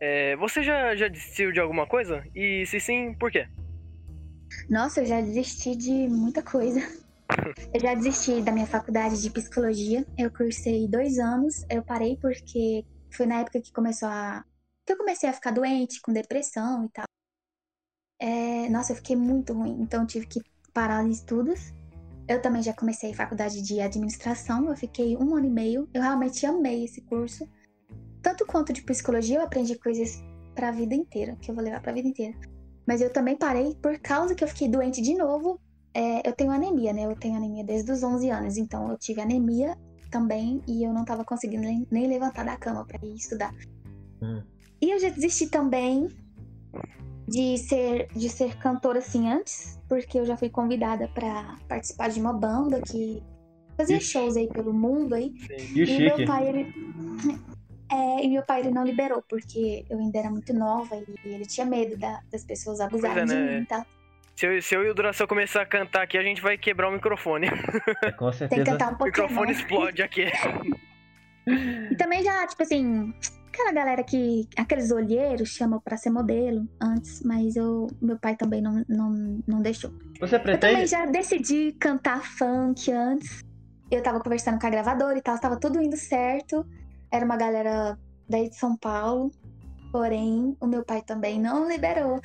é, 0.00 0.36
você 0.36 0.62
já, 0.62 0.94
já 0.94 1.08
desistiu 1.08 1.52
de 1.52 1.60
alguma 1.60 1.86
coisa? 1.86 2.24
E 2.34 2.64
se 2.66 2.78
sim, 2.80 3.12
por 3.14 3.30
quê? 3.30 3.48
Nossa, 4.70 5.00
eu 5.00 5.06
já 5.06 5.20
desisti 5.20 5.74
de 5.74 6.08
muita 6.08 6.42
coisa. 6.42 6.80
Eu 7.74 7.80
já 7.80 7.94
desisti 7.94 8.42
da 8.42 8.52
minha 8.52 8.66
faculdade 8.66 9.20
de 9.20 9.30
psicologia. 9.30 10.04
Eu 10.18 10.30
cursei 10.30 10.86
dois 10.86 11.18
anos. 11.18 11.64
Eu 11.70 11.82
parei 11.82 12.16
porque 12.16 12.84
foi 13.10 13.26
na 13.26 13.40
época 13.40 13.60
que 13.60 13.72
começou 13.72 14.08
a. 14.08 14.44
que 14.86 14.92
eu 14.92 14.96
comecei 14.98 15.28
a 15.28 15.32
ficar 15.32 15.50
doente, 15.50 16.00
com 16.00 16.12
depressão 16.12 16.84
e 16.84 16.88
tal. 16.90 17.04
É, 18.20 18.68
Nossa, 18.68 18.92
eu 18.92 18.96
fiquei 18.96 19.16
muito 19.16 19.52
ruim. 19.52 19.78
Então 19.80 20.02
eu 20.02 20.06
tive 20.06 20.26
que 20.26 20.40
parar 20.72 21.04
os 21.04 21.16
estudos. 21.18 21.72
Eu 22.32 22.40
também 22.40 22.62
já 22.62 22.72
comecei 22.72 23.12
faculdade 23.12 23.60
de 23.60 23.78
administração. 23.78 24.66
Eu 24.66 24.74
fiquei 24.74 25.18
um 25.18 25.36
ano 25.36 25.46
e 25.46 25.50
meio. 25.50 25.86
Eu 25.92 26.00
realmente 26.00 26.46
amei 26.46 26.84
esse 26.84 27.02
curso. 27.02 27.46
Tanto 28.22 28.46
quanto 28.46 28.72
de 28.72 28.82
psicologia, 28.82 29.36
eu 29.38 29.42
aprendi 29.42 29.78
coisas 29.78 30.22
pra 30.54 30.70
vida 30.70 30.94
inteira, 30.94 31.36
que 31.36 31.50
eu 31.50 31.54
vou 31.54 31.62
levar 31.62 31.82
pra 31.82 31.92
vida 31.92 32.08
inteira. 32.08 32.34
Mas 32.86 33.02
eu 33.02 33.12
também 33.12 33.36
parei 33.36 33.74
por 33.74 33.98
causa 33.98 34.34
que 34.34 34.42
eu 34.42 34.48
fiquei 34.48 34.66
doente 34.66 35.02
de 35.02 35.14
novo. 35.14 35.60
É, 35.92 36.26
eu 36.26 36.32
tenho 36.32 36.50
anemia, 36.50 36.94
né? 36.94 37.04
Eu 37.04 37.14
tenho 37.14 37.36
anemia 37.36 37.64
desde 37.64 37.92
os 37.92 38.02
11 38.02 38.30
anos. 38.30 38.56
Então 38.56 38.90
eu 38.90 38.96
tive 38.96 39.20
anemia 39.20 39.76
também 40.10 40.62
e 40.66 40.82
eu 40.82 40.92
não 40.94 41.04
tava 41.04 41.26
conseguindo 41.26 41.64
nem, 41.90 42.06
levantar 42.06 42.46
da 42.46 42.56
cama 42.56 42.82
pra 42.86 42.98
ir 43.06 43.14
estudar. 43.14 43.54
Hum. 44.22 44.42
E 44.80 44.90
eu 44.90 44.98
já 44.98 45.10
desisti 45.10 45.48
também 45.48 46.08
de 47.32 47.56
ser, 47.56 48.08
de 48.14 48.28
ser 48.28 48.56
cantora 48.58 48.98
assim 48.98 49.30
antes, 49.30 49.80
porque 49.88 50.18
eu 50.18 50.24
já 50.26 50.36
fui 50.36 50.50
convidada 50.50 51.08
pra 51.08 51.56
participar 51.66 52.08
de 52.10 52.20
uma 52.20 52.32
banda 52.32 52.80
que 52.82 53.22
fazia 53.76 53.96
Ixi. 53.96 54.10
shows 54.12 54.36
aí 54.36 54.48
pelo 54.48 54.72
mundo 54.72 55.14
aí. 55.14 55.32
Sim. 55.38 55.72
E 55.74 55.82
o 55.82 55.86
E 55.88 55.98
meu 55.98 56.24
pai, 56.26 56.48
ele. 56.48 56.74
É, 57.94 58.24
e 58.24 58.28
meu 58.30 58.42
pai 58.42 58.60
ele 58.60 58.70
não 58.70 58.84
liberou, 58.84 59.22
porque 59.28 59.84
eu 59.90 59.98
ainda 59.98 60.18
era 60.18 60.30
muito 60.30 60.54
nova 60.54 60.96
e 60.96 61.04
ele 61.28 61.44
tinha 61.44 61.66
medo 61.66 61.94
da- 61.98 62.22
das 62.32 62.42
pessoas 62.42 62.80
abusarem 62.80 63.24
é, 63.24 63.26
de 63.26 63.34
né? 63.34 63.56
mim 63.56 63.62
e 63.64 63.66
tal. 63.66 63.84
Se 64.34 64.46
eu, 64.46 64.62
se 64.62 64.74
eu 64.74 64.82
e 64.82 64.88
o 64.88 64.94
Duracel 64.94 65.28
começar 65.28 65.60
a 65.60 65.66
cantar 65.66 66.00
aqui, 66.04 66.16
a 66.16 66.22
gente 66.22 66.40
vai 66.40 66.56
quebrar 66.56 66.88
o 66.88 66.92
microfone. 66.92 67.48
É, 67.48 67.50
com 68.16 68.30
Tem 68.30 68.32
que 68.32 68.36
certeza. 68.38 68.64
cantar 68.64 68.88
um 68.92 68.94
O 68.94 68.96
pouquinho. 68.98 69.26
microfone 69.28 69.52
explode 69.52 70.02
aqui. 70.02 70.24
E 71.90 71.94
também 71.96 72.22
já, 72.22 72.46
tipo 72.46 72.62
assim, 72.62 73.12
aquela 73.52 73.72
galera 73.72 74.02
que. 74.02 74.48
Aqueles 74.56 74.90
olheiros 74.90 75.50
chamam 75.50 75.78
pra 75.78 75.96
ser 75.96 76.10
modelo 76.10 76.66
antes, 76.80 77.22
mas 77.22 77.54
eu, 77.54 77.86
meu 78.00 78.18
pai 78.18 78.34
também 78.34 78.62
não, 78.62 78.82
não, 78.88 79.42
não 79.46 79.60
deixou. 79.60 79.92
Você 80.18 80.36
Eu 80.36 80.40
também 80.40 80.58
pretende? 80.58 80.86
já 80.86 81.06
decidi 81.06 81.72
cantar 81.72 82.22
funk 82.22 82.90
antes. 82.90 83.42
Eu 83.90 84.02
tava 84.02 84.20
conversando 84.20 84.58
com 84.58 84.66
a 84.66 84.70
gravadora 84.70 85.18
e 85.18 85.22
tal, 85.22 85.38
tava 85.38 85.60
tudo 85.60 85.80
indo 85.80 85.96
certo. 85.96 86.66
Era 87.10 87.24
uma 87.24 87.36
galera 87.36 87.98
daí 88.28 88.48
de 88.48 88.56
São 88.56 88.76
Paulo. 88.76 89.30
Porém, 89.92 90.56
o 90.58 90.66
meu 90.66 90.82
pai 90.82 91.02
também 91.02 91.38
não 91.38 91.68
liberou. 91.68 92.18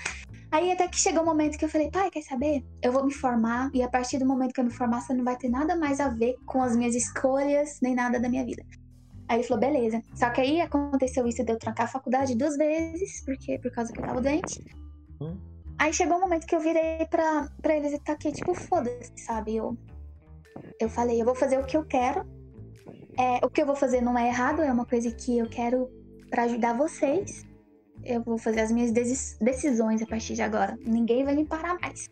Aí 0.50 0.72
até 0.72 0.88
que 0.88 0.98
chegou 0.98 1.24
um 1.24 1.26
momento 1.26 1.58
que 1.58 1.66
eu 1.66 1.70
falei, 1.70 1.92
pai, 1.92 2.10
quer 2.10 2.22
saber? 2.22 2.64
Eu 2.82 2.94
vou 2.94 3.06
me 3.06 3.14
formar 3.14 3.70
e 3.74 3.84
a 3.84 3.90
partir 3.90 4.18
do 4.18 4.26
momento 4.26 4.54
que 4.54 4.62
eu 4.62 4.64
me 4.64 4.72
formar, 4.72 5.02
você 5.02 5.14
não 5.14 5.26
vai 5.26 5.36
ter 5.36 5.50
nada 5.50 5.76
mais 5.76 6.00
a 6.00 6.08
ver 6.08 6.38
com 6.46 6.64
as 6.64 6.78
minhas 6.78 6.96
escolhas, 6.96 7.80
nem 7.82 7.94
nada 7.94 8.18
da 8.18 8.30
minha 8.30 8.46
vida. 8.46 8.64
Aí 9.28 9.38
ele 9.38 9.48
falou, 9.48 9.60
beleza. 9.60 10.02
Só 10.16 10.30
que 10.30 10.42
aí 10.42 10.62
aconteceu 10.62 11.28
isso 11.28 11.44
de 11.44 11.52
eu 11.52 11.60
trancar 11.60 11.86
a 11.86 11.90
faculdade 11.90 12.36
duas 12.36 12.56
vezes, 12.56 13.24
porque 13.26 13.60
por 13.60 13.72
causa 13.72 13.92
que 13.92 14.00
eu 14.00 14.06
tava 14.06 14.22
doente. 14.22 14.64
Hum. 15.22 15.38
Aí 15.80 15.94
chegou 15.94 16.18
um 16.18 16.22
momento 16.22 16.48
que 16.48 16.56
eu 16.56 16.60
virei 16.60 17.06
pra, 17.10 17.50
pra 17.62 17.76
eles 17.76 17.94
e 17.94 18.00
taquei, 18.00 18.32
tipo, 18.32 18.54
foda-se, 18.54 19.12
sabe? 19.18 19.56
Eu, 19.56 19.78
eu 20.80 20.90
falei, 20.90 21.22
eu 21.22 21.26
vou 21.26 21.36
fazer 21.36 21.60
o 21.60 21.66
que 21.66 21.78
eu 21.78 21.86
quero. 21.86 22.26
É, 23.18 23.46
o 23.46 23.50
que 23.50 23.62
eu 23.62 23.66
vou 23.66 23.76
fazer 23.76 24.02
não 24.02 24.18
é 24.18 24.28
errado, 24.28 24.62
é 24.62 24.72
uma 24.72 24.86
coisa 24.86 25.12
que 25.12 25.38
eu 25.38 25.50
quero 25.50 25.90
pra 26.30 26.44
ajudar 26.44 26.74
vocês. 26.78 27.46
Eu 28.04 28.24
vou 28.24 28.38
fazer 28.38 28.62
as 28.62 28.72
minhas 28.72 28.92
decisões 28.92 30.02
a 30.02 30.06
partir 30.06 30.36
de 30.36 30.42
agora. 30.42 30.78
Ninguém 30.86 31.24
vai 31.24 31.36
me 31.36 31.46
parar 31.46 31.78
mais. 31.80 32.08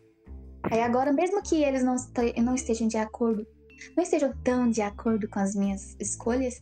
Aí 0.64 0.82
agora, 0.82 1.14
mesmo 1.14 1.42
que 1.42 1.64
eles 1.64 1.84
não, 1.84 1.96
não 2.44 2.56
estejam 2.56 2.88
de 2.88 2.98
acordo, 2.98 3.48
não 3.96 4.04
estejam 4.04 4.34
tão 4.44 4.70
de 4.70 4.82
acordo 4.82 5.28
com 5.30 5.40
as 5.40 5.56
minhas 5.56 5.96
escolhas, 6.00 6.60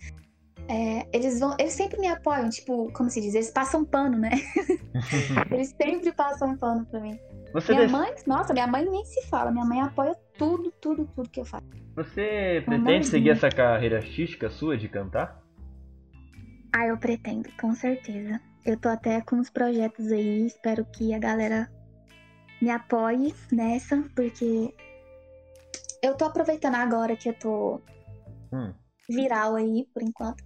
é, 0.68 1.08
eles 1.12 1.40
vão, 1.40 1.56
eles 1.60 1.74
sempre 1.74 2.00
me 2.00 2.08
apoiam, 2.08 2.50
tipo, 2.50 2.92
como 2.94 3.10
se 3.10 3.22
diz, 3.22 3.34
eles 3.36 3.52
passam 3.52 3.84
pano, 3.86 4.18
né? 4.18 4.32
eles 5.52 5.74
sempre 5.82 6.12
passam 6.14 6.58
pano 6.58 6.86
pra 6.86 7.00
mim. 7.00 7.20
Você, 7.54 7.74
Minha 7.74 7.88
mãe, 7.88 8.14
nossa, 8.26 8.54
minha 8.54 8.66
mãe 8.68 8.84
nem 8.90 9.06
se 9.06 9.28
fala. 9.28 9.52
Minha 9.52 9.66
mãe 9.66 9.82
apoia 9.82 10.16
tudo, 10.38 10.72
tudo, 10.82 11.06
tudo 11.16 11.30
que 11.30 11.40
eu 11.40 11.46
faço. 11.46 11.64
você 11.96 12.64
pretende 12.66 13.08
seguir 13.08 13.30
essa 13.30 13.50
carreira 13.50 13.98
artística 13.98 14.50
sua 14.50 14.76
de 14.78 14.88
cantar? 14.90 15.44
Ah, 16.76 16.88
eu 16.88 16.98
pretendo, 16.98 17.50
com 17.62 17.76
certeza. 17.76 18.42
Eu 18.66 18.78
tô 18.80 18.90
até 18.90 19.22
com 19.22 19.36
uns 19.36 19.50
projetos 19.50 20.12
aí, 20.12 20.48
espero 20.48 20.84
que 20.86 21.14
a 21.14 21.20
galera 21.20 21.70
me 22.62 22.72
apoie 22.72 23.36
nessa, 23.52 24.04
porque 24.16 24.74
eu 26.02 26.16
tô 26.16 26.26
aproveitando 26.26 26.76
agora 26.76 27.16
que 27.16 27.30
eu 27.30 27.34
tô 27.34 27.82
Hum. 28.52 28.74
viral 29.10 29.56
aí, 29.56 29.88
por 29.94 30.02
enquanto, 30.02 30.44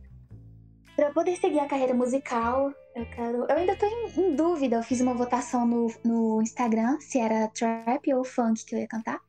pra 0.98 1.06
eu 1.06 1.14
poder 1.14 1.38
seguir 1.38 1.60
a 1.60 1.68
carreira 1.68 1.94
musical. 1.94 2.74
Eu 2.96 3.06
quero. 3.06 3.46
Eu 3.48 3.56
ainda 3.56 3.76
tô 3.76 3.86
em, 3.86 4.10
em 4.20 4.36
dúvida. 4.36 4.78
Eu 4.78 4.84
fiz 4.84 5.00
uma 5.00 5.14
votação 5.14 5.66
no, 5.66 5.88
no 6.04 6.42
Instagram 6.42 7.00
se 7.00 7.20
era 7.20 7.48
trap 7.50 8.14
ou 8.16 8.26
funk 8.26 8.66
que 8.66 8.76
eu 8.76 8.80
ia 8.80 8.88
cantar. 8.88 9.22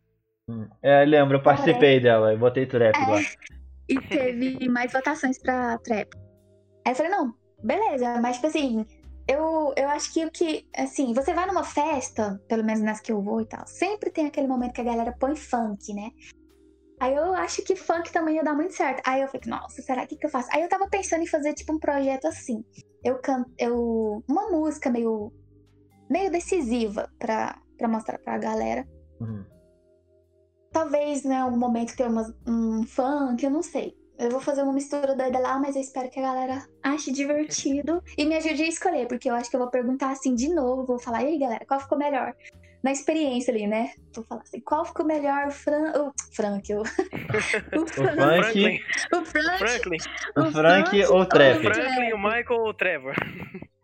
Hum. 0.48 0.66
É, 0.82 1.04
lembro, 1.04 1.36
eu 1.36 1.42
participei 1.42 2.00
dela, 2.00 2.32
eu 2.32 2.38
botei 2.38 2.64
trap 2.64 2.96
É. 2.96 3.06
lá. 3.06 3.20
E 3.86 4.00
teve 4.00 4.66
mais 4.68 4.90
votações 4.92 5.38
pra 5.38 5.76
trap. 5.78 6.08
Aí 6.86 6.92
eu 6.92 6.96
falei, 6.96 7.12
não, 7.12 7.34
beleza, 7.62 8.18
mas 8.22 8.36
tipo 8.36 8.46
assim, 8.46 8.86
eu, 9.28 9.74
eu 9.76 9.88
acho 9.90 10.12
que 10.12 10.24
o 10.24 10.30
que, 10.30 10.66
assim, 10.74 11.12
você 11.12 11.34
vai 11.34 11.46
numa 11.46 11.64
festa, 11.64 12.40
pelo 12.48 12.64
menos 12.64 12.80
nas 12.80 13.00
que 13.00 13.12
eu 13.12 13.20
vou 13.20 13.42
e 13.42 13.46
tal, 13.46 13.66
sempre 13.66 14.10
tem 14.10 14.26
aquele 14.26 14.46
momento 14.46 14.72
que 14.72 14.80
a 14.80 14.84
galera 14.84 15.14
põe 15.18 15.36
funk, 15.36 15.92
né? 15.92 16.10
Aí 17.00 17.14
eu 17.14 17.32
acho 17.34 17.62
que 17.62 17.76
funk 17.76 18.12
também 18.12 18.36
ia 18.36 18.44
dar 18.44 18.54
muito 18.54 18.74
certo. 18.74 19.02
Aí 19.06 19.22
eu 19.22 19.28
falei, 19.28 19.42
nossa, 19.46 19.80
será 19.82 20.06
que, 20.06 20.16
que 20.16 20.26
eu 20.26 20.30
faço? 20.30 20.48
Aí 20.52 20.62
eu 20.62 20.68
tava 20.68 20.88
pensando 20.88 21.22
em 21.22 21.26
fazer 21.26 21.54
tipo 21.54 21.72
um 21.72 21.78
projeto 21.78 22.26
assim. 22.26 22.64
Eu 23.04 23.18
canto, 23.18 23.50
eu, 23.58 24.22
uma 24.28 24.50
música 24.50 24.90
meio, 24.90 25.32
meio 26.10 26.30
decisiva 26.30 27.08
pra, 27.18 27.60
pra 27.76 27.88
mostrar 27.88 28.18
pra 28.18 28.38
galera. 28.38 28.86
Uhum. 29.20 29.44
Talvez, 30.72 31.24
né, 31.24 31.36
algum 31.36 31.56
momento 31.56 31.96
ter 31.96 32.06
umas, 32.06 32.32
um 32.46 32.84
funk, 32.84 33.44
eu 33.44 33.50
não 33.50 33.62
sei. 33.62 33.96
Eu 34.18 34.30
vou 34.30 34.40
fazer 34.40 34.62
uma 34.62 34.72
mistura 34.72 35.14
doida 35.14 35.38
lá, 35.38 35.60
mas 35.60 35.76
eu 35.76 35.80
espero 35.80 36.10
que 36.10 36.18
a 36.18 36.22
galera 36.22 36.66
ache 36.82 37.12
divertido 37.12 38.02
e 38.16 38.26
me 38.26 38.34
ajude 38.34 38.64
a 38.64 38.68
escolher, 38.68 39.06
porque 39.06 39.30
eu 39.30 39.34
acho 39.34 39.48
que 39.48 39.54
eu 39.54 39.60
vou 39.60 39.70
perguntar 39.70 40.10
assim 40.10 40.34
de 40.34 40.52
novo, 40.52 40.84
vou 40.84 40.98
falar, 40.98 41.22
e 41.22 41.28
aí 41.28 41.38
galera, 41.38 41.64
qual 41.64 41.78
ficou 41.78 41.96
melhor? 41.96 42.34
Na 42.88 42.92
experiência 42.92 43.52
ali, 43.52 43.66
né? 43.66 43.90
Vou 44.14 44.24
falar 44.24 44.40
assim, 44.40 44.60
qual 44.60 44.82
ficou 44.82 45.04
melhor, 45.04 45.48
o 45.48 45.50
Fran... 45.50 45.92
o 45.92 46.10
Frank, 46.34 46.72
o, 46.72 46.80
o, 47.76 47.82
O 47.82 47.86
Fran... 47.86 48.16
funk, 48.16 48.38
Franklin, 48.38 48.80
o 49.12 49.24
Frank, 49.26 49.58
Franklin, 49.58 49.98
o 50.34 50.50
Frank 50.50 51.04
ou 51.04 51.20
o 51.20 51.26
trap? 51.26 51.58
o 51.58 51.74
Franklin, 51.74 52.12
o 52.14 52.18
Michael 52.18 52.60
ou 52.60 52.68
o 52.70 52.72
Trevor. 52.72 53.14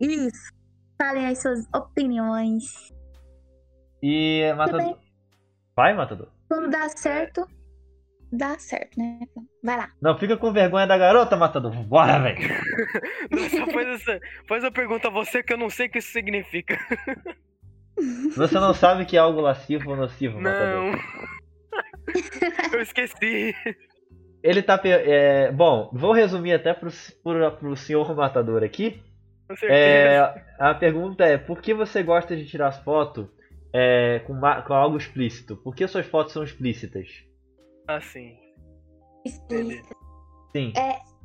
Isso. 0.01 0.51
Falem 0.97 1.27
as 1.27 1.43
suas 1.43 1.67
opiniões. 1.75 2.65
E 4.03 4.51
Matador. 4.57 4.99
Vai, 5.77 5.93
Matador. 5.93 6.29
Quando 6.49 6.71
dá 6.71 6.89
certo, 6.89 7.47
dá 8.33 8.59
certo, 8.59 8.99
né? 8.99 9.21
Vai 9.63 9.77
lá. 9.77 9.91
Não 10.01 10.17
fica 10.17 10.39
com 10.39 10.51
vergonha 10.51 10.87
da 10.87 10.97
garota, 10.97 11.37
Matador. 11.37 11.75
Bora, 11.85 12.21
velho. 12.21 12.39
Não, 13.31 13.51
só 13.51 13.71
faz, 13.71 13.87
essa, 13.87 14.21
faz 14.49 14.65
a 14.65 14.71
pergunta 14.71 15.09
a 15.09 15.11
você 15.11 15.43
que 15.43 15.53
eu 15.53 15.59
não 15.59 15.69
sei 15.69 15.89
o 15.89 15.91
que 15.91 15.99
isso 15.99 16.11
significa. 16.11 16.79
Você 18.37 18.55
não 18.59 18.75
sabe 18.75 19.05
que 19.05 19.17
é 19.17 19.21
algo 19.21 19.41
lascivo 19.41 19.91
ou 19.91 19.97
nocivo, 19.97 20.41
Matador. 20.41 20.93
Não. 20.93 20.93
Eu 22.73 22.83
esqueci. 22.83 23.55
Ele 24.43 24.63
tá. 24.63 24.81
É... 24.85 25.51
Bom, 25.53 25.91
vou 25.93 26.13
resumir 26.13 26.53
até 26.53 26.75
pro, 26.75 26.91
pro, 27.23 27.53
pro 27.53 27.77
senhor 27.77 28.15
Matador 28.15 28.63
aqui. 28.63 29.03
Com 29.49 29.57
certeza. 29.57 29.75
É, 29.81 30.45
a 30.59 30.75
pergunta 30.75 31.25
é: 31.25 31.39
por 31.39 31.61
que 31.63 31.73
você 31.73 32.03
gosta 32.03 32.37
de 32.37 32.47
tirar 32.47 32.73
foto 32.73 33.31
é, 33.73 34.21
com, 34.27 34.39
com 34.39 34.75
algo 34.75 34.97
explícito? 34.97 35.57
Por 35.57 35.75
que 35.75 35.87
suas 35.87 36.07
fotos 36.07 36.33
são 36.33 36.43
explícitas? 36.43 37.09
Assim. 37.89 38.37
Explícito. 39.25 39.97
Sim. 40.55 40.73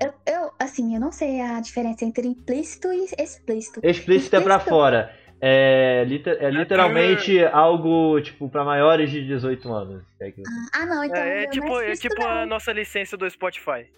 Eu, 0.01 0.13
eu, 0.25 0.51
assim, 0.57 0.95
eu 0.95 1.01
não 1.01 1.11
sei 1.11 1.41
a 1.41 1.59
diferença 1.59 2.05
entre 2.05 2.25
implícito 2.27 2.87
e 2.91 3.05
explícito. 3.17 3.81
Explícito 3.83 4.35
é 4.37 4.41
pra 4.41 4.55
Explícito- 4.55 4.69
fora. 4.75 5.13
É, 5.41 6.03
liter- 6.05 6.37
é 6.41 6.49
literalmente 6.49 7.43
algo, 7.45 8.19
tipo, 8.21 8.49
pra 8.49 8.65
maiores 8.65 9.09
de 9.09 9.25
18 9.25 9.71
anos. 9.71 10.03
É 10.19 10.31
que- 10.31 10.43
Ah, 10.73 10.85
não, 10.85 11.03
então. 11.03 11.17
o 11.17 11.23
É, 11.25 11.43
é 11.43 11.43
não 11.45 11.49
tipo, 11.51 11.79
é 11.79 11.93
tipo 11.93 12.21
a 12.23 12.45
nossa 12.45 12.73
licença 12.73 13.15
do 13.15 13.29
Spotify. 13.29 13.89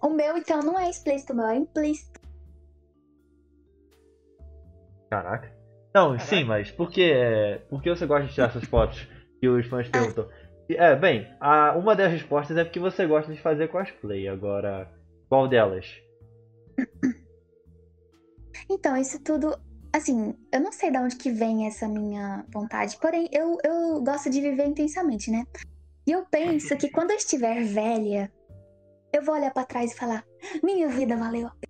O 0.00 0.10
meu, 0.10 0.36
então, 0.36 0.60
não 0.62 0.78
é 0.78 0.88
explícito, 0.88 1.32
o 1.32 1.36
meu 1.36 1.46
é 1.46 1.56
implícito. 1.56 2.20
Caraca. 5.10 5.50
Não, 5.94 6.16
sim, 6.18 6.44
mas 6.44 6.70
por 6.70 6.90
que, 6.90 7.10
é, 7.10 7.58
por 7.70 7.82
que 7.82 7.90
você 7.90 8.06
gosta 8.06 8.26
de 8.28 8.34
tirar 8.34 8.46
essas 8.48 8.64
fotos? 8.68 9.08
Que 9.40 9.48
os 9.48 9.66
fãs 9.66 9.88
perguntam. 9.88 10.28
É, 10.70 10.94
bem, 10.94 11.26
a- 11.40 11.72
uma 11.76 11.96
das 11.96 12.12
respostas 12.12 12.56
é 12.56 12.62
porque 12.64 12.78
você 12.78 13.06
gosta 13.06 13.32
de 13.32 13.40
fazer 13.40 13.68
cosplay. 13.68 14.28
Agora, 14.28 14.88
qual 15.28 15.48
delas? 15.48 15.86
Então, 18.70 18.96
isso 18.96 19.18
tudo. 19.20 19.58
Assim, 19.92 20.34
eu 20.52 20.60
não 20.60 20.70
sei 20.70 20.90
de 20.90 20.98
onde 20.98 21.16
que 21.16 21.30
vem 21.30 21.66
essa 21.66 21.88
minha 21.88 22.44
vontade, 22.52 22.98
porém, 23.00 23.28
eu, 23.32 23.56
eu 23.64 24.02
gosto 24.02 24.28
de 24.28 24.40
viver 24.40 24.66
intensamente, 24.66 25.30
né? 25.30 25.44
E 26.06 26.12
eu 26.12 26.26
penso 26.26 26.76
que 26.76 26.90
quando 26.90 27.10
eu 27.10 27.16
estiver 27.16 27.64
velha, 27.64 28.30
eu 29.12 29.22
vou 29.22 29.34
olhar 29.34 29.52
pra 29.52 29.64
trás 29.64 29.92
e 29.92 29.96
falar: 29.96 30.24
minha 30.62 30.88
vida 30.88 31.16
valeu 31.16 31.46
a 31.46 31.50
pena. 31.50 31.68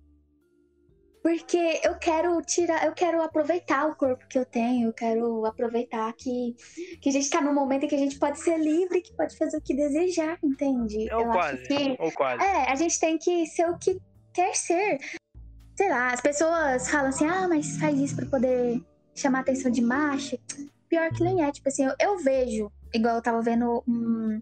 Porque 1.21 1.81
eu 1.83 1.97
quero 1.97 2.41
tirar, 2.41 2.85
eu 2.85 2.93
quero 2.93 3.21
aproveitar 3.21 3.87
o 3.87 3.95
corpo 3.95 4.25
que 4.27 4.39
eu 4.39 4.45
tenho, 4.45 4.87
eu 4.87 4.93
quero 4.93 5.45
aproveitar 5.45 6.11
que, 6.13 6.55
que 7.01 7.09
a 7.09 7.11
gente 7.11 7.29
tá 7.29 7.41
num 7.41 7.53
momento 7.53 7.83
em 7.83 7.87
que 7.89 7.95
a 7.95 7.99
gente 7.99 8.17
pode 8.17 8.39
ser 8.39 8.57
livre, 8.57 9.01
que 9.01 9.13
pode 9.13 9.37
fazer 9.37 9.57
o 9.57 9.61
que 9.61 9.75
desejar, 9.75 10.39
entende? 10.41 11.13
Ou 11.13 11.21
eu 11.21 11.31
quase. 11.31 11.57
acho 11.57 11.67
que 11.67 11.97
Ou 11.99 12.11
quase. 12.13 12.43
é, 12.43 12.71
a 12.71 12.75
gente 12.75 12.99
tem 12.99 13.17
que 13.17 13.45
ser 13.47 13.69
o 13.69 13.77
que 13.77 13.99
quer 14.33 14.55
ser. 14.55 14.97
Sei 15.79 15.87
lá, 15.87 16.11
as 16.11 16.19
pessoas 16.19 16.89
falam 16.89 17.07
assim, 17.07 17.25
ah, 17.25 17.47
mas 17.47 17.77
faz 17.77 17.97
isso 17.97 18.13
pra 18.13 18.25
poder 18.25 18.83
chamar 19.15 19.39
atenção 19.39 19.71
de 19.71 19.81
macho. 19.81 20.37
Pior 20.89 21.09
que 21.09 21.23
nem 21.23 21.41
é, 21.41 21.49
tipo 21.53 21.69
assim, 21.69 21.85
eu, 21.85 21.93
eu 22.01 22.17
vejo, 22.17 22.69
igual 22.93 23.15
eu 23.15 23.21
tava 23.21 23.41
vendo 23.41 23.81
um, 23.87 24.41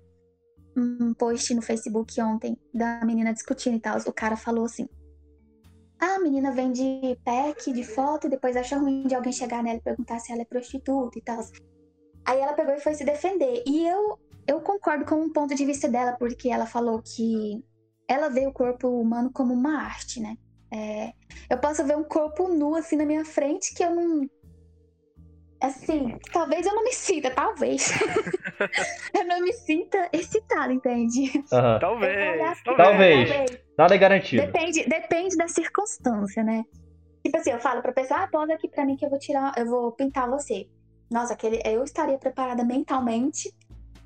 um 0.75 1.13
post 1.13 1.53
no 1.53 1.61
Facebook 1.61 2.19
ontem 2.19 2.57
da 2.73 3.05
menina 3.05 3.35
discutindo 3.35 3.75
e 3.75 3.79
tal. 3.79 3.99
O 3.99 4.11
cara 4.11 4.35
falou 4.35 4.65
assim: 4.65 4.89
Ah, 5.99 6.15
a 6.15 6.19
menina 6.19 6.51
vende 6.51 7.15
pack 7.23 7.71
de 7.71 7.83
foto 7.83 8.25
e 8.25 8.31
depois 8.31 8.57
acha 8.57 8.75
ruim 8.75 9.05
de 9.05 9.13
alguém 9.13 9.31
chegar 9.31 9.61
nela 9.61 9.77
e 9.77 9.81
perguntar 9.81 10.17
se 10.17 10.31
ela 10.31 10.41
é 10.41 10.45
prostituta 10.45 11.19
e 11.19 11.21
tal. 11.21 11.45
Aí 12.25 12.39
ela 12.39 12.53
pegou 12.53 12.73
e 12.73 12.79
foi 12.79 12.95
se 12.95 13.05
defender. 13.05 13.61
E 13.67 13.88
eu, 13.88 14.17
eu 14.47 14.59
concordo 14.61 15.05
com 15.05 15.21
um 15.21 15.31
ponto 15.31 15.53
de 15.53 15.65
vista 15.67 15.88
dela, 15.88 16.13
porque 16.13 16.49
ela 16.49 16.65
falou 16.65 16.99
que 16.99 17.63
ela 18.07 18.27
vê 18.27 18.47
o 18.47 18.51
corpo 18.51 18.88
humano 18.88 19.29
como 19.31 19.53
uma 19.53 19.83
arte, 19.83 20.19
né? 20.19 20.35
É, 20.72 21.13
eu 21.49 21.57
posso 21.57 21.86
ver 21.86 21.95
um 21.95 22.03
corpo 22.03 22.47
nu 22.49 22.76
assim 22.76 22.95
na 22.95 23.05
minha 23.05 23.24
frente 23.26 23.74
que 23.74 23.84
eu 23.84 23.95
não. 23.95 24.30
Assim, 25.59 26.15
talvez 26.32 26.68
eu 26.68 26.76
não 26.76 26.84
me 26.84 26.93
sinta, 26.93 27.32
talvez. 27.32 27.89
eu 29.15 29.26
não 29.26 29.41
me 29.41 29.51
sinta 29.53 30.07
excitada, 30.13 30.72
entende? 30.72 31.32
Vou 31.49 31.80
Talvez. 31.80 32.32
olhar- 32.32 32.57
Talvez. 32.63 33.30
Talvez. 33.30 33.59
Nada 33.78 33.95
é 33.95 33.97
garantido. 33.97 34.45
Depende, 34.45 34.88
depende 34.88 35.36
da 35.36 35.47
circunstância, 35.47 36.43
né? 36.43 36.63
Tipo 37.26 37.38
assim, 37.38 37.51
eu 37.51 37.59
falo 37.59 37.82
pra 37.82 37.91
pessoa, 37.91 38.22
ah, 38.24 38.28
posa 38.28 38.53
aqui 38.53 38.68
pra 38.70 38.86
mim 38.86 38.95
que 38.95 39.05
eu 39.05 39.09
vou 39.09 39.18
tirar, 39.18 39.51
eu 39.57 39.65
vou 39.65 39.91
pintar 39.93 40.30
você. 40.30 40.68
Nossa, 41.09 41.34
aquele, 41.34 41.59
eu 41.65 41.84
estaria 41.84 42.18
preparada 42.20 42.63
mentalmente, 42.63 43.51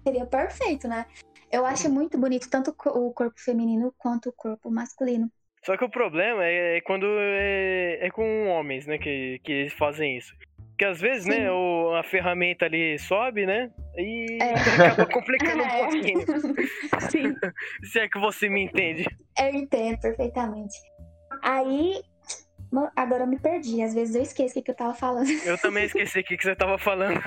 seria 0.04 0.26
perfeito, 0.26 0.88
né? 0.88 1.06
Eu 1.52 1.66
acho 1.66 1.90
muito 1.90 2.18
bonito 2.18 2.50
tanto 2.50 2.74
o 2.86 3.12
corpo 3.14 3.36
feminino 3.38 3.94
quanto 3.98 4.30
o 4.30 4.34
corpo 4.34 4.72
masculino. 4.72 5.30
Só 5.64 5.78
que 5.78 5.84
o 5.86 5.90
problema 5.90 6.44
é, 6.46 6.78
é 6.78 6.82
quando 6.82 7.06
é, 7.20 8.00
é 8.06 8.10
com 8.10 8.48
homens, 8.48 8.88
né, 8.88 8.98
que, 8.98 9.40
que 9.44 9.52
eles 9.52 9.74
fazem 9.74 10.18
isso. 10.18 10.34
Porque 10.70 10.86
às 10.86 11.00
vezes, 11.00 11.24
Sim. 11.26 11.30
né, 11.30 11.52
o, 11.52 11.94
a 11.96 12.02
ferramenta 12.04 12.66
ali 12.66 12.98
sobe, 12.98 13.46
né, 13.46 13.70
e 13.96 14.40
É. 14.42 14.54
acaba 14.88 15.06
complicando 15.06 15.62
um 15.62 15.66
É. 15.70 15.80
pouquinho. 15.84 16.26
Sim, 17.12 17.36
Se 17.84 18.00
é 18.00 18.10
que 18.10 18.20
você 18.20 18.50
me 18.50 18.64
entende. 18.64 19.06
eu 19.40 19.50
entendo 19.54 20.00
perfeitamente. 20.00 20.74
Aí, 21.44 22.02
agora 22.96 23.24
eu 23.24 23.28
me 23.28 23.38
perdi, 23.40 23.84
às 23.84 23.94
vezes 23.94 24.16
eu 24.16 24.24
esqueço 24.24 24.52
o 24.52 24.54
que, 24.56 24.62
que 24.64 24.72
eu 24.72 24.76
tava 24.76 24.96
falando. 24.96 25.30
Eu 25.46 25.58
também 25.60 25.86
esqueci 25.86 26.20
o 26.22 26.24
que, 26.24 26.36
que 26.38 26.44
você 26.44 26.56
tava 26.56 26.80
falando. 26.80 27.22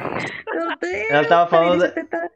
Meu 0.52 0.76
Deus! 0.76 1.10
Ela 1.10 1.28
tava 1.28 1.48
falando, 1.50 1.84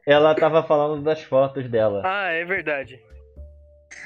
ela 0.05 0.35
tava 0.35 0.63
falando 0.63 1.03
das 1.03 1.21
fotos 1.23 1.69
dela. 1.69 2.01
Ah, 2.05 2.31
é 2.31 2.45
verdade. 2.45 2.99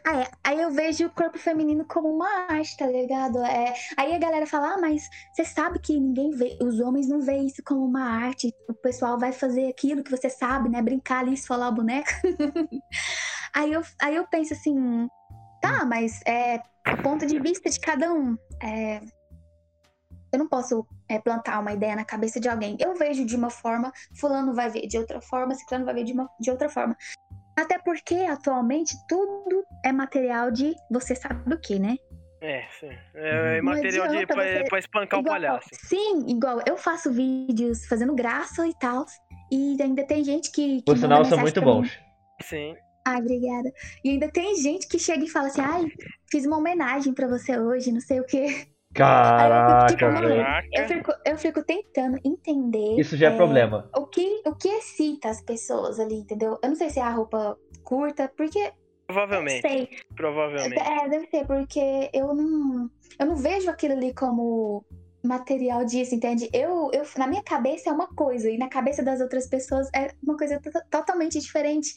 Ah, 0.05 0.21
é. 0.21 0.31
Aí 0.43 0.61
eu 0.61 0.69
vejo 0.71 1.05
o 1.05 1.09
corpo 1.09 1.37
feminino 1.39 1.85
como 1.85 2.09
uma 2.09 2.27
arte, 2.49 2.75
tá 2.77 2.85
ligado? 2.87 3.39
É... 3.39 3.73
Aí 3.97 4.13
a 4.13 4.19
galera 4.19 4.45
fala, 4.45 4.73
ah, 4.73 4.77
mas 4.79 5.09
você 5.33 5.45
sabe 5.45 5.79
que 5.79 5.97
ninguém 5.99 6.31
vê, 6.31 6.57
os 6.61 6.79
homens 6.79 7.07
não 7.07 7.21
veem 7.21 7.47
isso 7.47 7.63
como 7.65 7.85
uma 7.85 8.03
arte. 8.03 8.53
O 8.69 8.73
pessoal 8.73 9.17
vai 9.17 9.31
fazer 9.31 9.67
aquilo 9.69 10.03
que 10.03 10.11
você 10.11 10.29
sabe, 10.29 10.69
né? 10.69 10.81
Brincar 10.81 11.19
ali, 11.19 11.33
esfolar 11.33 11.69
o 11.69 11.75
boneco. 11.75 12.09
aí, 13.55 13.71
eu, 13.71 13.81
aí 14.01 14.15
eu 14.15 14.27
penso 14.27 14.53
assim, 14.53 15.07
tá, 15.61 15.85
mas 15.85 16.21
é 16.27 16.61
o 16.87 17.01
ponto 17.01 17.25
de 17.25 17.39
vista 17.39 17.69
de 17.69 17.79
cada 17.79 18.11
um. 18.13 18.37
É, 18.61 19.01
Eu 20.31 20.39
não 20.39 20.47
posso 20.49 20.85
é, 21.07 21.19
plantar 21.19 21.59
uma 21.59 21.73
ideia 21.73 21.95
na 21.95 22.03
cabeça 22.03 22.39
de 22.39 22.49
alguém. 22.49 22.75
Eu 22.79 22.95
vejo 22.95 23.23
de 23.23 23.35
uma 23.35 23.51
forma, 23.51 23.91
fulano 24.19 24.53
vai 24.53 24.67
ver 24.69 24.87
de 24.87 24.97
outra 24.97 25.21
forma, 25.21 25.53
ciclano 25.53 25.85
vai 25.85 25.93
ver 25.93 26.03
de, 26.05 26.13
uma, 26.13 26.27
de 26.39 26.49
outra 26.49 26.67
forma. 26.69 26.97
Até 27.55 27.77
porque 27.79 28.15
atualmente 28.15 28.95
tudo 29.07 29.63
é 29.85 29.91
material 29.91 30.49
de 30.51 30.73
você 30.89 31.13
sabe 31.15 31.53
o 31.53 31.59
que, 31.59 31.77
né? 31.79 31.95
É, 32.41 32.65
sim. 32.79 32.89
É 33.13 33.59
Uhum. 33.59 33.65
material 33.65 34.07
de, 34.09 34.25
pra, 34.25 34.35
você- 34.43 34.63
pra 34.67 34.79
espancar 34.79 35.19
o 35.19 35.21
Igual- 35.23 35.35
palhaço. 35.35 35.69
Sim, 35.73 36.25
igual 36.27 36.59
eu 36.67 36.75
faço 36.77 37.11
vídeos 37.11 37.85
fazendo 37.85 38.13
graça 38.15 38.67
e 38.67 38.73
tal. 38.77 39.05
E 39.51 39.77
ainda 39.81 40.03
tem 40.05 40.23
gente 40.23 40.51
que. 40.51 40.77
que 40.79 40.83
Por 40.85 40.97
sinal, 40.97 41.23
são 41.25 41.37
muito 41.39 41.59
mim. 41.61 41.65
bons. 41.65 41.99
Sim. 42.41 42.75
Ai, 43.05 43.19
obrigada. 43.19 43.71
E 44.03 44.09
ainda 44.09 44.29
tem 44.31 44.55
gente 44.55 44.87
que 44.87 44.97
chega 44.99 45.23
e 45.23 45.29
fala 45.29 45.47
assim: 45.47 45.61
ai, 45.61 45.85
fiz 46.31 46.45
uma 46.45 46.57
homenagem 46.57 47.13
pra 47.13 47.27
você 47.27 47.57
hoje, 47.59 47.91
não 47.91 48.01
sei 48.01 48.19
o 48.19 48.25
quê. 48.25 48.65
Caraca, 48.93 49.87
tipo, 49.87 50.05
mano, 50.05 50.27
velho. 50.27 50.45
Eu 50.71 50.87
fico, 50.87 51.13
eu 51.25 51.37
fico 51.37 51.63
tentando 51.63 52.19
entender. 52.23 52.99
Isso 52.99 53.17
já 53.17 53.29
é 53.29 53.33
é, 53.33 53.35
problema. 53.37 53.89
O 53.95 54.05
que, 54.07 54.41
o 54.45 54.55
que 54.55 54.67
excita 54.69 55.29
as 55.29 55.41
pessoas 55.41 55.99
ali, 55.99 56.15
entendeu? 56.15 56.57
Eu 56.61 56.69
não 56.69 56.75
sei 56.75 56.89
se 56.89 56.99
é 56.99 57.03
a 57.03 57.09
roupa 57.09 57.57
curta, 57.83 58.31
porque. 58.35 58.59
Eu 58.59 58.65
não 58.65 58.73
Provavelmente. 59.07 59.61
sei. 59.67 59.89
Provavelmente. 60.15 60.79
É, 60.79 61.09
deve 61.09 61.27
ser, 61.27 61.45
porque 61.45 62.09
eu 62.13 62.33
não. 62.33 62.89
Eu 63.19 63.25
não 63.25 63.35
vejo 63.35 63.69
aquilo 63.69 63.93
ali 63.93 64.13
como 64.13 64.83
material 65.23 65.85
disso, 65.85 66.13
entende? 66.15 66.49
Eu, 66.53 66.89
eu, 66.93 67.03
na 67.17 67.27
minha 67.27 67.43
cabeça 67.43 67.89
é 67.89 67.93
uma 67.93 68.07
coisa, 68.07 68.49
e 68.49 68.57
na 68.57 68.67
cabeça 68.69 69.01
das 69.03 69.21
outras 69.21 69.47
pessoas 69.47 69.87
é 69.95 70.11
uma 70.23 70.35
coisa 70.37 70.59
to- 70.59 70.71
totalmente 70.89 71.39
diferente. 71.39 71.93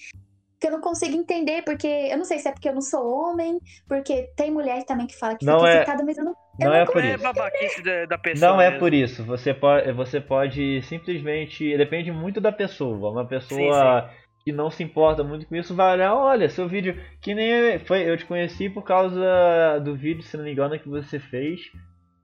Que 0.58 0.68
eu 0.68 0.70
não 0.72 0.80
consigo 0.80 1.14
entender, 1.16 1.62
porque 1.64 1.86
eu 1.86 2.16
não 2.16 2.24
sei 2.24 2.38
se 2.38 2.48
é 2.48 2.52
porque 2.52 2.68
eu 2.68 2.74
não 2.74 2.80
sou 2.80 3.06
homem, 3.12 3.58
porque 3.86 4.30
tem 4.36 4.50
mulher 4.50 4.84
também 4.84 5.06
que 5.06 5.14
fala 5.18 5.36
que 5.36 5.44
Não 5.44 5.58
fica 5.58 5.70
é- 5.70 5.76
excitada, 5.76 6.04
mas 6.04 6.16
eu 6.18 6.24
não. 6.24 6.34
Não 6.58 6.74
é 6.74 6.84
por 6.84 7.04
É 7.04 7.14
isso. 7.14 7.22
babaquice 7.22 7.82
da, 7.82 8.06
da 8.06 8.18
pessoa. 8.18 8.50
Não 8.52 8.60
é 8.60 8.66
mesmo. 8.66 8.78
por 8.80 8.94
isso. 8.94 9.24
Você 9.24 9.52
pode, 9.54 9.92
você 9.92 10.20
pode 10.20 10.82
simplesmente. 10.82 11.76
Depende 11.76 12.10
muito 12.10 12.40
da 12.40 12.50
pessoa. 12.52 13.10
Uma 13.10 13.26
pessoa 13.26 14.10
que 14.44 14.52
não 14.52 14.70
se 14.70 14.82
importa 14.82 15.24
muito 15.24 15.46
com 15.46 15.56
isso 15.56 15.74
vai 15.74 15.94
olhar, 15.94 16.14
olha, 16.14 16.48
seu 16.48 16.68
vídeo. 16.68 16.96
Que 17.20 17.34
nem 17.34 17.46
eu- 17.48 17.80
foi, 17.80 18.08
eu 18.08 18.16
te 18.16 18.24
conheci 18.24 18.68
por 18.70 18.82
causa 18.84 19.80
do 19.84 19.94
vídeo, 19.96 20.22
se 20.22 20.36
não 20.36 20.44
me 20.44 20.52
engano, 20.52 20.78
que 20.78 20.88
você 20.88 21.18
fez. 21.18 21.60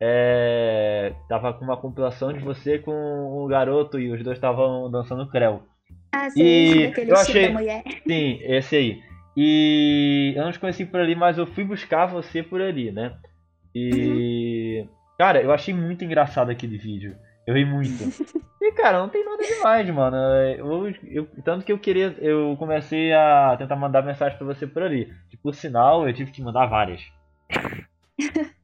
É, 0.05 1.12
tava 1.28 1.53
com 1.55 1.64
uma 1.64 1.76
compilação 1.76 2.33
de 2.33 2.41
você 2.41 2.78
com 2.78 2.93
um 2.93 3.47
garoto 3.47 3.99
e 4.01 4.11
os 4.11 4.22
dois 4.22 4.37
estavam 4.37 4.91
dançando 4.91 5.28
creu. 5.28 5.62
Ah, 6.12 6.26
E 6.28 6.30
sei, 6.33 6.87
aquele 6.89 7.11
eu 7.12 7.16
achei- 7.16 7.47
da 7.47 7.53
mulher. 7.53 7.83
Sim, 8.07 8.39
esse 8.43 8.76
aí. 8.76 9.01
E 9.37 10.35
eu 10.37 10.45
não 10.45 10.53
te 10.53 10.59
conheci 10.59 10.85
por 10.85 11.01
ali, 11.01 11.14
mas 11.14 11.39
eu 11.39 11.47
fui 11.47 11.64
buscar 11.64 12.07
você 12.07 12.43
por 12.43 12.61
ali, 12.61 12.91
né? 12.91 13.14
E. 13.75 14.87
Cara, 15.18 15.43
eu 15.43 15.53
achei 15.53 15.73
muito 15.73 16.05
engraçado 16.05 16.51
aquele 16.51 16.77
vídeo. 16.79 17.16
Eu 17.47 17.55
ri 17.55 17.64
muito. 17.64 17.93
E, 18.62 18.70
cara, 18.75 19.01
não 19.01 19.09
tem 19.09 19.25
nada 19.25 19.43
demais, 19.43 19.91
mano. 19.91 20.16
Eu, 20.16 20.95
eu, 21.03 21.29
tanto 21.43 21.64
que 21.66 21.73
eu 21.73 21.79
queria. 21.81 22.14
Eu 22.20 22.55
comecei 22.57 23.12
a 23.12 23.57
tentar 23.59 23.75
mandar 23.75 24.03
mensagem 24.03 24.39
pra 24.39 24.47
você 24.47 24.68
por 24.68 24.85
ali. 24.85 25.12
Tipo, 25.29 25.43
por 25.43 25.55
sinal, 25.57 26.07
eu 26.07 26.14
tive 26.14 26.31
que 26.31 26.41
mandar 26.41 26.66
várias. 26.66 27.03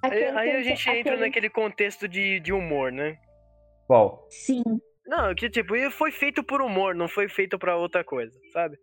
aí, 0.00 0.24
aí, 0.26 0.50
a 0.52 0.62
gente 0.62 0.88
entra 0.88 1.16
naquele 1.16 1.50
contexto 1.50 2.06
de, 2.06 2.38
de 2.38 2.52
humor, 2.52 2.92
né? 2.92 3.18
Qual? 3.88 4.24
Sim. 4.30 4.62
Não, 5.04 5.34
que 5.34 5.50
tipo, 5.50 5.74
foi 5.90 6.12
feito 6.12 6.44
por 6.44 6.62
humor, 6.62 6.94
não 6.94 7.08
foi 7.08 7.28
feito 7.28 7.58
pra 7.58 7.76
outra 7.76 8.04
coisa, 8.04 8.38
sabe? 8.52 8.78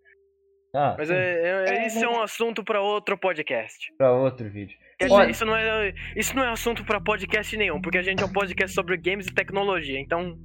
Ah, 0.75 0.95
Mas 0.97 1.09
é, 1.09 1.15
é, 1.15 1.69
é, 1.69 1.87
isso 1.87 2.03
é 2.03 2.07
um 2.07 2.21
assunto 2.21 2.63
para 2.63 2.79
outro 2.79 3.17
podcast. 3.17 3.91
Para 3.97 4.11
outro 4.11 4.47
vídeo. 4.49 4.77
Dizer, 5.01 5.29
isso, 5.29 5.45
não 5.45 5.55
é, 5.55 5.93
isso 6.15 6.35
não 6.35 6.43
é 6.43 6.49
assunto 6.49 6.83
para 6.83 7.01
podcast 7.01 7.55
nenhum, 7.57 7.81
porque 7.81 7.97
a 7.97 8.01
gente 8.01 8.21
é 8.21 8.25
um 8.25 8.31
podcast 8.31 8.75
sobre 8.75 8.97
games 8.97 9.27
e 9.27 9.33
tecnologia, 9.33 9.99
então. 9.99 10.37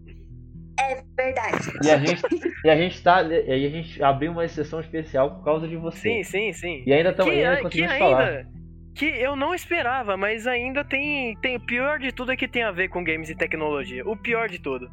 É 0.80 1.02
verdade. 1.16 1.72
E 1.84 1.90
a 1.90 1.98
gente, 1.98 2.22
e 2.64 2.70
a 2.70 2.76
gente 2.76 3.02
tá. 3.02 3.22
E 3.22 3.66
a 3.66 3.68
gente 3.68 4.02
abriu 4.02 4.32
uma 4.32 4.44
exceção 4.44 4.80
especial 4.80 5.36
por 5.36 5.44
causa 5.44 5.68
de 5.68 5.76
você. 5.76 6.00
Sim, 6.00 6.22
sim, 6.22 6.52
sim. 6.52 6.84
E 6.86 6.92
ainda 6.92 7.10
estamos 7.10 7.32
ainda 7.32 7.60
conseguimos 7.60 7.92
que 7.92 7.98
falar. 7.98 8.28
Ainda, 8.28 8.48
que 8.94 9.06
eu 9.06 9.34
não 9.34 9.54
esperava, 9.54 10.16
mas 10.16 10.46
ainda 10.46 10.84
tem, 10.84 11.36
tem. 11.40 11.56
O 11.56 11.66
pior 11.66 11.98
de 11.98 12.12
tudo 12.12 12.32
é 12.32 12.36
que 12.36 12.48
tem 12.48 12.62
a 12.62 12.70
ver 12.70 12.88
com 12.88 13.04
games 13.04 13.28
e 13.28 13.36
tecnologia. 13.36 14.06
O 14.06 14.16
pior 14.16 14.48
de 14.48 14.60
tudo. 14.60 14.88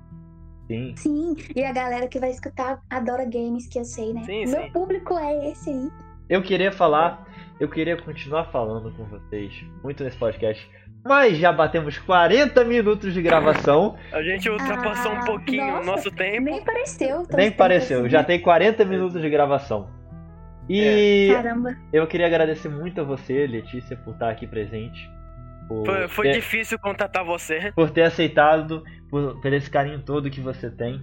Sim. 0.72 0.93
Sim, 0.95 1.36
e 1.55 1.63
a 1.63 1.72
galera 1.74 2.07
que 2.07 2.19
vai 2.19 2.30
escutar 2.30 2.82
adora 2.89 3.26
games, 3.26 3.67
que 3.67 3.80
eu 3.80 3.86
sei, 3.86 4.13
né? 4.13 4.24
Sim, 4.24 4.45
Meu 4.45 4.63
sim. 4.63 4.72
público 4.72 5.17
é 5.17 5.49
esse 5.49 5.69
aí. 5.69 5.89
Eu 6.30 6.41
queria 6.41 6.72
falar, 6.72 7.28
eu 7.59 7.67
queria 7.67 7.97
continuar 7.97 8.45
falando 8.45 8.91
com 8.93 9.03
vocês 9.05 9.53
muito 9.84 10.03
nesse 10.03 10.17
podcast. 10.17 10.69
Mas 11.03 11.38
já 11.38 11.51
batemos 11.51 11.97
40 11.97 12.63
minutos 12.63 13.13
de 13.13 13.22
gravação. 13.22 13.97
A 14.11 14.22
gente 14.22 14.49
ultrapassou 14.49 15.11
ah, 15.11 15.15
um 15.15 15.26
pouquinho 15.26 15.65
nossa, 15.65 15.82
o 15.82 15.86
nosso 15.86 16.11
tempo. 16.11 16.41
Nem 16.41 16.63
pareceu. 16.63 17.28
Nem 17.34 17.51
pareceu, 17.51 18.01
assim. 18.01 18.09
já 18.09 18.24
tem 18.24 18.39
40 18.39 18.86
minutos 18.86 19.19
de 19.19 19.30
gravação. 19.30 19.89
E 20.69 21.30
é. 21.32 21.34
Caramba. 21.34 21.76
eu 21.91 22.05
queria 22.05 22.28
agradecer 22.28 22.69
muito 22.69 23.01
a 23.01 23.03
você, 23.03 23.47
Letícia, 23.47 23.97
por 23.97 24.13
estar 24.13 24.30
aqui 24.30 24.45
presente. 24.45 25.09
Foi, 25.86 26.07
foi 26.07 26.26
ter, 26.28 26.34
difícil 26.34 26.80
contatar 26.80 27.24
você. 27.24 27.72
Por 27.74 27.89
ter 27.89 28.03
aceitado, 28.03 28.84
por, 29.09 29.39
por 29.41 29.53
esse 29.53 29.69
carinho 29.69 30.01
todo 30.01 30.30
que 30.30 30.41
você 30.41 30.69
tem. 30.69 31.01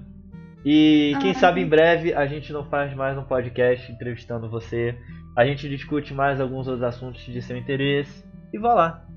E 0.65 1.17
quem 1.21 1.31
ah, 1.31 1.35
sabe 1.35 1.61
em 1.61 1.67
breve 1.67 2.13
a 2.13 2.27
gente 2.27 2.53
não 2.53 2.65
faz 2.65 2.95
mais 2.95 3.17
um 3.17 3.23
podcast 3.23 3.91
entrevistando 3.91 4.51
você. 4.51 4.97
A 5.37 5.47
gente 5.47 5.69
discute 5.69 6.13
mais 6.13 6.41
alguns 6.41 6.67
outros 6.67 6.83
assuntos 6.83 7.25
de 7.25 7.41
seu 7.41 7.57
interesse. 7.57 8.25
E 8.53 8.59
vá 8.59 8.75
lá. 8.75 9.08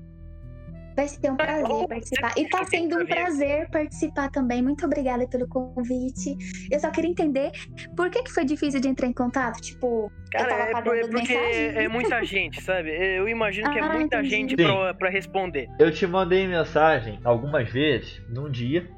Vai 0.94 1.08
ser 1.08 1.30
um 1.30 1.36
prazer 1.36 1.88
participar. 1.88 2.34
E 2.36 2.48
tá 2.48 2.64
sendo 2.64 2.98
um 2.98 3.06
prazer 3.06 3.68
participar 3.70 4.30
também. 4.30 4.62
Muito 4.62 4.84
obrigada 4.84 5.26
pelo 5.26 5.48
convite. 5.48 6.36
Eu 6.70 6.78
só 6.78 6.90
queria 6.90 7.10
entender 7.10 7.50
por 7.96 8.10
que, 8.10 8.22
que 8.22 8.32
foi 8.32 8.44
difícil 8.44 8.80
de 8.80 8.88
entrar 8.88 9.06
em 9.06 9.12
contato. 9.12 9.60
Tipo, 9.60 10.12
Cara, 10.30 10.68
é, 10.68 10.70
é 10.70 11.06
porque 11.06 11.32
é, 11.32 11.84
é, 11.84 11.88
muita 11.88 12.24
gente, 12.24 12.60
sabe? 12.62 12.90
Eu 12.90 13.28
imagino 13.28 13.70
que 13.70 13.78
é 13.78 13.82
ah, 13.82 13.92
muita 13.92 14.18
entendi. 14.18 14.30
gente 14.30 14.56
pra, 14.56 14.94
pra, 14.94 15.10
responder. 15.10 15.68
Eu 15.78 15.90
te 15.90 16.06
mandei 16.06 16.46
mensagem 16.46 17.20
algumas 17.24 17.70
vezes 17.70 18.20
num 18.28 18.50
dia. 18.50 18.88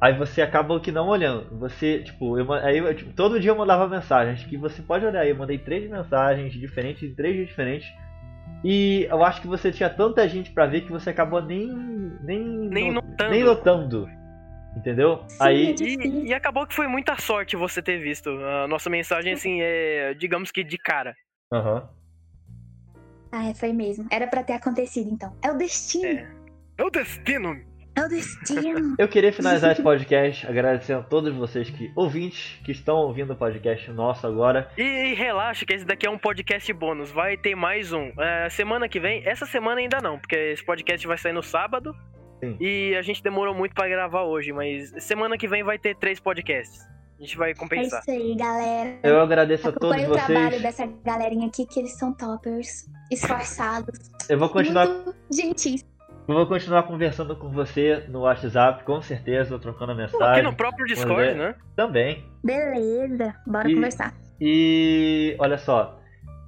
Aí 0.00 0.16
você 0.16 0.42
acaba 0.42 0.78
que 0.78 0.92
não 0.92 1.08
olhando. 1.08 1.58
Você, 1.58 2.02
tipo, 2.02 2.38
eu, 2.38 2.52
aí 2.52 2.78
eu, 2.78 2.94
tipo, 2.94 3.12
todo 3.14 3.40
dia 3.40 3.50
eu 3.50 3.56
mandava 3.56 3.88
mensagens 3.88 4.44
que 4.44 4.56
você 4.56 4.82
pode 4.82 5.06
olhar 5.06 5.20
aí. 5.20 5.30
Eu 5.30 5.36
mandei 5.36 5.58
três 5.58 5.88
mensagens 5.90 6.52
diferentes 6.52 7.14
três 7.16 7.34
dias 7.34 7.48
diferentes 7.48 7.88
e 8.68 9.04
eu 9.04 9.22
acho 9.22 9.40
que 9.40 9.46
você 9.46 9.70
tinha 9.70 9.88
tanta 9.88 10.28
gente 10.28 10.50
para 10.50 10.66
ver 10.66 10.80
que 10.80 10.90
você 10.90 11.10
acabou 11.10 11.40
nem 11.40 11.68
nem 12.20 12.44
nem 12.68 12.92
notando. 12.92 13.30
Nem 13.30 13.44
notando. 13.44 14.08
Entendeu? 14.76 15.24
Sim, 15.28 15.36
Aí 15.40 15.76
e, 15.78 16.26
e, 16.26 16.34
acabou 16.34 16.66
que 16.66 16.74
foi 16.74 16.88
muita 16.88 17.16
sorte 17.16 17.54
você 17.54 17.80
ter 17.80 18.00
visto. 18.00 18.28
A 18.28 18.66
nossa 18.66 18.90
mensagem 18.90 19.32
assim 19.34 19.60
é, 19.62 20.14
digamos 20.14 20.50
que 20.50 20.64
de 20.64 20.76
cara. 20.78 21.14
Aham. 21.52 21.76
Uhum. 21.76 21.96
Ah, 23.30 23.54
foi 23.54 23.72
mesmo. 23.72 24.08
Era 24.10 24.26
para 24.26 24.42
ter 24.42 24.54
acontecido 24.54 25.10
então. 25.12 25.32
É 25.40 25.50
o 25.52 25.56
destino. 25.56 26.04
É, 26.04 26.28
é 26.78 26.82
o 26.82 26.90
destino. 26.90 27.56
É 27.96 28.04
o 28.04 28.08
destino. 28.08 28.94
Eu 28.98 29.08
queria 29.08 29.32
finalizar 29.32 29.72
esse 29.72 29.82
podcast 29.82 30.46
agradecendo 30.46 31.00
a 31.00 31.02
todos 31.02 31.34
vocês 31.34 31.70
que 31.70 31.90
ouvintes 31.96 32.60
que 32.62 32.70
estão 32.70 32.98
ouvindo 32.98 33.32
o 33.32 33.36
podcast 33.36 33.90
nosso 33.90 34.26
agora. 34.26 34.70
E, 34.76 34.82
e 34.82 35.14
relaxa 35.14 35.64
que 35.64 35.72
esse 35.72 35.84
daqui 35.86 36.06
é 36.06 36.10
um 36.10 36.18
podcast 36.18 36.70
bônus. 36.74 37.10
Vai 37.10 37.38
ter 37.38 37.54
mais 37.54 37.94
um. 37.94 38.12
É, 38.20 38.50
semana 38.50 38.86
que 38.86 39.00
vem, 39.00 39.26
essa 39.26 39.46
semana 39.46 39.80
ainda 39.80 39.98
não, 40.02 40.18
porque 40.18 40.36
esse 40.36 40.62
podcast 40.62 41.06
vai 41.06 41.16
sair 41.16 41.32
no 41.32 41.42
sábado. 41.42 41.94
Sim. 42.38 42.58
E 42.60 42.94
a 42.94 43.00
gente 43.00 43.22
demorou 43.22 43.54
muito 43.54 43.74
para 43.74 43.88
gravar 43.88 44.24
hoje, 44.24 44.52
mas 44.52 44.92
semana 45.02 45.38
que 45.38 45.48
vem 45.48 45.64
vai 45.64 45.78
ter 45.78 45.96
três 45.96 46.20
podcasts. 46.20 46.84
A 47.18 47.22
gente 47.22 47.38
vai 47.38 47.54
compensar. 47.54 48.02
É 48.06 48.12
isso 48.12 48.22
aí, 48.22 48.36
galera. 48.36 48.98
Eu 49.02 49.20
agradeço 49.22 49.70
a 49.70 49.72
todos 49.72 49.96
vocês. 50.02 50.10
o 50.10 50.26
trabalho 50.26 50.60
dessa 50.60 50.86
galerinha 51.02 51.46
aqui, 51.46 51.64
que 51.64 51.80
eles 51.80 51.96
são 51.96 52.12
toppers, 52.12 52.84
esforçados. 53.10 54.10
Eu 54.28 54.38
vou 54.38 54.50
continuar. 54.50 54.86
Muito 54.86 55.16
gentis. 55.32 55.95
Eu 56.28 56.34
vou 56.34 56.46
continuar 56.46 56.82
conversando 56.82 57.36
com 57.36 57.48
você 57.50 58.02
no 58.08 58.22
WhatsApp, 58.22 58.82
com 58.82 59.00
certeza, 59.00 59.56
trocando 59.60 59.94
mensagem. 59.94 60.26
Aqui 60.26 60.42
no 60.42 60.56
próprio 60.56 60.84
Discord, 60.84 61.34
né? 61.34 61.54
Também. 61.76 62.24
Beleza, 62.42 63.32
bora 63.46 63.70
e, 63.70 63.74
conversar. 63.74 64.12
E 64.40 65.36
olha 65.38 65.56
só, 65.56 66.00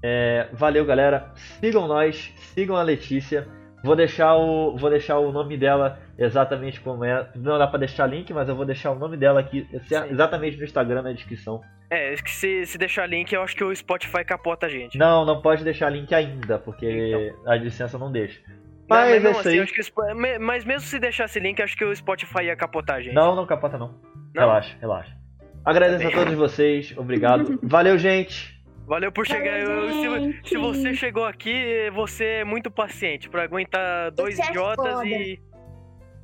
é, 0.02 0.48
valeu 0.52 0.84
galera, 0.84 1.30
sigam 1.60 1.86
nós, 1.86 2.34
sigam 2.54 2.76
a 2.76 2.82
Letícia. 2.82 3.46
Vou 3.84 3.94
deixar 3.94 4.34
o, 4.34 4.76
vou 4.76 4.90
deixar 4.90 5.20
o 5.20 5.30
nome 5.30 5.56
dela 5.56 6.00
exatamente 6.18 6.80
como 6.80 7.04
é. 7.04 7.28
Não 7.36 7.56
dá 7.56 7.68
pra 7.68 7.78
deixar 7.78 8.06
link, 8.06 8.32
mas 8.32 8.48
eu 8.48 8.56
vou 8.56 8.66
deixar 8.66 8.90
o 8.90 8.98
nome 8.98 9.16
dela 9.16 9.38
aqui 9.38 9.64
exatamente 10.10 10.56
no 10.56 10.64
Instagram 10.64 11.02
na 11.02 11.12
descrição. 11.12 11.60
É, 11.88 12.16
se, 12.26 12.66
se 12.66 12.76
deixar 12.76 13.06
link, 13.06 13.32
eu 13.32 13.42
acho 13.42 13.54
que 13.54 13.62
o 13.62 13.74
Spotify 13.74 14.24
capota 14.24 14.66
a 14.66 14.68
gente. 14.68 14.98
Não, 14.98 15.24
não 15.24 15.40
pode 15.40 15.62
deixar 15.62 15.88
link 15.88 16.12
ainda, 16.12 16.58
porque 16.58 16.90
então. 16.90 17.52
a 17.52 17.54
licença 17.54 17.96
não 17.96 18.10
deixa. 18.10 18.40
Mas, 18.88 19.22
não, 19.22 19.22
mas, 19.22 19.22
não, 19.22 19.40
assim, 19.40 19.64
que, 19.66 20.38
mas 20.40 20.64
mesmo 20.64 20.88
se 20.88 20.98
deixasse 20.98 21.38
link, 21.38 21.60
acho 21.60 21.76
que 21.76 21.84
o 21.84 21.94
Spotify 21.94 22.44
ia 22.44 22.56
capotar 22.56 22.96
a 22.96 23.02
gente. 23.02 23.14
Não, 23.14 23.36
não 23.36 23.46
capota 23.46 23.76
não. 23.76 23.88
não? 23.88 24.00
Relaxa, 24.34 24.76
relaxa. 24.80 25.16
Agradeço 25.64 26.08
a 26.08 26.10
todos 26.10 26.34
vocês, 26.34 26.94
obrigado. 26.96 27.58
Valeu, 27.62 27.98
gente. 27.98 28.58
Valeu 28.86 29.12
por 29.12 29.26
chegar. 29.26 29.66
Valeu, 29.66 30.32
se, 30.42 30.48
se, 30.48 30.56
você 30.56 30.94
chegou 30.94 31.26
aqui, 31.26 31.90
você 31.92 32.24
é 32.24 32.44
muito 32.44 32.70
paciente 32.70 33.28
pra 33.28 33.42
aguentar 33.42 34.10
dois 34.12 34.38
é 34.38 34.44
idiotas 34.46 35.02
e. 35.04 35.38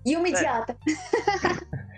E 0.06 0.16
uma 0.16 0.28
é. 0.28 0.32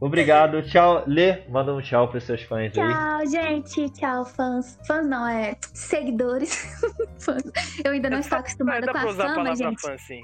Obrigado, 0.00 0.62
tchau. 0.62 1.02
Lê, 1.06 1.48
manda 1.48 1.74
um 1.74 1.80
tchau 1.80 2.08
pros 2.08 2.24
seus 2.24 2.42
fãs 2.42 2.72
tchau, 2.72 2.84
aí. 2.84 2.92
Tchau, 2.92 3.26
gente. 3.26 3.90
Tchau, 3.90 4.24
fãs. 4.24 4.78
Fãs 4.86 5.06
não, 5.06 5.26
é 5.26 5.56
seguidores. 5.74 6.80
fãs. 7.18 7.42
Eu 7.84 7.92
ainda 7.92 8.08
não 8.08 8.20
estou 8.20 8.38
acostumada 8.38 8.86
com 8.86 8.96
a 8.96 9.12
fama, 9.12 9.56
gente. 9.56 9.80
Fã, 9.80 9.98
sim. 9.98 10.20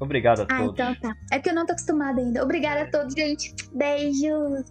Obrigado 0.00 0.40
a 0.40 0.42
ah, 0.44 0.58
todos. 0.58 0.72
então 0.72 0.94
tá. 0.96 1.14
É 1.30 1.38
que 1.38 1.50
eu 1.50 1.54
não 1.54 1.66
tô 1.66 1.72
acostumada 1.72 2.20
ainda. 2.20 2.42
Obrigada 2.42 2.82
a 2.82 2.90
todos, 2.90 3.14
gente. 3.14 3.54
Beijos. 3.74 4.70